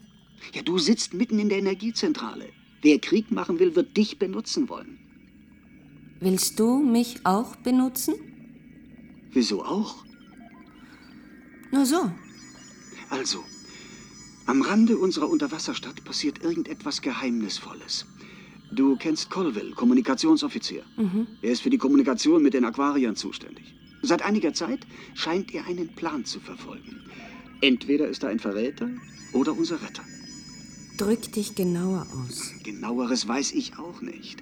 Ja, 0.53 0.63
du 0.63 0.77
sitzt 0.77 1.13
mitten 1.13 1.39
in 1.39 1.47
der 1.47 1.59
Energiezentrale. 1.59 2.49
Wer 2.85 2.99
Krieg 2.99 3.31
machen 3.31 3.57
will, 3.57 3.75
wird 3.75 3.97
dich 3.97 4.19
benutzen 4.19 4.69
wollen. 4.69 4.99
Willst 6.19 6.59
du 6.59 6.83
mich 6.83 7.15
auch 7.23 7.55
benutzen? 7.55 8.13
Wieso 9.31 9.65
auch? 9.65 10.05
Nur 11.71 11.87
so. 11.87 12.11
Also, 13.09 13.43
am 14.45 14.61
Rande 14.61 14.99
unserer 14.99 15.27
Unterwasserstadt 15.31 16.05
passiert 16.05 16.43
irgendetwas 16.43 17.01
Geheimnisvolles. 17.01 18.05
Du 18.71 18.95
kennst 18.97 19.31
Colville, 19.31 19.71
Kommunikationsoffizier. 19.71 20.83
Mhm. 20.95 21.25
Er 21.41 21.53
ist 21.53 21.61
für 21.63 21.71
die 21.71 21.79
Kommunikation 21.79 22.43
mit 22.43 22.53
den 22.53 22.65
Aquariern 22.65 23.15
zuständig. 23.15 23.73
Seit 24.03 24.21
einiger 24.21 24.53
Zeit 24.53 24.85
scheint 25.15 25.55
er 25.55 25.65
einen 25.65 25.87
Plan 25.95 26.23
zu 26.23 26.39
verfolgen. 26.39 27.01
Entweder 27.61 28.07
ist 28.07 28.21
er 28.21 28.29
ein 28.29 28.37
Verräter 28.39 28.91
oder 29.33 29.57
unser 29.57 29.81
Retter. 29.81 30.03
Drück 30.97 31.29
dich 31.33 31.55
genauer 31.55 32.07
aus. 32.13 32.53
Genaueres 32.63 33.27
weiß 33.27 33.51
ich 33.51 33.77
auch 33.77 34.01
nicht. 34.01 34.41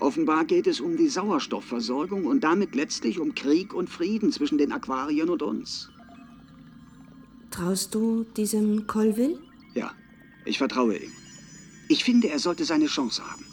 Offenbar 0.00 0.44
geht 0.44 0.66
es 0.66 0.80
um 0.80 0.98
die 0.98 1.08
Sauerstoffversorgung 1.08 2.26
und 2.26 2.44
damit 2.44 2.74
letztlich 2.74 3.18
um 3.18 3.34
Krieg 3.34 3.72
und 3.72 3.88
Frieden 3.88 4.30
zwischen 4.30 4.58
den 4.58 4.72
Aquariern 4.72 5.30
und 5.30 5.42
uns. 5.42 5.88
Traust 7.50 7.94
du 7.94 8.24
diesem 8.36 8.86
Colville? 8.86 9.38
Ja, 9.74 9.92
ich 10.44 10.58
vertraue 10.58 10.98
ihm. 10.98 11.12
Ich 11.88 12.04
finde, 12.04 12.28
er 12.28 12.38
sollte 12.38 12.64
seine 12.66 12.86
Chance 12.86 13.22
haben. 13.24 13.46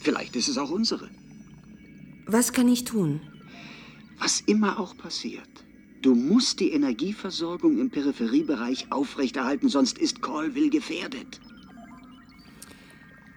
Vielleicht 0.00 0.34
ist 0.34 0.48
es 0.48 0.58
auch 0.58 0.70
unsere. 0.70 1.08
Was 2.26 2.52
kann 2.52 2.68
ich 2.68 2.84
tun? 2.84 3.20
Was 4.18 4.40
immer 4.40 4.80
auch 4.80 4.96
passiert. 4.96 5.48
Du 6.02 6.14
musst 6.14 6.58
die 6.58 6.72
Energieversorgung 6.72 7.78
im 7.78 7.90
Peripheriebereich 7.90 8.90
aufrechterhalten, 8.90 9.68
sonst 9.68 9.98
ist 9.98 10.22
Colville 10.22 10.70
gefährdet. 10.70 11.40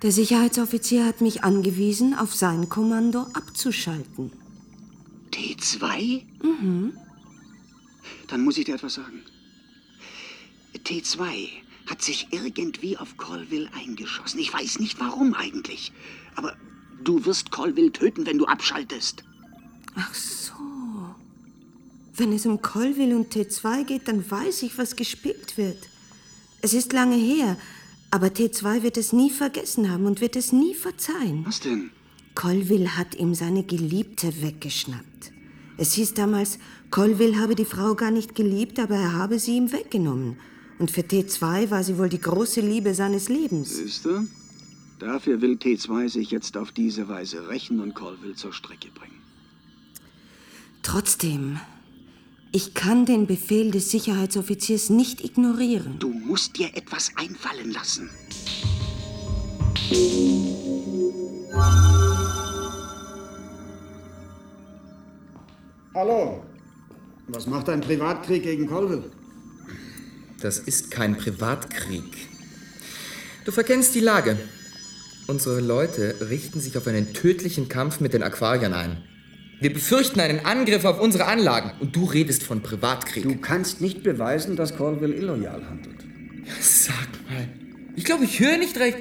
Der 0.03 0.11
Sicherheitsoffizier 0.11 1.05
hat 1.05 1.21
mich 1.21 1.43
angewiesen, 1.43 2.13
auf 2.13 2.35
sein 2.35 2.69
Kommando 2.69 3.21
abzuschalten. 3.33 4.31
T2? 5.31 6.23
Mhm. 6.43 6.93
Dann 8.27 8.43
muss 8.43 8.57
ich 8.57 8.65
dir 8.65 8.75
etwas 8.75 8.93
sagen. 8.95 9.23
T2 10.75 11.49
hat 11.87 12.01
sich 12.01 12.27
irgendwie 12.31 12.97
auf 12.97 13.17
Colville 13.17 13.69
eingeschossen. 13.73 14.39
Ich 14.39 14.53
weiß 14.53 14.79
nicht 14.79 14.99
warum 14.99 15.33
eigentlich. 15.33 15.91
Aber 16.35 16.55
du 17.03 17.25
wirst 17.25 17.49
Colville 17.49 17.91
töten, 17.91 18.25
wenn 18.27 18.37
du 18.37 18.45
abschaltest. 18.45 19.23
Ach 19.95 20.13
so. 20.13 20.53
Wenn 22.15 22.33
es 22.33 22.45
um 22.45 22.61
Colville 22.61 23.15
und 23.15 23.33
T2 23.33 23.83
geht, 23.83 24.07
dann 24.07 24.29
weiß 24.29 24.61
ich, 24.63 24.77
was 24.77 24.95
gespielt 24.95 25.57
wird. 25.57 25.89
Es 26.61 26.73
ist 26.73 26.93
lange 26.93 27.15
her, 27.15 27.57
aber 28.11 28.27
T2 28.27 28.83
wird 28.83 28.97
es 28.97 29.13
nie 29.13 29.29
vergessen 29.29 29.91
haben 29.91 30.05
und 30.05 30.21
wird 30.21 30.35
es 30.35 30.51
nie 30.51 30.73
verzeihen. 30.73 31.45
Was 31.45 31.59
denn? 31.59 31.91
Colville 32.35 32.97
hat 32.97 33.15
ihm 33.15 33.33
seine 33.33 33.63
Geliebte 33.63 34.41
weggeschnappt. 34.41 35.31
Es 35.77 35.93
hieß 35.93 36.13
damals, 36.13 36.59
Colville 36.89 37.39
habe 37.39 37.55
die 37.55 37.65
Frau 37.65 37.95
gar 37.95 38.11
nicht 38.11 38.35
geliebt, 38.35 38.79
aber 38.79 38.95
er 38.95 39.13
habe 39.13 39.39
sie 39.39 39.57
ihm 39.57 39.71
weggenommen. 39.71 40.37
Und 40.79 40.91
für 40.91 41.01
T2 41.01 41.69
war 41.69 41.83
sie 41.83 41.97
wohl 41.97 42.09
die 42.09 42.21
große 42.21 42.61
Liebe 42.61 42.93
seines 42.93 43.29
Lebens. 43.29 43.75
Siehst 43.77 44.05
du? 44.05 44.27
Dafür 44.99 45.41
will 45.41 45.53
T2 45.53 46.09
sich 46.09 46.31
jetzt 46.31 46.57
auf 46.57 46.71
diese 46.71 47.07
Weise 47.07 47.49
rächen 47.49 47.79
und 47.79 47.93
Colville 47.93 48.35
zur 48.35 48.53
Strecke 48.53 48.89
bringen. 48.89 49.21
Trotzdem, 50.81 51.59
ich 52.51 52.73
kann 52.73 53.05
den 53.05 53.27
Befehl 53.27 53.71
des 53.71 53.91
Sicherheitsoffiziers 53.91 54.89
nicht 54.89 55.23
ignorieren. 55.23 55.97
Du 55.99 56.09
musst 56.09 56.57
dir 56.57 56.69
etwas 56.75 57.11
einfallen 57.15 57.71
lassen. 57.71 58.09
Hallo. 65.93 66.43
Was 67.27 67.47
macht 67.47 67.69
ein 67.69 67.81
Privatkrieg 67.81 68.43
gegen 68.43 68.67
Colville? 68.67 69.11
Das 70.39 70.59
ist 70.59 70.91
kein 70.91 71.17
Privatkrieg. 71.17 72.29
Du 73.43 73.51
verkennst 73.51 73.95
die 73.95 74.01
Lage. 74.01 74.37
Unsere 75.27 75.59
Leute 75.59 76.15
richten 76.29 76.61
sich 76.61 76.77
auf 76.77 76.87
einen 76.87 77.13
tödlichen 77.13 77.67
Kampf 77.67 77.99
mit 77.99 78.13
den 78.13 78.23
Aquariern 78.23 78.73
ein. 78.73 79.03
Wir 79.59 79.73
befürchten 79.73 80.19
einen 80.19 80.45
Angriff 80.45 80.85
auf 80.85 81.01
unsere 81.01 81.25
Anlagen 81.25 81.71
und 81.79 81.95
du 81.95 82.05
redest 82.05 82.43
von 82.43 82.61
Privatkrieg. 82.61 83.23
Du 83.23 83.37
kannst 83.37 83.81
nicht 83.81 84.03
beweisen, 84.03 84.55
dass 84.55 84.77
Colville 84.77 85.15
illoyal 85.15 85.65
handelt. 85.67 86.05
Sag 86.61 87.07
mal. 87.27 87.49
Ich 87.95 88.05
glaube, 88.05 88.25
ich 88.25 88.39
höre 88.39 88.57
nicht 88.57 88.77
recht. 88.77 88.99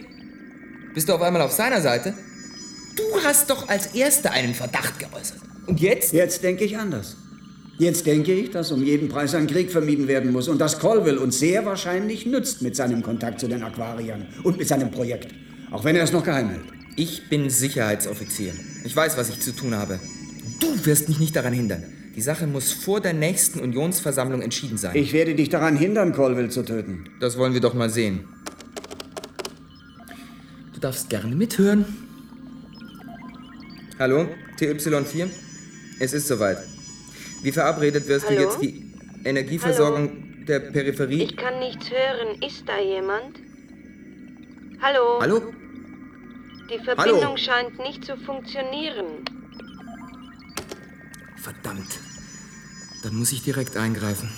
Bist 0.94 1.10
du 1.10 1.12
auf 1.12 1.20
einmal 1.20 1.42
auf 1.42 1.52
seiner 1.52 1.82
Seite? 1.82 2.14
Du 2.96 3.02
hast 3.22 3.50
doch 3.50 3.68
als 3.68 3.94
Erster 3.94 4.30
einen 4.30 4.54
Verdacht 4.54 4.98
geäußert. 4.98 5.40
Und 5.66 5.78
jetzt? 5.80 6.14
Jetzt 6.14 6.42
denke 6.42 6.64
ich 6.64 6.78
anders. 6.78 7.16
Jetzt 7.78 8.06
denke 8.06 8.32
ich, 8.32 8.50
dass 8.50 8.72
um 8.72 8.82
jeden 8.82 9.10
Preis 9.10 9.34
ein 9.34 9.46
Krieg 9.46 9.70
vermieden 9.70 10.08
werden 10.08 10.32
muss 10.32 10.48
und 10.48 10.58
dass 10.58 10.78
Colville 10.78 11.20
uns 11.20 11.38
sehr 11.38 11.66
wahrscheinlich 11.66 12.24
nützt 12.24 12.62
mit 12.62 12.74
seinem 12.74 13.02
Kontakt 13.02 13.40
zu 13.40 13.48
den 13.48 13.62
Aquariern 13.62 14.26
und 14.42 14.56
mit 14.56 14.66
seinem 14.66 14.90
Projekt. 14.90 15.34
Auch 15.70 15.84
wenn 15.84 15.96
er 15.96 16.04
es 16.04 16.12
noch 16.12 16.24
geheim 16.24 16.48
hält. 16.48 16.64
Ich 16.96 17.28
bin 17.28 17.50
Sicherheitsoffizier. 17.50 18.54
Ich 18.84 18.96
weiß, 18.96 19.18
was 19.18 19.28
ich 19.28 19.40
zu 19.40 19.54
tun 19.54 19.74
habe. 19.74 20.00
Du 20.60 20.86
wirst 20.86 21.08
mich 21.08 21.18
nicht 21.18 21.36
daran 21.36 21.52
hindern. 21.52 21.84
Die 22.14 22.22
Sache 22.22 22.46
muss 22.46 22.72
vor 22.72 23.00
der 23.00 23.12
nächsten 23.12 23.60
Unionsversammlung 23.60 24.40
entschieden 24.40 24.78
sein. 24.78 24.96
Ich 24.96 25.12
werde 25.12 25.34
dich 25.34 25.50
daran 25.50 25.76
hindern, 25.76 26.12
Colville 26.12 26.48
zu 26.48 26.62
töten. 26.62 27.04
Das 27.20 27.36
wollen 27.36 27.52
wir 27.52 27.60
doch 27.60 27.74
mal 27.74 27.90
sehen. 27.90 28.26
Du 30.72 30.80
darfst 30.80 31.10
gerne 31.10 31.34
mithören. 31.34 31.84
Hallo, 33.98 34.28
TY4? 34.58 35.28
Es 36.00 36.12
ist 36.12 36.28
soweit. 36.28 36.58
Wie 37.42 37.52
verabredet 37.52 38.08
wirst 38.08 38.26
Hallo? 38.28 38.36
du 38.36 38.42
jetzt 38.44 38.62
die 38.62 38.92
Energieversorgung 39.24 40.44
der 40.46 40.60
Peripherie. 40.60 41.22
Ich 41.22 41.36
kann 41.36 41.58
nichts 41.58 41.90
hören. 41.90 42.40
Ist 42.42 42.64
da 42.66 42.78
jemand? 42.80 43.40
Hallo? 44.80 45.18
Hallo? 45.20 45.42
Die 46.70 46.82
Verbindung 46.84 47.22
Hallo? 47.22 47.36
scheint 47.36 47.78
nicht 47.78 48.04
zu 48.04 48.16
funktionieren. 48.16 49.24
Verdammt. 51.46 52.00
Dann 53.04 53.14
muss 53.14 53.30
ich 53.30 53.40
direkt 53.44 53.76
eingreifen. 53.76 54.28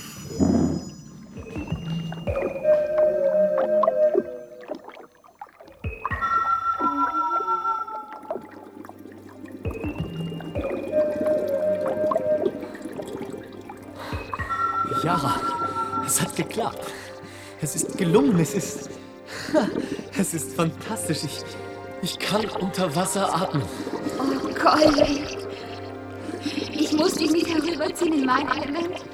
Ja, 15.03 15.41
es 16.05 16.21
hat 16.21 16.37
geklappt. 16.37 16.93
Es 17.63 17.75
ist 17.75 17.97
gelungen. 17.97 18.39
Es 18.39 18.53
ist. 18.53 18.91
Es 20.19 20.35
ist 20.35 20.55
fantastisch. 20.57 21.21
Ich, 21.23 21.45
ich 22.03 22.19
kann 22.19 22.45
unter 22.61 22.95
Wasser 22.97 23.33
atmen. 23.35 23.63
Oh, 24.19 24.53
Colin. 24.53 25.48
Ich 26.99 27.05
muss 27.05 27.15
dich 27.15 27.31
nicht 27.31 27.47
herüberziehen 27.47 28.13
in 28.13 28.27
mein 28.27 28.49
Element. 28.49 29.05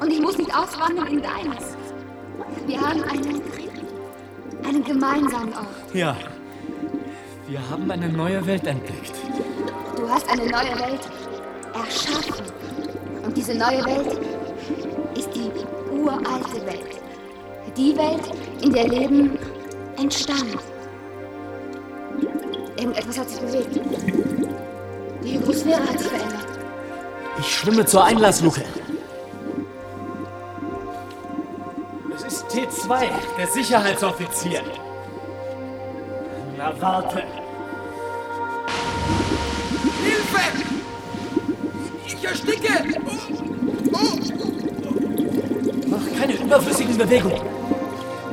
Und 0.00 0.12
ich 0.12 0.20
muss 0.20 0.36
nicht 0.36 0.52
auswandern 0.52 1.06
in 1.06 1.22
deines. 1.22 1.76
Wir 2.66 2.80
haben 2.80 3.04
einen 3.04 3.40
einen 4.66 4.82
gemeinsamen 4.82 5.52
Ort. 5.52 5.94
Ja. 5.94 6.16
Wir 7.46 7.70
haben 7.70 7.88
eine 7.88 8.08
neue 8.08 8.44
Welt 8.44 8.66
entdeckt. 8.66 9.12
Du 9.96 10.08
hast 10.08 10.28
eine 10.28 10.42
neue 10.42 10.76
Welt 10.80 11.08
erschaffen. 11.72 12.46
Und 13.24 13.36
diese 13.36 13.54
neue 13.54 13.84
Welt 13.84 14.18
ist 15.16 15.30
die 15.32 15.52
uralte 15.92 16.66
Welt. 16.66 17.00
Die 17.76 17.96
Welt, 17.96 18.24
in 18.60 18.72
der 18.72 18.88
Leben 18.88 19.38
entstand. 19.96 20.58
Irgendetwas 22.76 23.18
hat 23.20 23.30
sich 23.30 23.40
bewegt. 23.40 23.80
Die 25.22 25.38
Hydrosphäre 25.38 25.80
hat 25.80 26.00
sich. 26.00 26.09
Ich 27.40 27.56
schwimme 27.56 27.86
zur 27.86 28.04
Einlassluke. 28.04 28.62
Es 32.14 32.22
ist 32.24 32.46
T2, 32.48 33.08
der 33.38 33.46
Sicherheitsoffizier. 33.46 34.60
Na 36.58 36.70
warte. 36.78 37.22
Hilfe! 40.04 40.40
Ich 42.06 42.22
ersticke! 42.22 42.84
Mach 45.86 46.18
keine 46.20 46.34
überflüssigen 46.34 46.98
Bewegungen. 46.98 47.40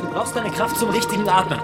Du 0.02 0.08
brauchst 0.12 0.36
deine 0.36 0.52
Kraft 0.52 0.78
zum 0.78 0.90
richtigen 0.90 1.30
Atmen. 1.30 1.62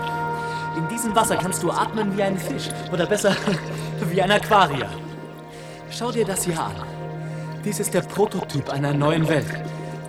In 0.78 0.88
diesem 0.88 1.14
Wasser 1.14 1.36
kannst 1.36 1.62
du 1.62 1.72
atmen 1.72 2.16
wie 2.16 2.24
ein 2.24 2.38
Fisch. 2.38 2.70
Oder 2.94 3.06
besser, 3.06 3.36
wie 4.10 4.22
ein 4.22 4.32
Aquarier. 4.32 4.88
Schau 5.92 6.10
dir 6.10 6.26
das 6.26 6.46
hier 6.46 6.58
an. 6.58 6.93
Dies 7.64 7.80
ist 7.80 7.94
der 7.94 8.02
Prototyp 8.02 8.70
einer 8.70 8.94
neuen 8.94 9.28
Welt. 9.30 9.46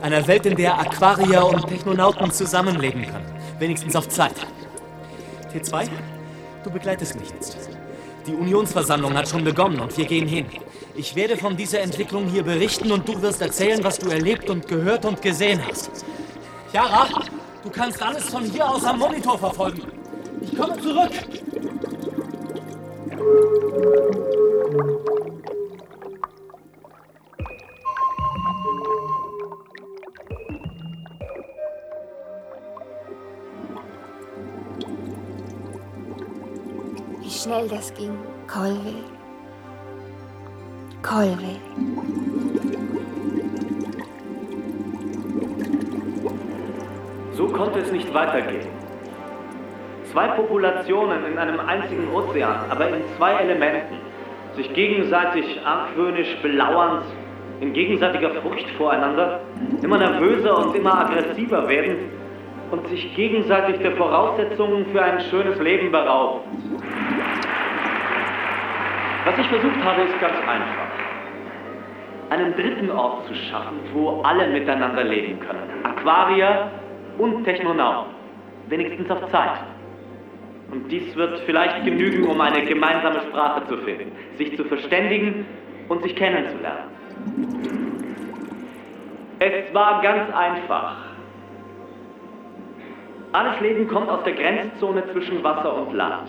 Einer 0.02 0.26
Welt, 0.26 0.44
in 0.44 0.56
der 0.56 0.76
Aquarier 0.76 1.46
und 1.46 1.68
Technonauten 1.68 2.32
zusammenleben 2.32 3.02
können. 3.02 3.26
Wenigstens 3.60 3.94
auf 3.94 4.08
Zeit. 4.08 4.34
T2, 5.52 5.88
du 6.64 6.70
begleitest 6.70 7.14
mich 7.18 7.30
jetzt. 7.30 7.70
Die 8.26 8.34
Unionsversammlung 8.34 9.14
hat 9.14 9.28
schon 9.28 9.44
begonnen 9.44 9.78
und 9.78 9.96
wir 9.96 10.04
gehen 10.04 10.26
hin. 10.26 10.46
Ich 10.96 11.14
werde 11.14 11.36
von 11.36 11.56
dieser 11.56 11.80
Entwicklung 11.80 12.26
hier 12.26 12.42
berichten 12.42 12.90
und 12.90 13.06
du 13.06 13.22
wirst 13.22 13.40
erzählen, 13.40 13.84
was 13.84 13.98
du 13.98 14.10
erlebt 14.10 14.50
und 14.50 14.66
gehört 14.66 15.04
und 15.04 15.22
gesehen 15.22 15.60
hast. 15.64 15.90
Yara, 16.72 17.06
du 17.62 17.70
kannst 17.70 18.02
alles 18.02 18.24
von 18.24 18.42
hier 18.42 18.68
aus 18.68 18.84
am 18.84 18.98
Monitor 18.98 19.38
verfolgen. 19.38 19.82
Ich 20.40 20.56
komme 20.56 20.76
zurück. 20.80 21.12
Schnell 37.44 37.68
das 37.68 37.92
ging. 37.94 38.16
Colville. 38.46 39.04
Colville. 41.02 41.60
So 47.32 47.48
konnte 47.48 47.80
es 47.80 47.92
nicht 47.92 48.14
weitergehen. 48.14 48.66
Zwei 50.10 50.28
Populationen 50.28 51.26
in 51.26 51.36
einem 51.36 51.60
einzigen 51.60 52.08
Ozean, 52.14 52.70
aber 52.70 52.88
in 52.88 53.02
zwei 53.18 53.34
Elementen, 53.34 53.96
sich 54.56 54.72
gegenseitig 54.72 55.60
argwöhnisch 55.64 56.36
belauernd, 56.40 57.04
in 57.60 57.72
gegenseitiger 57.72 58.30
Furcht 58.40 58.70
voreinander, 58.78 59.40
immer 59.82 59.98
nervöser 59.98 60.66
und 60.66 60.76
immer 60.76 60.98
aggressiver 61.00 61.68
werden 61.68 61.96
und 62.70 62.86
sich 62.88 63.14
gegenseitig 63.14 63.78
der 63.80 63.92
Voraussetzungen 63.92 64.86
für 64.92 65.02
ein 65.02 65.20
schönes 65.30 65.58
Leben 65.60 65.92
berauben. 65.92 66.40
Was 69.24 69.38
ich 69.38 69.46
versucht 69.46 69.82
habe, 69.82 70.02
ist 70.02 70.20
ganz 70.20 70.36
einfach. 70.46 70.88
Einen 72.30 72.54
dritten 72.54 72.90
Ort 72.90 73.26
zu 73.26 73.34
schaffen, 73.34 73.78
wo 73.92 74.20
alle 74.22 74.48
miteinander 74.48 75.02
leben 75.02 75.40
können. 75.40 75.84
Aquarier 75.84 76.70
und 77.18 77.44
Technonauten. 77.44 78.12
Wenigstens 78.68 79.10
auf 79.10 79.30
Zeit. 79.30 79.60
Und 80.70 80.90
dies 80.90 81.14
wird 81.16 81.40
vielleicht 81.40 81.84
genügen, 81.84 82.26
um 82.26 82.40
eine 82.40 82.64
gemeinsame 82.64 83.20
Sprache 83.28 83.66
zu 83.68 83.76
finden, 83.78 84.12
sich 84.36 84.56
zu 84.56 84.64
verständigen 84.64 85.46
und 85.88 86.02
sich 86.02 86.16
kennenzulernen. 86.16 86.90
Es 89.38 89.72
war 89.74 90.02
ganz 90.02 90.34
einfach. 90.34 90.96
Alles 93.32 93.60
Leben 93.60 93.88
kommt 93.88 94.08
aus 94.08 94.22
der 94.24 94.34
Grenzzone 94.34 95.02
zwischen 95.12 95.42
Wasser 95.42 95.74
und 95.74 95.94
Land. 95.94 96.28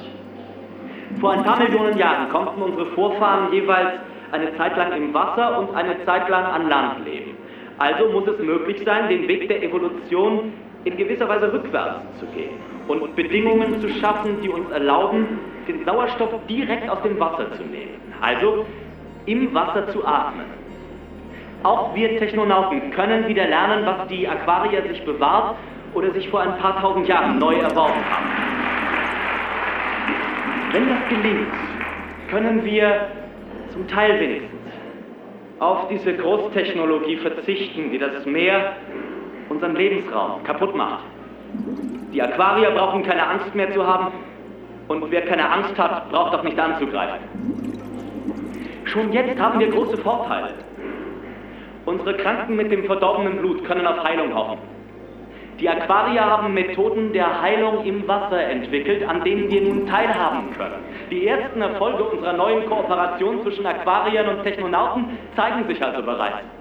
Vor 1.19 1.33
ein 1.33 1.43
paar 1.43 1.59
Millionen 1.59 1.97
Jahren 1.97 2.29
konnten 2.29 2.61
unsere 2.61 2.87
Vorfahren 2.87 3.53
jeweils 3.53 3.99
eine 4.31 4.55
Zeit 4.57 4.75
lang 4.75 4.91
im 4.93 5.13
Wasser 5.13 5.59
und 5.59 5.75
eine 5.75 6.03
Zeit 6.05 6.27
lang 6.29 6.43
an 6.45 6.67
Land 6.69 7.05
leben. 7.05 7.37
Also 7.77 8.09
muss 8.11 8.27
es 8.27 8.39
möglich 8.39 8.81
sein, 8.85 9.09
den 9.09 9.27
Weg 9.27 9.47
der 9.47 9.61
Evolution 9.63 10.53
in 10.83 10.97
gewisser 10.97 11.27
Weise 11.27 11.51
rückwärts 11.51 12.19
zu 12.19 12.25
gehen 12.27 12.57
und 12.87 13.15
Bedingungen 13.15 13.81
zu 13.81 13.89
schaffen, 13.89 14.37
die 14.41 14.49
uns 14.49 14.69
erlauben, 14.71 15.39
den 15.67 15.83
Sauerstoff 15.85 16.29
direkt 16.47 16.89
aus 16.89 17.01
dem 17.01 17.19
Wasser 17.19 17.51
zu 17.53 17.63
nehmen. 17.63 17.99
Also 18.21 18.65
im 19.25 19.53
Wasser 19.53 19.87
zu 19.89 20.05
atmen. 20.05 20.45
Auch 21.63 21.95
wir 21.95 22.19
Technonauten 22.19 22.91
können 22.91 23.27
wieder 23.27 23.47
lernen, 23.47 23.85
was 23.85 24.07
die 24.07 24.27
Aquarier 24.27 24.83
sich 24.83 25.03
bewahrt 25.03 25.55
oder 25.95 26.11
sich 26.11 26.29
vor 26.29 26.41
ein 26.41 26.57
paar 26.59 26.79
tausend 26.79 27.07
Jahren 27.07 27.39
neu 27.39 27.55
erworben 27.55 28.05
haben. 28.09 28.44
Wenn 30.75 30.89
das 30.89 31.07
gelingt, 31.07 31.47
können 32.29 32.65
wir 32.65 33.07
zum 33.71 33.87
Teil 33.87 34.19
wenigstens 34.19 34.59
auf 35.59 35.87
diese 35.87 36.13
Großtechnologie 36.17 37.15
verzichten, 37.15 37.91
die 37.91 37.97
das 37.97 38.25
Meer, 38.25 38.73
unseren 39.47 39.73
Lebensraum, 39.73 40.43
kaputt 40.43 40.75
macht. 40.75 41.05
Die 42.11 42.21
Aquarier 42.21 42.71
brauchen 42.71 43.03
keine 43.03 43.25
Angst 43.25 43.55
mehr 43.55 43.71
zu 43.71 43.87
haben 43.87 44.11
und 44.89 45.09
wer 45.11 45.21
keine 45.21 45.49
Angst 45.49 45.77
hat, 45.77 46.11
braucht 46.11 46.35
auch 46.35 46.43
nicht 46.43 46.59
anzugreifen. 46.59 47.21
Schon 48.83 49.13
jetzt 49.13 49.39
haben 49.39 49.57
wir 49.61 49.69
große 49.69 49.97
Vorteile. 49.99 50.55
Unsere 51.85 52.17
Kranken 52.17 52.57
mit 52.57 52.69
dem 52.69 52.83
verdorbenen 52.83 53.37
Blut 53.37 53.63
können 53.63 53.87
auf 53.87 54.03
Heilung 54.03 54.35
hoffen. 54.35 54.74
Die 55.59 55.69
Aquarier 55.69 56.25
haben 56.25 56.53
Methoden 56.53 57.13
der 57.13 57.41
Heilung 57.41 57.85
im 57.85 58.05
Wasser 58.07 58.41
entwickelt, 58.41 59.07
an 59.07 59.23
denen 59.23 59.49
wir 59.49 59.61
nun 59.61 59.87
teilhaben 59.87 60.51
können. 60.57 60.83
Die 61.09 61.25
ersten 61.27 61.61
Erfolge 61.61 62.03
unserer 62.03 62.33
neuen 62.33 62.65
Kooperation 62.65 63.41
zwischen 63.41 63.65
Aquariern 63.65 64.37
und 64.37 64.43
Technonauten 64.43 65.17
zeigen 65.35 65.65
sich 65.67 65.81
also 65.81 66.01
bereits. 66.01 66.54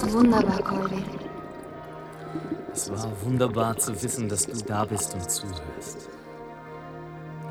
Warst 0.00 0.12
wunderbar, 0.12 0.62
Colby. 0.62 1.04
Es 2.72 2.90
war 2.90 3.10
wunderbar 3.22 3.76
zu 3.76 4.02
wissen, 4.02 4.28
dass 4.28 4.46
du 4.46 4.58
da 4.64 4.84
bist 4.84 5.12
und 5.14 5.30
zuhörst. 5.30 6.08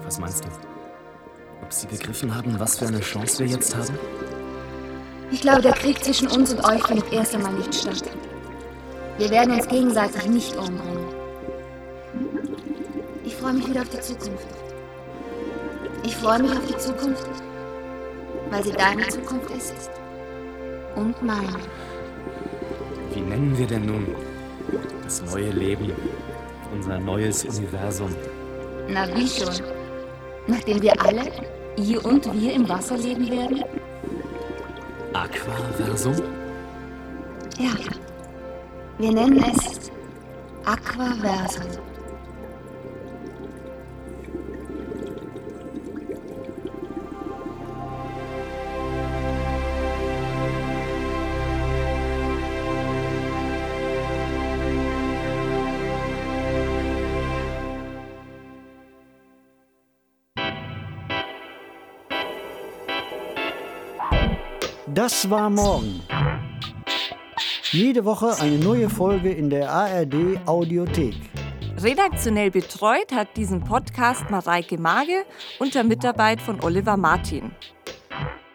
Was 0.04 0.20
meinst 0.20 0.44
du? 0.44 0.50
Ob 1.62 1.72
sie 1.72 1.88
begriffen 1.88 2.34
haben, 2.34 2.60
was 2.60 2.80
für 2.80 2.88
eine 2.88 3.00
Chance 3.00 3.40
wir 3.40 3.48
jetzt 3.48 3.76
haben? 3.76 3.98
Ich 5.30 5.42
glaube, 5.42 5.62
der 5.62 5.74
Krieg 5.74 6.04
zwischen 6.04 6.28
uns 6.28 6.52
und 6.52 6.64
euch 6.66 6.84
findet 6.84 7.14
erst 7.14 7.36
einmal 7.36 7.54
nicht 7.54 7.74
statt. 7.76 8.04
Wir 9.18 9.30
werden 9.30 9.54
uns 9.54 9.68
gegenseitig 9.68 10.26
nicht 10.26 10.56
umbringen. 10.56 11.06
Ich 13.24 13.36
freue 13.36 13.54
mich 13.54 13.68
wieder 13.70 13.82
auf 13.82 13.90
die 13.90 14.00
Zukunft. 14.00 14.48
Ich 16.04 16.16
freue 16.18 16.42
mich 16.42 16.52
auf 16.52 16.66
die 16.68 16.78
Zukunft, 16.78 17.28
weil 18.50 18.64
sie 18.64 18.72
deine 18.72 19.08
Zukunft 19.08 19.52
ist. 19.52 19.92
Und 20.96 21.22
meine. 21.22 21.60
Wie 23.14 23.22
nennen 23.22 23.58
wir 23.58 23.68
denn 23.68 23.86
nun 23.86 24.08
das 25.04 25.22
neue 25.22 25.50
Leben, 25.52 25.92
unser 26.74 26.98
neues 27.00 27.44
Universum? 27.44 28.16
Na 28.88 29.08
wie 29.16 29.28
schon? 29.28 29.66
Nachdem 30.48 30.82
wir 30.82 30.94
alle, 31.02 31.24
ihr 31.78 32.04
und 32.06 32.26
wir, 32.34 32.54
im 32.54 32.68
Wasser 32.68 32.98
leben 32.98 33.30
werden? 33.30 33.64
Aquaversum? 35.14 36.16
Ja. 37.60 37.72
Wir 38.98 39.12
nennen 39.12 39.44
es 39.44 39.92
Aquaversum. 40.66 41.91
Das 65.04 65.28
war 65.32 65.50
morgen. 65.50 66.00
Jede 67.72 68.06
Woche 68.06 68.38
eine 68.40 68.60
neue 68.60 68.88
Folge 68.88 69.32
in 69.32 69.50
der 69.50 69.72
ARD 69.72 70.40
Audiothek. 70.46 71.16
Redaktionell 71.78 72.52
betreut 72.52 73.12
hat 73.12 73.36
diesen 73.36 73.64
Podcast 73.64 74.30
Mareike 74.30 74.78
Mage 74.78 75.26
unter 75.58 75.84
Mitarbeit 75.84 76.40
von 76.40 76.62
Oliver 76.64 76.98
Martin. 76.98 77.50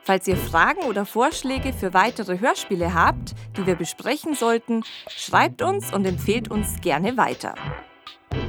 Falls 0.05 0.29
ihr 0.29 0.37
Fragen 0.37 0.85
oder 0.85 1.05
Vorschläge 1.05 1.73
für 1.73 1.93
weitere 1.95 2.39
Hörspiele 2.39 2.95
habt, 2.95 3.35
die 3.57 3.67
wir 3.67 3.75
besprechen 3.75 4.35
sollten, 4.35 4.85
schreibt 5.09 5.63
uns 5.63 5.93
und 5.93 6.07
empfehlt 6.07 6.49
uns 6.49 6.81
gerne 6.81 7.17
weiter. 7.17 7.57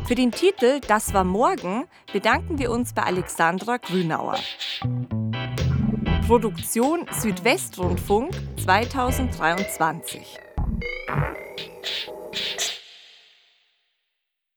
Für 0.05 0.13
den 0.13 0.31
Titel 0.31 0.81
Das 0.87 1.15
war 1.15 1.23
morgen 1.23 1.85
bedanken 2.13 2.59
wir 2.59 2.69
uns 2.69 2.93
bei 2.93 3.01
Alexandra 3.01 3.77
Grünauer. 3.77 4.37
Produktion 6.27 7.05
Südwestrundfunk 7.09 8.33
2023. 8.57 10.37